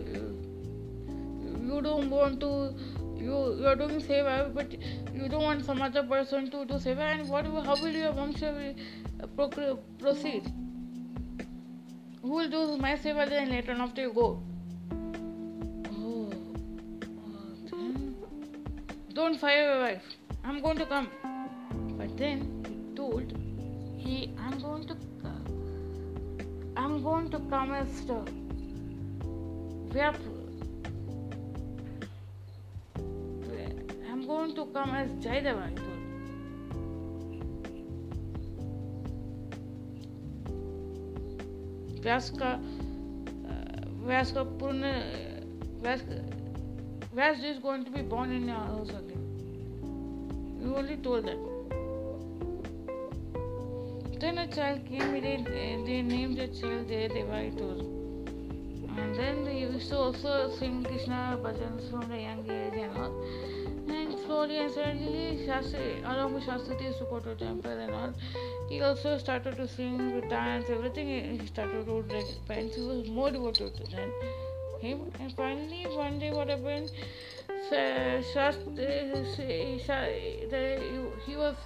you 1.66 1.80
don't 1.82 2.10
want 2.10 2.40
to, 2.40 2.74
you, 3.16 3.56
you 3.58 3.66
are 3.66 3.76
doing 3.76 4.00
seva, 4.00 4.54
but 4.54 4.70
you 5.14 5.28
don't 5.28 5.42
want 5.42 5.64
some 5.64 5.82
other 5.82 6.02
person 6.02 6.50
to 6.50 6.64
do 6.64 6.74
seva, 6.74 7.12
and 7.14 7.28
what, 7.28 7.46
how 7.46 7.76
will 7.82 7.88
your 7.88 8.12
vamsha 8.12 8.76
uh, 9.22 9.76
proceed? 9.98 10.52
Who 12.22 12.28
will 12.28 12.50
do 12.50 12.76
my 12.76 12.96
seva 12.96 13.28
then 13.28 13.50
later 13.50 13.72
on 13.72 13.80
after 13.80 14.02
you 14.02 14.12
go? 14.12 14.42
Don't 19.16 19.40
fire 19.40 19.62
your 19.62 19.80
wife. 19.80 20.02
I'm 20.44 20.60
going 20.60 20.76
to 20.76 20.84
come. 20.84 21.08
But 21.96 22.18
then 22.18 22.40
he 22.68 22.94
told, 22.94 23.32
He, 23.96 24.34
I'm 24.38 24.60
going 24.60 24.86
to. 24.88 24.96
I'm 26.76 27.02
going 27.02 27.30
to 27.30 27.38
come 27.38 27.72
after. 27.72 28.20
Vyapur. 29.94 30.36
I'm 34.10 34.26
going 34.26 34.54
to 34.54 34.66
come 34.74 34.94
as 34.94 35.10
Jayadeva. 35.24 35.70
Vyas 42.06 42.30
का 42.38 42.50
व्यास 44.06 44.32
का 44.32 44.42
पूर्ण 44.60 44.90
Vyas 45.82 46.02
Where's 47.16 47.40
this 47.40 47.58
going 47.60 47.82
to 47.86 47.90
be 47.90 48.02
born 48.02 48.30
in 48.30 48.46
your 48.46 48.56
house 48.56 48.90
again? 48.90 50.58
You 50.60 50.76
only 50.76 50.96
told 50.98 51.24
them. 51.24 51.38
Then 54.20 54.36
a 54.36 54.46
child 54.46 54.84
came, 54.86 55.12
they, 55.22 55.42
they 55.86 56.02
named 56.02 56.36
the 56.36 56.48
child 56.48 56.88
there, 56.88 57.08
Devaitoru. 57.08 57.86
And 58.98 59.14
then 59.14 59.44
they 59.46 59.60
used 59.60 59.88
to 59.88 59.96
also 59.96 60.54
sing 60.58 60.84
Krishna 60.84 61.38
bhajans 61.42 61.90
from 61.90 62.06
the 62.10 62.20
young 62.20 62.44
age 62.50 62.74
and 62.84 62.98
all. 62.98 63.24
And 63.88 64.12
slowly 64.26 64.58
and 64.58 64.70
suddenly, 64.74 65.46
Shastri, 65.46 66.04
along 66.04 66.34
with 66.34 66.42
Shastri 66.42 66.92
Sukoto 66.98 67.34
temple 67.38 67.70
and 67.70 67.94
all, 67.94 68.12
he 68.68 68.82
also 68.82 69.16
started 69.16 69.56
to 69.56 69.66
sing, 69.66 70.20
dance, 70.28 70.66
everything 70.68 71.40
he 71.40 71.46
started 71.46 71.86
to 71.86 72.02
do. 72.02 72.14
Like, 72.46 72.74
he 72.74 72.82
was 72.82 73.08
more 73.08 73.30
devoted 73.30 73.74
to 73.74 73.96
that. 73.96 74.45
Him. 74.86 75.00
And 75.20 75.32
finally, 75.32 75.84
one 76.00 76.18
day, 76.18 76.32
what 76.32 76.48
happened? 76.48 76.90
Shastri, 77.70 78.90
he 81.26 81.36
was. 81.36 81.56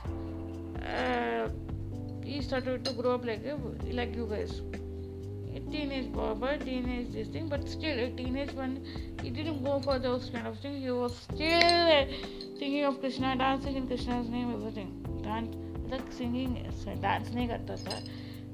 Uh, 0.82 1.48
he 2.24 2.40
started 2.40 2.84
to 2.84 2.92
grow 2.92 3.14
up 3.14 3.24
like 3.24 3.44
a, 3.44 3.56
like 3.92 4.14
you 4.16 4.26
guys. 4.26 4.62
A 5.54 5.60
teenage 5.70 6.12
boy, 6.12 6.34
but 6.34 6.60
teenage 6.64 7.12
this 7.12 7.28
thing, 7.28 7.48
but 7.48 7.68
still 7.68 7.98
a 7.98 8.10
teenage 8.10 8.52
one. 8.52 8.84
He 9.22 9.30
didn't 9.30 9.64
go 9.64 9.80
for 9.80 9.98
those 9.98 10.30
kind 10.30 10.46
of 10.46 10.58
things. 10.60 10.82
He 10.84 10.90
was 10.90 11.16
still 11.16 12.06
thinking 12.58 12.84
of 12.84 13.00
Krishna, 13.00 13.36
dancing 13.36 13.76
in 13.76 13.86
Krishna's 13.88 14.28
name, 14.28 14.52
everything. 14.54 14.90
Dance, 15.22 15.56
like 15.90 16.12
singing, 16.12 16.54
dance 17.02 17.30
नहीं 17.34 17.48
करता 17.48 17.76
था 17.84 18.00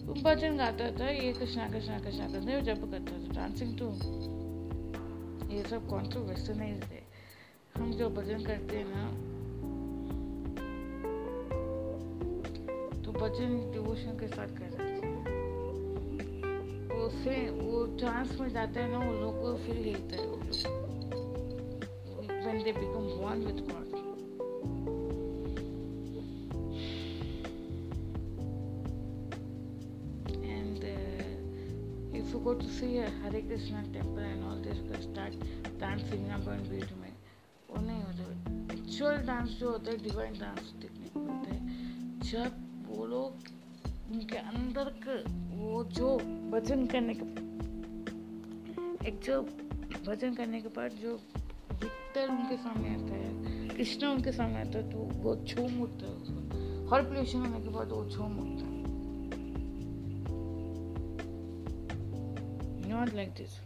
भजन 0.07 0.57
गाता 0.57 0.91
था 0.99 1.09
ये 1.11 1.33
कृष्णा 1.33 1.69
कृष्णा 1.69 1.99
कृष्णा 1.99 2.27
करते 2.33 2.61
जब 2.63 2.91
करता 2.91 3.13
था 3.13 3.35
डांसिंग 3.35 3.79
तो 3.79 4.36
ये 5.57 5.63
सब 5.63 5.89
कौन 5.89 6.11
सा 6.11 6.21
वेस्टर्नाइज 6.21 6.83
है 6.85 7.03
हम 7.77 7.93
जो 7.93 8.11
भजन 8.11 8.45
करते 8.45 8.77
हैं 8.77 8.87
ना 8.89 9.11
तो 13.03 13.13
भजन 13.13 13.73
डिवोशन 13.73 14.19
के 14.21 14.29
साथ 14.29 14.47
कर 14.47 14.71
रहे 14.71 14.97
वो 16.97 17.09
फिर, 17.09 17.51
वो 17.51 17.87
ट्रांस 17.99 18.41
में 18.41 18.49
जाते 18.49 18.81
हैं 18.81 18.89
ना 18.89 18.99
वो 18.99 19.13
लोग 19.13 19.43
को 19.43 19.57
फिर 19.57 19.77
हिलते 19.77 20.17
हैं। 20.17 20.27
वो 20.27 20.37
लोग 20.37 20.47
when 22.47 22.59
they 22.59 22.73
become 22.73 23.07
one 23.21 23.41
with 23.47 23.61
God 23.69 23.87
go 32.47 32.53
to 32.55 32.69
see 32.71 32.99
a 32.99 33.07
Hare 33.21 33.43
Krishna 33.43 33.79
temple 33.93 34.25
and 34.25 34.45
all 34.49 34.59
this 34.65 34.81
you 34.89 34.99
start 35.05 35.33
dancing 35.81 36.27
number 36.29 36.53
and 36.53 36.69
beat 36.71 36.93
में। 36.99 37.13
वो 37.71 37.81
नहीं 37.87 38.03
होता। 38.03 38.75
एक्चुअल 38.75 39.17
डांस 39.27 39.49
जो 39.61 39.71
होता 39.71 39.91
है 39.91 39.97
डिवाइन 39.97 40.33
डांस 40.33 40.73
देखने 40.83 41.09
को 41.15 41.21
मिलता 41.21 41.55
है। 41.55 42.21
जब 42.31 42.51
वो 42.89 43.07
लोग 43.07 43.49
उनके 44.13 44.37
अंदर 44.37 44.93
के 45.07 45.17
वो 45.57 45.85
जो 45.85 46.17
भजन 46.53 46.87
करने 46.87 47.15
के 47.15 47.25
एक 49.09 49.21
जो 49.25 49.43
भजन 50.07 50.35
करने 50.35 50.61
के 50.61 50.69
बाद 50.69 50.91
जो 51.03 51.15
विक्टर 51.73 52.29
उनके 52.29 52.57
सामने 52.57 52.95
आता 52.95 53.15
है, 53.15 53.69
कृष्ण 53.69 54.07
उनके 54.07 54.33
सामने 54.33 54.61
आता 54.61 54.79
है 54.79 54.91
तो 54.93 54.99
वो 54.99 55.37
छूम 55.45 55.83
उठता 55.83 56.07
है 56.07 56.15
उसको। 56.15 56.95
हर 56.95 57.03
पोल्यूशन 57.03 57.39
होने 57.39 57.61
के 57.61 57.69
बाद 57.69 57.89
वो 57.89 58.09
छूम 58.11 58.39
उठता 58.39 58.67
है। 58.67 58.76
not 62.87 63.13
like 63.15 63.35
this. 63.35 63.61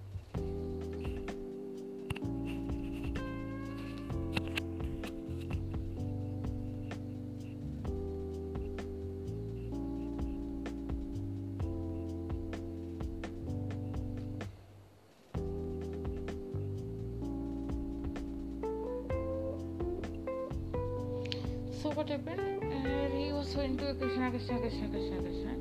So 21.82 21.88
what 21.92 22.10
happened 22.10 22.40
uh, 22.40 22.66
and 22.66 23.14
he 23.14 23.32
was 23.32 23.54
into 23.54 23.94
krishna 23.94 24.30
krishna 24.30 24.58
krishna 24.58 24.88
krishna 24.88 25.22
krishna. 25.22 25.52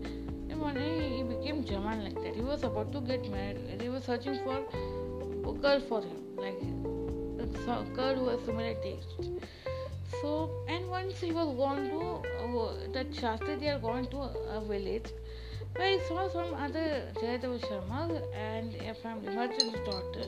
And 0.49 0.59
one 0.59 0.75
day 0.75 1.18
became 1.51 1.65
Jaman 1.65 2.03
like 2.03 2.15
that. 2.23 2.35
He 2.35 2.41
was 2.41 2.63
about 2.63 2.91
to 2.93 3.01
get 3.01 3.29
married. 3.29 3.81
He 3.81 3.89
was 3.89 4.03
searching 4.03 4.39
for 4.43 4.57
a 4.57 5.53
girl 5.53 5.79
for 5.79 6.01
him, 6.01 6.17
like 6.37 6.61
a 7.67 7.83
girl 7.95 8.15
who 8.15 8.27
has 8.29 8.39
similar 8.45 8.73
taste. 8.75 9.15
So, 10.21 10.49
and 10.67 10.89
once 10.89 11.19
he 11.19 11.31
was 11.31 11.55
gone 11.55 11.89
to 11.89 12.01
uh, 12.57 12.91
that 12.93 13.11
Shastri, 13.11 13.59
they 13.59 13.69
are 13.69 13.79
gone 13.79 14.07
to 14.07 14.17
a 14.57 14.61
village 14.67 15.11
where 15.75 15.87
I 15.87 15.99
saw 16.07 16.27
some 16.29 16.53
other 16.55 17.11
Jayadeva 17.15 17.59
Sharma 17.61 18.21
and 18.35 18.75
a 18.75 18.93
family 18.95 19.33
merchant's 19.33 19.79
daughter, 19.85 20.25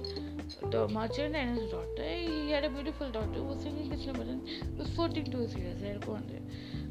the 0.70 0.88
merchant 0.88 1.36
and 1.36 1.58
his 1.58 1.72
daughter. 1.72 2.04
He 2.04 2.52
had 2.52 2.64
a 2.64 2.70
beautiful 2.70 3.12
daughter 3.12 3.34
who 3.34 3.44
was 3.44 3.64
singing 3.64 3.90
Krishna 3.90 4.14
Bhajan, 4.14 4.78
was 4.78 4.90
14 4.90 5.32
to 5.32 5.38
his 5.40 5.56
years, 5.56 5.82
they 5.82 5.90
had 5.90 6.06
gone 6.06 6.24
there. 6.30 6.42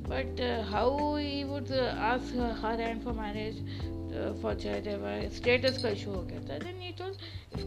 But 0.09 0.45
uh, 0.45 0.63
how 0.65 1.15
he 1.15 1.45
would 1.45 1.71
uh, 1.71 1.95
ask 1.97 2.35
her, 2.35 2.53
her 2.53 2.77
hand 2.77 3.05
for 3.05 3.15
marriage 3.15 3.59
uh, 3.59 4.00
पहुँचाए 4.13 4.83
थे 4.87 4.91
हमारे 4.91 5.29
status 5.29 5.83
का 5.83 5.89
issue 5.89 6.11
हो 6.11 6.23
गया 6.23 6.41
था. 6.41 6.59
Then 6.59 6.81
he 6.81 6.93
toll 6.93 7.15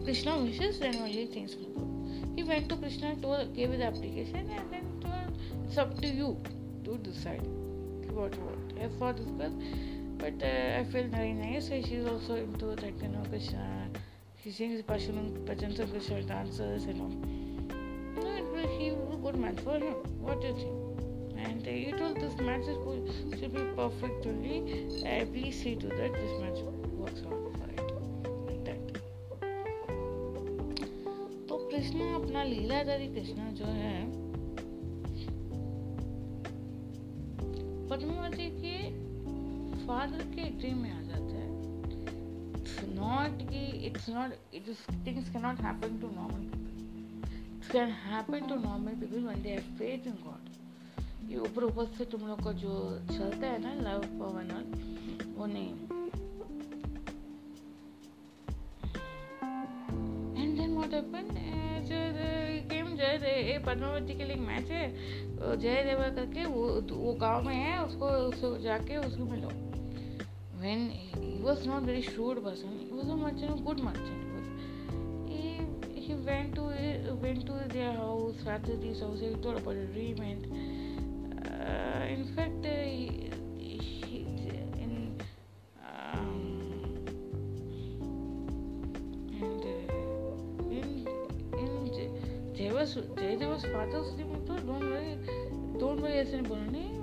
Krishna 0.04 0.34
wishes 0.34 0.78
then 0.80 1.02
all 1.02 1.26
things 1.36 1.54
for 1.54 1.66
good 1.78 2.36
he 2.36 2.42
went 2.42 2.68
to 2.68 2.76
Krishna 2.76 3.12
told 3.12 3.52
gave 3.56 3.74
is 3.74 3.82
application 3.82 4.36
and 4.36 4.70
then 4.70 5.00
told 5.00 5.68
सब 5.74 6.00
to 6.00 6.08
you 6.08 6.36
to 6.84 6.96
decide 7.04 7.42
what 8.12 8.36
what 8.36 8.78
have 8.78 8.98
for 8.98 9.12
discuss 9.12 9.52
but 10.22 10.44
I 10.44 10.84
feel 10.84 11.06
very 11.06 11.32
nice 11.32 11.68
so 11.68 11.82
she 11.82 11.94
is 11.94 12.06
also 12.06 12.36
into 12.52 12.74
that 12.74 13.02
you 13.02 13.10
know 13.10 13.24
Krishna 13.30 13.92
she 14.44 14.50
sings 14.50 14.82
person 14.82 15.46
पचन 15.48 15.70
sir 15.70 16.26
dancers 16.28 16.86
you 16.86 16.94
know 16.94 17.08
good 19.22 19.36
man 19.36 19.56
for 19.56 19.84
him 19.84 19.94
what 20.26 20.44
you 20.44 20.52
think 20.52 20.83
the 21.64 21.70
eight 21.70 22.00
of 22.06 22.14
this 22.16 22.34
match 22.46 22.66
is 22.72 22.78
going 22.86 23.04
to 23.40 23.48
be 23.48 23.62
perfectly 23.76 24.56
every 25.06 25.50
see 25.50 25.74
to 25.76 25.88
that 25.88 26.12
this 26.20 26.34
match 26.40 26.60
works 27.02 27.22
out 27.26 27.42
तो 31.48 31.56
कृष्णा 31.70 32.14
अपना 32.14 32.42
लीलाधारी 32.44 33.06
कृष्णा 33.14 33.50
जो 33.60 33.64
है, 33.64 33.96
पद्मावती 37.88 38.48
के 38.60 38.76
father 39.86 40.22
के 40.34 40.48
dream 40.58 40.78
में 40.78 40.90
आ 40.90 41.02
जाता 41.02 41.34
है। 41.36 41.48
इट्स 42.60 42.78
नॉट 42.94 43.48
कि 43.50 43.66
it's 43.86 44.08
not 44.10 44.54
it 44.54 44.68
is 44.68 44.82
things 45.06 45.28
can 45.32 45.42
not 45.42 45.60
happen 45.68 45.98
to 46.00 46.10
normal 46.16 46.48
people 46.54 47.56
it's 47.56 47.70
can 47.72 47.94
happen 48.06 48.48
to 48.48 48.62
normal 48.68 49.00
people 49.04 49.24
when 49.26 49.42
they 49.42 49.50
have 49.50 49.74
faith 49.78 50.06
in 50.06 50.18
God 50.26 50.53
ये 51.28 51.38
ऊपर 51.38 51.64
ऊपर 51.64 51.86
से 51.86 52.04
तुम 52.04 52.20
लोग 52.20 52.44
का 52.44 52.52
जो 52.52 53.00
चलता 53.10 53.46
है 53.46 53.62
ना 53.62 53.90
लव 53.90 54.00
पवन 54.00 55.34
वो 55.38 55.46
नहीं। 55.46 55.74
eh, 63.24 63.66
पद्मावती 63.66 64.14
के 64.14 64.24
लिए 64.24 64.36
मैच 64.36 64.66
है। 64.70 64.88
तो 65.36 65.56
जय 65.56 65.82
देवा 65.84 66.08
करके 66.08 66.44
वो 66.44 66.64
वो 66.94 67.12
गाँव 67.12 67.42
में 67.42 67.54
है, 67.54 67.84
उसको 67.84 68.06
उसको 68.06 68.58
जाके 68.58 68.96
उसको 68.96 69.24
मिलो। 69.24 69.48
When 70.60 70.90
he 70.92 71.42
was 71.42 71.66
not 71.66 71.82
very 71.82 72.02
shrewd 72.02 72.44
person 72.44 72.68
he 72.68 72.90
was 72.92 73.10
a 73.10 73.14
merchant 73.14 73.64
good 73.64 73.80
merchant 73.80 74.22
he 75.28 76.06
he 76.06 76.14
went 76.14 76.54
to 76.56 76.62
went 77.16 77.46
to 77.46 77.52
their 77.52 77.96
house 77.96 78.44
रात्रि 78.44 78.76
दी 78.76 78.94
सो 78.94 79.16
से 79.16 79.34
थोड़ा 79.44 79.58
पर 79.58 79.74
रीमेंट 79.94 80.73
in 82.08 82.24
fact, 82.36 82.66
uh, 82.66 82.68
he, 82.68 83.32
he, 83.58 84.26
in 84.78 85.20
um, 85.82 87.06
and 89.40 89.62
uh, 89.64 90.70
in 90.70 91.08
in 91.58 91.70
Jayava's 92.56 92.94
Jayava's 93.16 93.64
father's 93.64 94.12
dream, 94.14 94.44
don't 94.46 94.66
worry, 94.66 95.18
don't 95.78 96.00
worry, 96.00 96.24
नहीं 96.24 96.42
बोलना 96.42 96.70
नहीं 96.70 96.94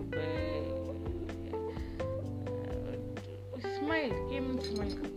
smile, 3.79 4.11
came 4.29 4.49
and 4.49 4.63
smiled. 4.63 5.07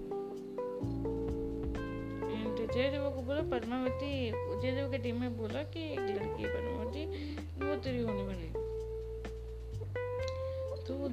Jaydev 2.74 3.02
को 3.14 3.22
बोला 3.22 3.42
पद्मावती 3.50 4.30
जयदेव 4.62 4.90
के 4.90 4.98
टीम 4.98 5.20
में 5.20 5.36
बोला 5.36 5.62
कि 5.74 5.82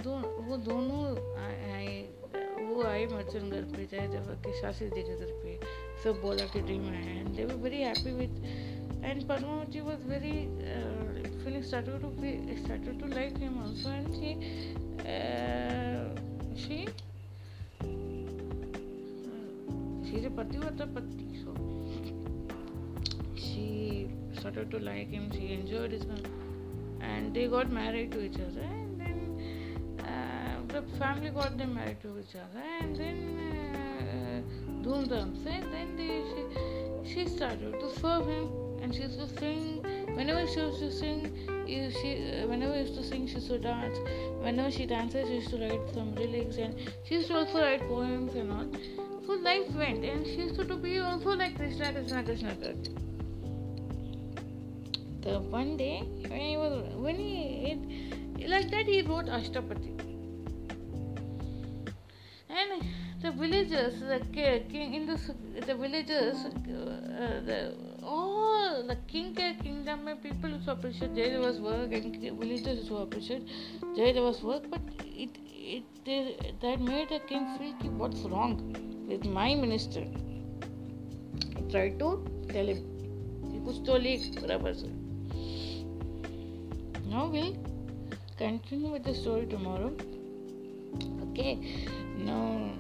दो 0.04 0.14
वो 0.48 0.58
दोनों 0.66 1.02
आए 1.46 1.96
वो 2.68 2.84
आए 2.90 3.06
मर्चन 3.14 3.50
घर 3.50 3.64
पे 3.76 3.86
जयदेव 3.92 4.28
के 4.46 4.60
शाशी 4.62 4.86
जी 4.90 5.02
के 5.10 5.16
घर 5.16 5.32
पे 5.44 5.60
सब 6.04 6.22
बोला 6.22 6.46
कि 6.54 6.62
ड्रीम 6.70 6.84
है 6.94 7.20
and 7.20 7.30
they 7.36 7.46
were 7.46 7.56
very 7.64 7.82
happy 7.82 8.12
with 8.22 8.80
was 9.86 10.02
very 10.08 10.48
uh, 10.72 11.30
feeling 11.44 11.64
started 11.64 12.02
to 12.02 12.10
be 12.22 12.32
started 12.64 13.00
to 13.00 13.08
like 13.14 13.38
him 13.38 13.56
also 13.62 13.90
and 13.90 14.14
she 14.18 14.30
uh, 15.14 16.04
she 16.56 16.88
she's 20.06 20.26
a 20.26 20.30
Pativrata 20.30 20.88
Patti 20.94 21.30
so 21.42 21.56
she 23.36 24.10
started 24.40 24.72
to 24.72 24.80
like 24.92 25.10
him 25.10 25.32
she 25.32 25.54
enjoyed 25.54 25.92
his 25.92 26.06
and 27.02 27.34
they 27.34 27.48
got 27.48 27.72
married 27.72 28.12
to 28.12 28.24
each 28.30 28.40
other 28.48 28.81
family 31.02 31.32
got 31.32 31.58
them 31.58 31.74
married 31.74 32.02
to 32.02 32.10
each 32.20 32.36
other 32.36 32.64
and 32.80 32.96
then 32.96 33.18
uh, 33.44 34.84
Dhoom 34.84 35.08
Dham 35.12 35.30
and 35.54 35.74
then 35.74 35.96
they, 35.98 36.22
she, 36.32 37.14
she 37.14 37.28
started 37.28 37.80
to 37.80 37.88
serve 38.00 38.28
him 38.28 38.50
and 38.82 38.94
she 38.94 39.02
used 39.02 39.20
to 39.20 39.28
sing. 39.40 39.84
Whenever 40.16 40.46
she 40.48 40.60
used 40.60 40.80
to 40.80 40.92
sing, 40.92 41.20
she 41.68 42.10
whenever 42.52 42.74
she 42.74 42.82
used 42.82 42.96
to 42.96 43.04
sing, 43.04 43.28
she 43.28 43.36
used 43.36 43.48
to 43.48 43.60
dance. 43.60 43.98
Whenever 44.42 44.72
she 44.72 44.86
dances, 44.86 45.28
she 45.28 45.36
used 45.36 45.50
to 45.52 45.58
write 45.58 45.94
some 45.94 46.14
lyrics, 46.16 46.58
and 46.58 46.76
she 47.06 47.16
used 47.16 47.28
to 47.28 47.38
also 47.38 47.62
write 47.62 47.82
poems 47.88 48.34
and 48.36 48.52
all. 48.52 48.68
So 49.26 49.34
life 49.34 49.70
went, 49.76 50.04
and 50.04 50.26
she 50.26 50.36
used 50.48 50.56
to 50.56 50.76
be 50.76 51.00
also 51.00 51.36
like 51.44 51.56
Krishna, 51.56 51.94
Krishna, 51.94 52.24
Krishna. 52.24 52.56
Krishna. 52.56 52.76
The 55.22 55.40
one 55.40 55.78
day 55.78 56.00
when 56.28 56.40
he 56.40 56.58
was 56.58 56.94
when 56.96 57.16
he 57.16 57.34
it, 57.72 58.50
like 58.50 58.72
that 58.72 58.88
he 58.88 59.02
wrote 59.04 59.28
Ashtapadi, 59.28 59.91
villagers, 63.41 64.01
the 64.01 64.21
king 64.71 64.95
in 64.95 65.07
the 65.07 65.17
the 65.67 65.75
villagers, 65.75 66.37
uh, 66.45 67.41
the 67.45 67.75
all 68.03 68.85
the 68.87 68.97
king 69.09 69.35
kingdom 69.35 70.05
में 70.05 70.23
people 70.23 70.51
used 70.51 70.69
appreciate 70.69 71.15
Jayadeva's 71.15 71.61
work 71.61 71.93
and 71.93 72.17
villagers 72.41 72.79
used 72.79 72.89
to 72.89 72.97
appreciate 72.99 73.47
Jayadeva's 73.97 74.43
work, 74.43 74.71
but 74.71 74.81
it 75.05 75.31
it 75.55 75.85
they, 76.05 76.37
that 76.61 76.81
made 76.81 77.09
the 77.09 77.21
king 77.21 77.47
feel 77.59 77.75
कि 77.83 77.91
what's 77.97 78.21
wrong 78.23 78.57
with 79.09 79.25
my 79.25 79.55
minister. 79.55 80.05
He 81.57 81.63
tried 81.71 81.99
to 81.99 82.11
tell 82.53 82.67
him 82.67 82.83
कि 83.47 83.65
कुछ 83.65 83.87
तो 83.87 83.99
लिख 83.99 84.43
बराबर 84.43 84.75
से. 84.75 84.93
Now 87.11 87.27
we'll 87.27 87.57
continue 88.37 88.93
with 88.93 89.05
the 89.05 89.15
story 89.15 89.47
tomorrow. 89.47 89.93
Okay, 91.31 91.59
now 92.19 92.73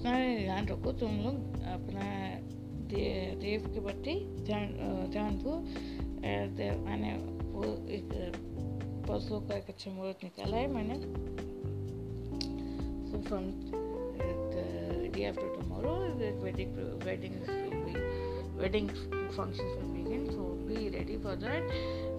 अरे 0.00 0.36
ध्यान 0.44 0.66
रखो 0.68 0.92
तुम 0.92 1.16
लोग 1.20 1.34
अपना 1.70 2.04
दे, 2.88 3.02
देव 3.40 3.66
के 3.74 3.80
प्रति 3.80 4.14
ध्यान 4.44 4.72
ध्यान 5.10 5.36
दो 5.38 5.56
देव 6.56 6.86
वो 7.52 7.64
एक 7.88 8.08
पशु 9.08 9.40
का 9.40 9.56
एक 9.56 9.68
अच्छा 9.68 9.90
मुहूर्त 9.90 10.24
निकाला 10.24 10.56
है 10.56 10.66
मैंने 10.72 10.96
so 13.10 13.20
from 13.28 13.50
day 15.12 15.24
after 15.24 15.54
tomorrow 15.60 15.92
wedding 16.42 16.72
wedding 17.04 17.34
wedding 18.60 18.88
function 18.88 19.64
will 19.64 19.92
begin 19.94 20.26
so 20.30 20.48
be 20.66 20.88
ready 20.88 21.16
for 21.16 21.36
that 21.44 21.70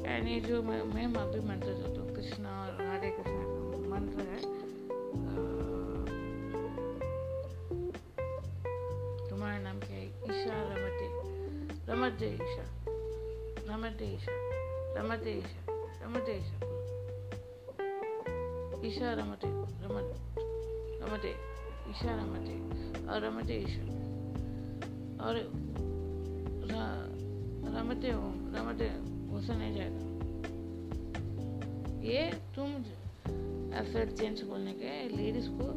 and 0.05 0.27
ये 0.27 0.39
जो 0.39 0.61
मैं 0.63 0.83
मैं 0.93 1.07
माफ़ी 1.07 1.39
मानता 1.47 1.73
चाहता 1.73 2.01
हूँ 2.01 2.15
कृष्णा 2.15 2.50
రమతేష 12.21 12.55
రమతేష 13.67 14.25
రమతేష 14.95 15.47
రమతేష 16.01 16.49
ఈశా 18.89 19.09
రమతే 19.19 19.49
రమ 19.83 19.97
రమతే 21.01 21.31
ఈశా 21.91 22.11
రమతే 22.19 22.55
और 23.11 23.23
रमतेश 23.23 23.71
और 25.25 25.37
रमते 27.75 28.11
हो 28.11 28.27
रमते 28.55 28.87
घुसा 29.31 29.53
नहीं 29.53 29.73
जाएगा। 29.75 30.03
ये 32.03 32.21
तुम 32.55 32.69
एफर्ट 33.81 34.09
चेंज 34.19 34.37
खोलने 34.49 34.73
के 34.73 34.91
लेडीज़ 35.15 35.49
को 35.49 35.67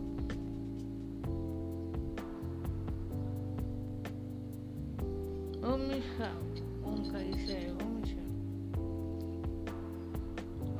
Oh, 6.20 7.20
ise 7.22 7.72
olmuş. 7.82 8.10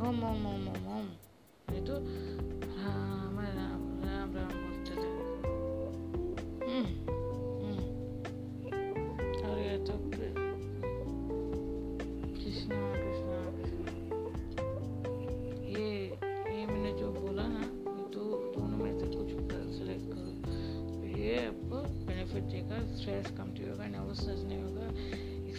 oh, 0.00 0.08
om 0.08 0.24
om 0.24 0.46
om. 0.46 0.83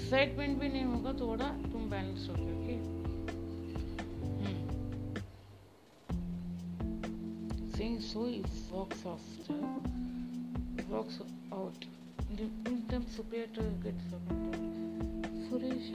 Excitement 0.06 0.60
भी 0.60 0.68
नहीं 0.70 0.84
होगा 0.84 1.12
थोड़ा 1.20 1.46
तुम 1.72 1.90
बैलेंस 1.90 2.28
हो 2.30 2.36
walks 8.72 9.02
after 9.06 9.56
walks 10.90 11.18
out 11.54 11.86
in 12.38 12.84
them 12.88 13.06
superior 13.16 13.50
to 13.58 13.66
get 13.84 14.06
something 14.12 14.56
Suresh 15.50 15.92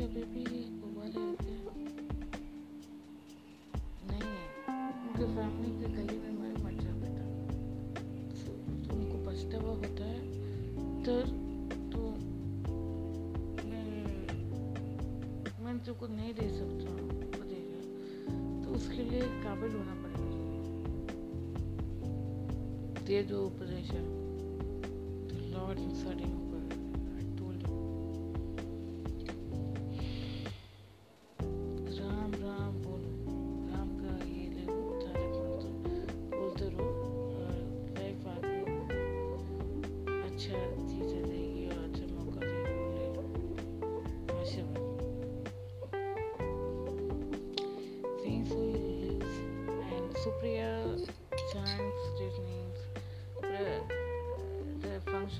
do 23.22 23.50
position 23.58 24.19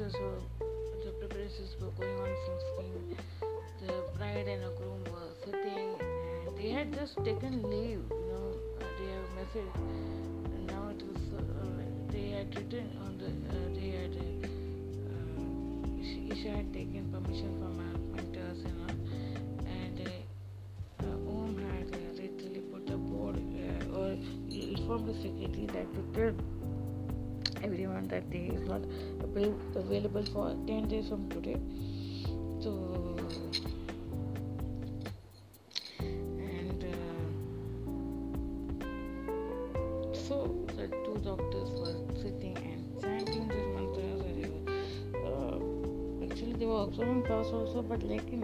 the 0.01 0.09
functions 0.09 0.23
were, 0.23 0.41
the 1.05 1.11
preparations 1.19 1.77
were 1.81 1.91
going 1.91 2.19
on 2.21 2.33
from 2.47 2.59
scheme. 2.73 3.17
The 3.87 3.93
bride 4.17 4.49
and 4.49 4.63
the 4.63 4.71
groom 4.79 5.05
were 5.13 5.33
sitting 5.45 5.95
and 6.47 6.57
they 6.57 6.71
had 6.71 6.93
just 6.95 7.17
taken 7.25 7.63
leave, 7.63 8.01
you 8.09 8.27
know, 8.33 8.57
uh, 8.81 8.85
they 8.99 9.11
have 9.13 9.29
message. 9.37 9.75
And 9.77 10.67
now 10.69 10.89
it 10.89 11.03
was, 11.05 11.21
uh, 11.37 11.43
they 12.11 12.31
had 12.31 12.55
written 12.57 12.97
on 13.05 13.19
the, 13.19 13.29
uh, 13.29 13.59
they 13.75 13.91
had, 14.01 14.17
uh, 15.05 16.35
Isha 16.35 16.49
had 16.49 16.73
taken 16.73 17.13
permission 17.13 17.53
from 17.61 17.77
her 17.77 17.99
mentors 18.17 18.59
and 18.65 18.77
all. 18.81 18.97
And 19.69 20.01
uh, 20.01 21.31
Om 21.31 21.57
had 21.59 21.89
uh, 21.93 21.99
literally 22.17 22.63
put 22.73 22.89
a 22.89 22.97
board 22.97 23.37
uh, 23.37 23.99
or 23.99 24.17
informed 24.49 25.09
the 25.09 25.15
secretary 25.21 25.67
that 25.67 25.93
to 25.93 26.03
tell 26.15 26.60
that 28.11 28.31
day 28.31 28.51
is 28.55 28.63
not 28.69 28.83
available 29.75 30.25
for 30.33 30.57
10 30.67 30.89
days 30.89 31.09
from 31.09 31.29
today. 31.31 31.57
So, 32.61 32.71
and 36.01 36.85
uh, 36.85 37.25
so 40.13 40.37
the 40.77 40.89
two 40.89 41.21
doctors 41.25 41.71
were 41.71 41.97
sitting 42.17 42.57
and 42.57 43.01
chanting 43.01 43.49
this 43.49 43.67
were, 43.77 44.21
Uh, 45.25 45.59
actually, 46.25 46.55
they 46.55 46.67
were 46.67 46.83
observing 46.83 47.23
class 47.25 47.47
also, 47.47 47.83
but 47.83 48.03
like 48.03 48.29
in, 48.33 48.40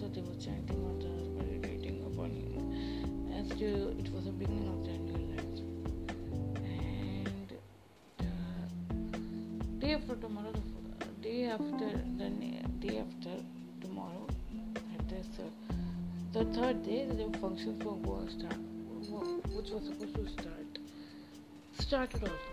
also 0.00 0.14
they 0.14 0.20
were 0.22 0.34
chanting 0.34 0.82
mantras, 0.82 1.28
meditating 1.28 2.02
upon 2.06 2.30
him, 2.30 3.32
as 3.32 3.48
to 3.58 3.66
it 3.98 4.12
was 4.12 4.24
the 4.24 4.32
beginning 4.32 4.68
of 4.68 4.84
their 4.84 4.98
new 4.98 5.18
life. 5.34 5.60
And 6.64 7.52
uh, 8.20 8.24
day 9.78 9.94
after 9.94 10.16
tomorrow, 10.16 10.52
the 11.00 11.28
day 11.28 11.44
after 11.46 11.90
the 12.18 12.30
day 12.78 12.98
after 12.98 13.42
tomorrow, 13.80 14.26
that 15.08 15.18
is 15.18 15.38
uh, 15.38 15.42
the 16.32 16.44
third 16.54 16.82
day, 16.84 17.06
the 17.06 17.24
were 17.24 17.96
going 17.96 18.26
to 18.26 18.32
start, 18.32 18.56
which 19.54 19.70
was 19.70 19.84
supposed 19.84 20.14
to 20.14 20.28
start, 20.28 20.78
started 21.78 22.22
also, 22.22 22.52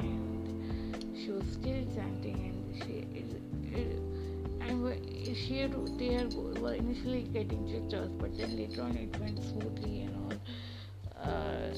and 0.00 1.18
she 1.18 1.30
was 1.30 1.44
still 1.52 1.84
chanting, 1.94 2.38
and 2.48 2.82
she 2.82 2.92
it, 3.18 3.28
it, 3.74 4.19
and 4.60 5.36
she 5.36 5.66
they 5.98 6.26
were 6.60 6.74
initially 6.74 7.22
getting 7.22 7.66
jitters, 7.66 8.10
but 8.18 8.36
then 8.36 8.56
later 8.56 8.82
on 8.82 8.96
it 8.96 9.18
went 9.18 9.38
smoothly 9.42 10.02
and 10.02 10.16
all. 10.16 10.32
Uh, 11.22 11.70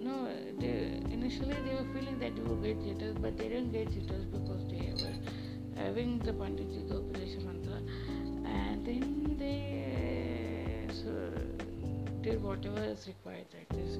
no, 0.00 0.28
they, 0.58 1.00
initially 1.12 1.54
they 1.64 1.74
were 1.74 1.86
feeling 1.94 2.18
that 2.18 2.34
they 2.34 2.42
would 2.42 2.62
get 2.62 2.82
jitters, 2.82 3.16
but 3.16 3.36
they 3.36 3.48
didn't 3.48 3.72
get 3.72 3.90
jitters 3.92 4.24
because 4.24 4.66
they 4.68 4.92
were 5.02 5.82
having 5.82 6.18
the 6.20 6.32
Panditji 6.32 6.88
Gopalesha 6.90 7.44
mantra, 7.44 7.80
and 8.46 8.86
then 8.86 9.36
they 9.38 10.86
so, 10.92 11.10
did 12.22 12.42
whatever 12.42 12.82
is 12.82 13.06
required. 13.06 13.46
That 13.52 13.76
is 13.78 13.98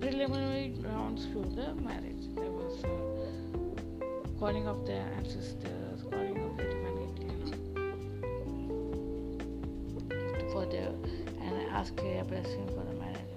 preliminary 0.00 0.74
rounds 0.82 1.26
to 1.26 1.42
the 1.54 1.74
marriage. 1.74 2.28
There 2.34 2.50
was 2.50 2.84
uh, 2.84 4.38
calling 4.38 4.66
of 4.66 4.84
the 4.84 4.94
ancestors, 4.94 6.02
calling 6.10 6.36
of 6.36 6.56
the 6.56 6.64
divinity, 6.64 6.93
know, 10.80 10.94
for 11.02 11.54
the 11.54 11.60
and 11.60 11.70
ask 11.70 11.92
a 12.00 12.24
blessing 12.24 12.66
for 12.68 12.84
the 12.84 12.94
marriage. 12.94 13.34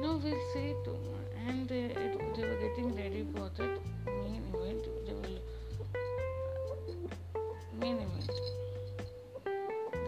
No, 0.00 0.20
we'll 0.22 0.52
see. 0.52 0.74
And 1.46 1.68
they, 1.68 1.84
it, 1.84 2.36
they 2.36 2.42
were 2.42 2.56
getting 2.56 2.94
ready 2.94 3.26
for 3.34 3.50
that 3.56 3.80
main 4.06 4.42
event. 4.54 4.84
They 5.06 5.14
will 5.14 5.40
main 7.80 7.96
event. 7.96 8.30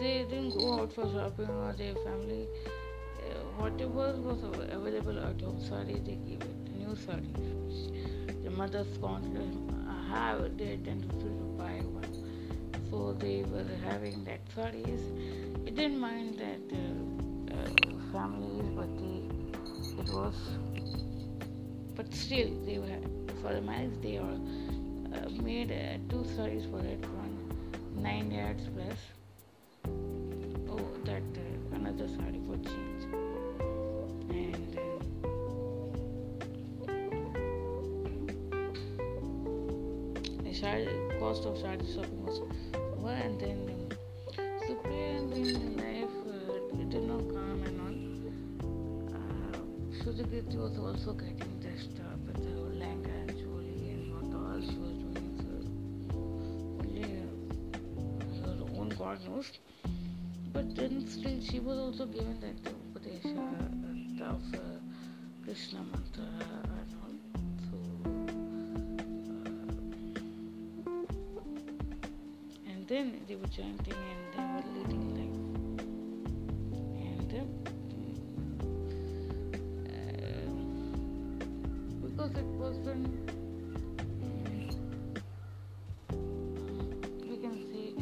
They 0.00 0.24
didn't 0.28 0.58
go 0.58 0.80
out 0.80 0.92
for 0.92 1.04
shopping 1.12 1.48
or 1.48 1.72
their 1.72 1.94
family. 1.94 2.46
Uh, 3.18 3.34
whatever 3.58 4.16
was 4.20 4.42
available 4.42 5.18
at 5.18 5.40
home, 5.40 5.60
sorry, 5.68 5.94
they 5.94 6.16
gave 6.16 6.42
it. 6.42 6.76
New 6.76 6.96
saree. 6.96 7.34
The 8.44 8.50
mother's 8.50 8.96
confidence 8.98 9.79
have 10.10 10.56
they 10.58 10.76
tended 10.84 11.10
to 11.20 11.30
buy 11.58 11.76
one. 11.98 12.14
So 12.90 13.12
they 13.12 13.44
were 13.44 13.66
having 13.84 14.24
that 14.24 14.40
sarees. 14.54 15.04
They 15.64 15.70
didn't 15.70 16.00
mind 16.00 16.38
that 16.38 16.64
uh, 16.76 17.54
uh, 17.54 17.68
families, 18.12 18.68
but 18.74 18.90
they, 18.98 19.22
it 20.02 20.08
was. 20.12 20.34
But 21.96 22.12
still, 22.14 22.50
they 22.64 22.78
were 22.78 23.00
for 23.42 23.54
the 23.54 23.60
marriage. 23.60 23.94
They 24.02 24.16
are 24.16 24.38
uh, 25.14 25.28
made 25.42 25.70
uh, 25.70 25.98
two 26.10 26.24
sarees 26.34 26.68
for 26.70 26.80
it. 26.80 27.00
One 27.22 28.02
nine 28.02 28.30
yards 28.30 28.68
plus. 28.74 29.19
Cost 41.30 41.46
of 41.46 41.58
shopping 41.58 42.24
was 42.26 42.40
one, 42.98 43.14
and 43.14 43.40
then 43.40 43.58
um, 43.70 44.48
Supriya 44.66 45.18
and 45.18 45.32
in 45.32 45.76
life 45.76 46.16
uh, 46.26 46.34
did 46.90 47.04
not 47.04 47.22
come 47.28 47.62
and 47.68 47.80
on. 47.86 47.94
Uh, 49.14 49.58
Sujagiti 50.02 50.56
was 50.56 50.76
also 50.76 51.12
getting 51.12 51.54
dressed 51.60 52.00
up 52.08 52.18
with 52.26 52.42
her 52.46 52.62
lehenga 52.80 53.14
and 53.20 53.30
jewelry 53.38 53.90
and 53.94 54.04
what 54.12 54.30
all 54.40 54.60
she 54.60 54.76
was 54.84 54.96
doing. 55.04 55.30
So 55.44 55.50
only 56.82 57.04
her 58.40 58.56
own 58.80 58.88
God 58.98 59.18
knows. 59.28 59.52
But 60.52 60.74
then 60.74 61.06
still 61.06 61.40
she 61.40 61.60
was 61.60 61.78
also 61.78 62.06
given 62.06 62.40
that 62.40 62.58
Upadesha 62.64 63.38
uh, 64.20 64.34
of 64.34 64.42
uh, 64.54 64.58
Krishna 65.44 65.78
mantra 65.92 66.09
then 72.90 73.20
they 73.28 73.36
were 73.36 73.46
chanting 73.46 73.94
and 73.94 74.34
they 74.34 74.42
were 74.52 74.64
leading 74.74 75.04
life. 75.14 75.40
And 77.06 77.30
uh, 77.32 77.44
because 82.04 82.32
it 82.36 82.50
was 82.62 82.74
when 82.78 83.02
we 87.28 87.36
can 87.36 87.54
see 87.70 87.94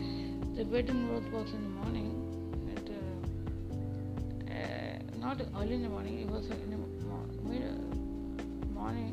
the 0.57 0.65
wedding 0.71 1.13
was 1.13 1.25
was 1.35 1.53
in 1.53 1.63
the 1.65 1.69
morning. 1.69 2.11
It, 2.75 2.89
uh, 2.91 4.55
uh, 4.55 4.99
not 5.19 5.39
early 5.55 5.75
in 5.75 5.83
the 5.83 5.91
morning. 5.91 6.21
It 6.21 6.31
was 6.31 6.47
in 6.47 6.71
the 6.71 6.79
mid 7.47 8.73
morning. 8.73 9.13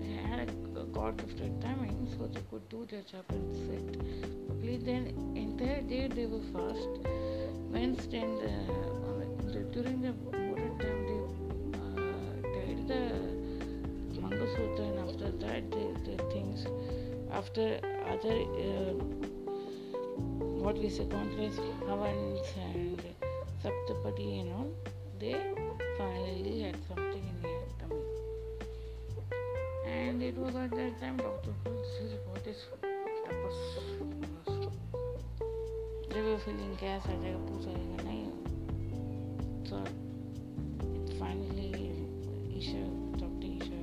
They 0.00 0.12
had 0.22 0.48
a 0.48 0.84
god 0.84 1.16
gifted 1.16 1.60
timing, 1.60 2.06
so 2.16 2.28
they 2.28 2.42
could 2.48 2.68
do 2.68 2.86
their 2.88 3.02
job 3.02 3.24
and 3.30 3.56
sit. 3.56 4.29
Then 4.78 5.12
entire 5.34 5.82
day 5.82 6.08
they 6.08 6.26
were 6.26 6.46
fast. 6.52 6.88
Wednesday 7.72 8.22
uh, 8.22 9.52
the, 9.52 9.60
during 9.72 10.00
the 10.02 10.12
modern 10.32 10.78
time 10.78 11.00
they 11.08 11.20
uh, 11.78 12.10
the 12.86 14.20
Mangalsutra 14.20 14.84
and 14.90 14.98
after 14.98 15.30
that 15.30 15.70
the, 15.70 15.84
the 16.04 16.16
things 16.32 16.66
after 17.32 17.80
other 18.08 18.36
uh, 18.66 18.92
what 20.64 20.76
we 20.78 20.88
say 20.88 21.06
countless 21.06 21.56
Havans 21.86 22.46
and 22.58 23.00
Saptapadi 23.62 24.40
and 24.40 24.52
all 24.52 24.72
they 25.20 25.36
finally 25.96 26.62
had 26.62 26.76
something 26.88 27.24
in 27.32 27.42
their 27.42 27.62
tummy 27.78 28.04
and 29.86 30.22
it 30.22 30.36
was 30.36 30.54
at 30.56 30.70
that 30.70 31.00
time 31.00 31.16
Dr. 31.18 31.54
Paul, 31.64 31.84
what 32.32 32.46
is 32.46 32.66
tapas 33.26 34.49
whatever 36.10 36.36
feeling 36.38 36.76
gas 36.80 37.06
I 37.06 37.14
take 37.22 37.46
puts 37.46 37.66
it 37.66 37.76
in 37.76 38.32
so 39.64 39.80
finally 41.20 41.92
Isha 42.58 42.82
Dr. 43.16 43.46
Isha 43.46 43.80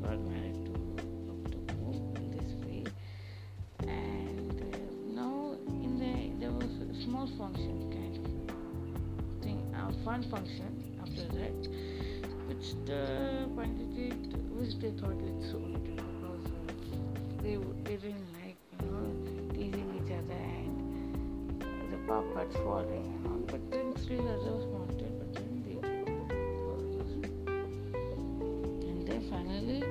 got 0.00 0.18
married 0.20 0.56
to 0.64 0.72
Dr. 1.28 1.60
In 2.16 2.30
this 2.32 2.52
way 2.64 2.84
and 3.80 4.56
uh, 4.58 4.78
now 5.12 5.52
in 5.68 5.98
the 6.00 6.40
there 6.40 6.50
was 6.50 6.64
a 6.64 7.04
small 7.04 7.26
function 7.36 7.92
kind 7.92 8.16
of 8.16 9.94
a 9.94 10.04
fun 10.04 10.22
function 10.30 10.96
after 11.02 11.24
that 11.36 11.60
which 12.48 12.72
the 12.86 13.44
which 14.56 14.78
they 14.78 14.92
thought 14.98 15.20
it's 15.28 15.52
so 15.52 15.58
because 15.58 16.46
they, 17.42 17.56
they 17.84 17.96
didn't 17.96 18.39
the 22.52 22.58
puppets 22.58 22.64
falling 22.64 23.04
and 23.14 23.26
all 23.26 23.38
but 23.46 23.70
then 23.70 23.96
still 23.96 24.28
others 24.28 24.64
wanted 24.66 25.18
but 25.18 25.34
then 25.34 25.62
they 25.64 25.76
and 28.88 29.08
then 29.08 29.20
finally 29.30 29.82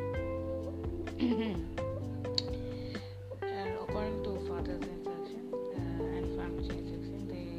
and 3.42 3.72
according 3.82 4.24
to 4.24 4.30
father's 4.48 4.82
instruction 4.82 5.42
uh, 5.54 6.18
and 6.18 6.26
family's 6.38 6.70
instruction, 6.70 7.28
they 7.28 7.50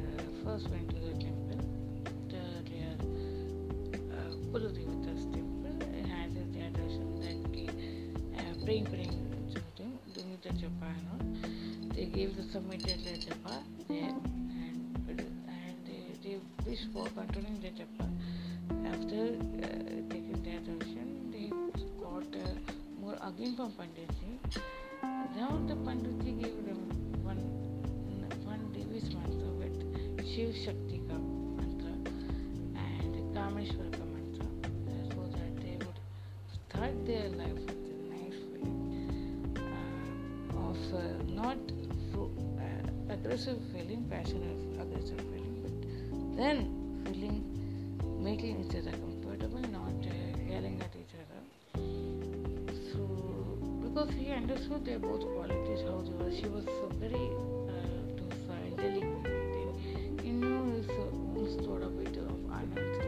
uh, 0.00 0.22
first 0.44 0.68
went 0.70 0.88
to 0.88 0.94
the 0.96 1.12
temple, 1.12 1.60
the, 2.28 2.42
their 2.70 2.94
uh, 4.12 4.30
Kuladevata's 4.50 5.24
temple, 5.26 5.76
and 5.82 6.06
had 6.06 6.34
their 6.34 6.70
darshan, 6.70 7.08
then 7.20 7.38
uh, 8.38 8.64
praying, 8.64 8.86
praying, 8.86 9.16
doing 10.14 10.38
the 10.42 10.48
japa 10.50 10.86
and. 11.12 11.20
They 11.94 12.06
gave 12.06 12.36
the 12.36 12.42
submitted 12.44 13.04
the 13.04 13.34
fish 16.70 16.86
for 16.92 17.04
controlling 17.18 17.58
the 17.60 17.70
Japa. 17.78 18.06
After 18.92 19.22
uh, 19.66 20.02
taking 20.08 20.40
their 20.44 20.60
darshan, 20.66 21.08
they 21.32 21.50
got 22.00 22.30
uh, 22.42 22.54
more 23.00 23.16
again 23.28 23.56
from 23.56 23.72
Panditji. 23.72 24.30
Now 25.36 25.50
the 25.66 25.74
Panditji 25.86 26.30
gave 26.42 26.58
them 26.68 26.80
one 27.24 27.42
one 28.52 28.62
Devi's 28.72 29.10
mantra 29.16 29.50
with 29.62 29.76
Shiv 30.30 30.54
Shakti 30.62 31.00
ka 31.08 31.18
mantra 31.58 31.92
and 32.86 33.18
Kameshwara 33.34 34.06
mantra 34.14 34.48
so 35.10 35.26
that 35.34 35.52
they 35.64 35.76
would 35.84 36.00
start 36.54 37.04
their 37.04 37.28
life 37.30 37.60
with 37.66 37.92
a 37.92 38.08
nice 38.14 38.38
feeling 38.46 39.58
uh, 39.58 40.68
of 40.70 40.80
uh, 40.94 41.06
not 41.42 41.58
uh, 42.14 43.14
aggressive 43.14 43.58
feeling, 43.72 44.06
passionate 44.08 44.69
then 46.40 47.02
feeling 47.04 47.44
making 48.22 48.64
each 48.64 48.74
other 48.76 48.92
comfortable, 48.92 49.60
not 49.68 49.92
uh, 50.06 50.38
yelling 50.48 50.80
at 50.80 50.94
each 50.96 51.14
other. 51.20 51.40
So, 52.92 53.00
because 53.82 54.10
he 54.14 54.30
understood 54.30 54.86
their 54.86 54.98
both 54.98 55.20
qualities, 55.20 55.80
how 55.84 56.00
they 56.00 56.12
were, 56.16 56.32
she 56.34 56.46
was 56.48 56.64
very 56.98 57.28
uh, 57.68 57.82
docile, 58.16 58.76
delicate. 58.76 60.22
He 60.22 60.30
knew 60.30 60.72
his 60.76 60.88
own 60.88 61.62
sort 61.64 61.82
of 61.82 61.98
bit 61.98 62.16
of 62.16 62.32
Anand. 62.48 63.02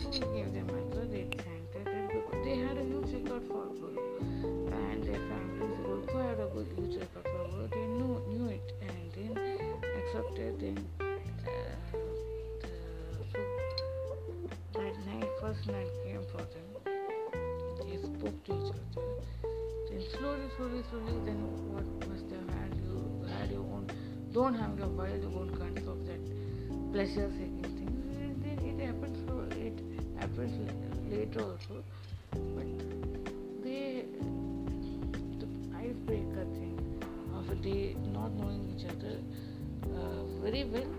So 0.00 0.10
he 0.12 0.20
gave 0.20 0.52
them 0.54 0.66
mantra, 0.66 1.04
they 1.06 1.26
chanted, 1.34 1.86
and 1.86 2.08
because 2.08 2.44
they 2.44 2.56
had 2.58 2.76
a 2.78 2.84
huge 2.84 3.12
record 3.14 3.42
for 3.48 3.66
Guru, 3.74 4.68
and 4.70 5.02
their 5.02 5.18
families 5.18 5.78
also 5.84 6.18
had 6.18 6.38
a 6.38 6.48
good 6.54 6.68
huge 6.76 6.96
record 7.00 7.26
for 7.26 7.48
Guru. 7.50 7.68
They 7.68 7.86
knew 7.86 8.22
knew 8.28 8.48
it 8.50 8.72
and 8.82 9.12
then 9.16 9.32
accepted. 9.98 10.60
Then 10.60 10.97
slowly, 20.58 20.82
slowly, 20.90 21.12
then 21.24 21.38
what 21.70 21.86
must 22.08 22.26
have 22.34 22.48
had 22.50 22.74
you 22.82 23.24
had 23.38 23.48
your 23.48 23.60
own 23.60 23.86
don't 24.32 24.54
have 24.54 24.76
your 24.76 24.88
wild 24.88 25.24
own 25.38 25.50
kinds 25.56 25.86
of 25.86 26.04
that 26.04 26.22
pleasure 26.92 27.30
seeking 27.38 27.62
thing. 27.78 27.92
Then 28.42 28.58
it 28.66 28.78
happens 28.84 29.18
it 29.54 29.78
happens 30.18 30.54
later 31.12 31.42
also. 31.42 31.84
But 32.56 32.66
they 33.62 34.04
the 35.38 35.46
icebreaker 35.78 36.46
thing 36.58 36.76
of 37.36 37.48
a 37.50 37.54
day 37.54 37.94
not 38.12 38.32
knowing 38.32 38.74
each 38.74 38.84
other 38.90 39.14
uh, 39.94 40.24
very 40.42 40.64
well 40.64 40.90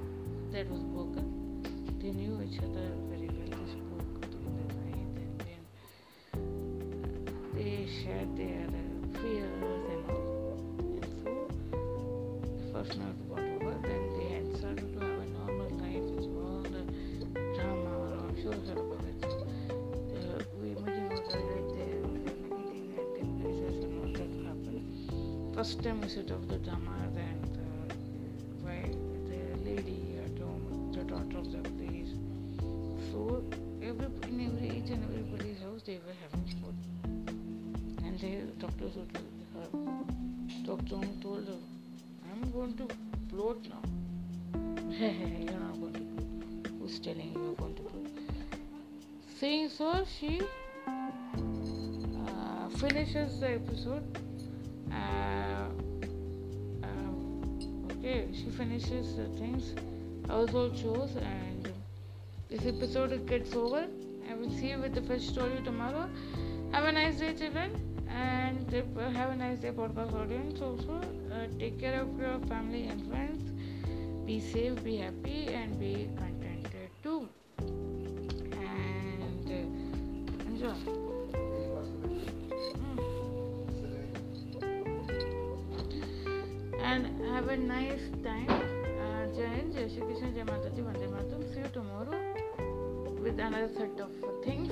that 0.54 0.70
was 0.72 0.84
broken. 0.96 1.26
They 2.02 2.12
knew 2.12 2.42
each 2.48 2.60
other 2.60 2.88
very 3.12 3.28
well. 3.28 3.52
They 3.60 3.68
spoke 3.76 4.22
during 4.32 4.56
the 4.56 4.74
night 4.80 5.16
and 5.26 5.36
then 5.44 5.62
they 7.56 7.74
shared 8.02 8.38
their 8.38 8.68
uh, 8.68 8.89
fears 9.22 9.84
and 9.94 10.04
all. 10.10 10.58
And 10.96 11.06
so 11.24 11.32
the 12.58 12.74
first 12.74 12.98
night 12.98 13.18
got 13.30 13.40
over. 13.40 13.76
Then 13.84 14.04
they 14.18 14.28
had 14.36 14.58
started 14.58 14.90
to 14.94 15.00
have 15.00 15.20
a 15.20 15.26
normal 15.26 15.70
life 15.80 16.08
with 16.16 16.30
all 16.38 16.62
the 16.64 16.84
drama. 17.56 17.90
We 20.62 20.76
meeting 20.76 21.10
was. 21.10 21.36
We 23.76 24.14
that 24.14 24.32
happened. 24.46 25.56
First 25.56 25.84
time 25.84 26.02
we 26.02 26.08
set 26.08 26.32
off 26.32 26.48
the 26.48 26.58
drama 26.58 26.99
the 53.40 53.52
episode. 53.54 54.04
Uh, 54.92 55.70
um, 56.84 57.58
okay, 57.92 58.28
she 58.34 58.50
finishes 58.50 59.16
the 59.16 59.28
things, 59.40 59.74
household 60.28 60.76
chores, 60.76 61.16
and 61.16 61.72
this 62.50 62.66
episode 62.66 63.26
gets 63.28 63.56
over. 63.56 63.88
I 64.30 64.34
will 64.34 64.50
see 64.50 64.72
you 64.72 64.80
with 64.80 64.94
the 64.94 65.02
fresh 65.02 65.28
story 65.28 65.62
tomorrow. 65.64 66.10
Have 66.72 66.84
a 66.84 66.92
nice 66.92 67.20
day, 67.20 67.34
children, 67.34 67.72
and 68.10 68.74
uh, 68.74 69.10
have 69.12 69.32
a 69.32 69.36
nice 69.36 69.60
day, 69.60 69.72
podcast 69.72 70.14
audience. 70.14 70.60
Also, 70.60 71.00
uh, 71.32 71.48
take 71.58 71.80
care 71.80 72.02
of 72.02 72.20
your 72.20 72.40
family 72.50 72.88
and 72.88 73.08
friends. 73.10 73.42
Be 74.26 74.40
safe, 74.40 74.84
be 74.84 74.98
happy, 74.98 75.48
and 75.48 75.80
be 75.80 76.10
contented 76.18 76.29
set 93.68 94.00
of 94.00 94.12
things. 94.46 94.72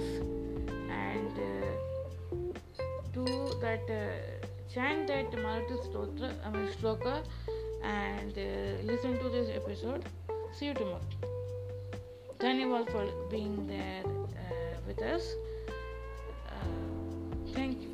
And 0.90 1.34
uh, 1.38 2.54
do 3.14 3.26
that, 3.62 3.84
uh, 3.90 4.46
chant 4.74 5.08
that 5.08 5.32
Marathi 5.32 5.78
Stotra, 5.88 6.32
I 6.46 6.50
mean 6.52 6.68
Shloka, 6.68 7.24
and 7.84 8.38
uh, 8.38 8.84
listen 8.84 9.18
to 9.20 9.30
this 9.30 9.50
episode. 9.56 10.06
See 10.54 10.68
you 10.68 10.74
tomorrow. 10.74 11.02
Thank 12.40 12.60
you 12.62 12.74
all 12.76 12.86
for 12.86 13.08
being 13.30 13.68
there 13.68 14.04
uh, 14.06 14.78
with 14.88 15.02
us. 15.02 15.34
Uh, 16.48 17.54
thank 17.54 17.82
you. 17.82 17.87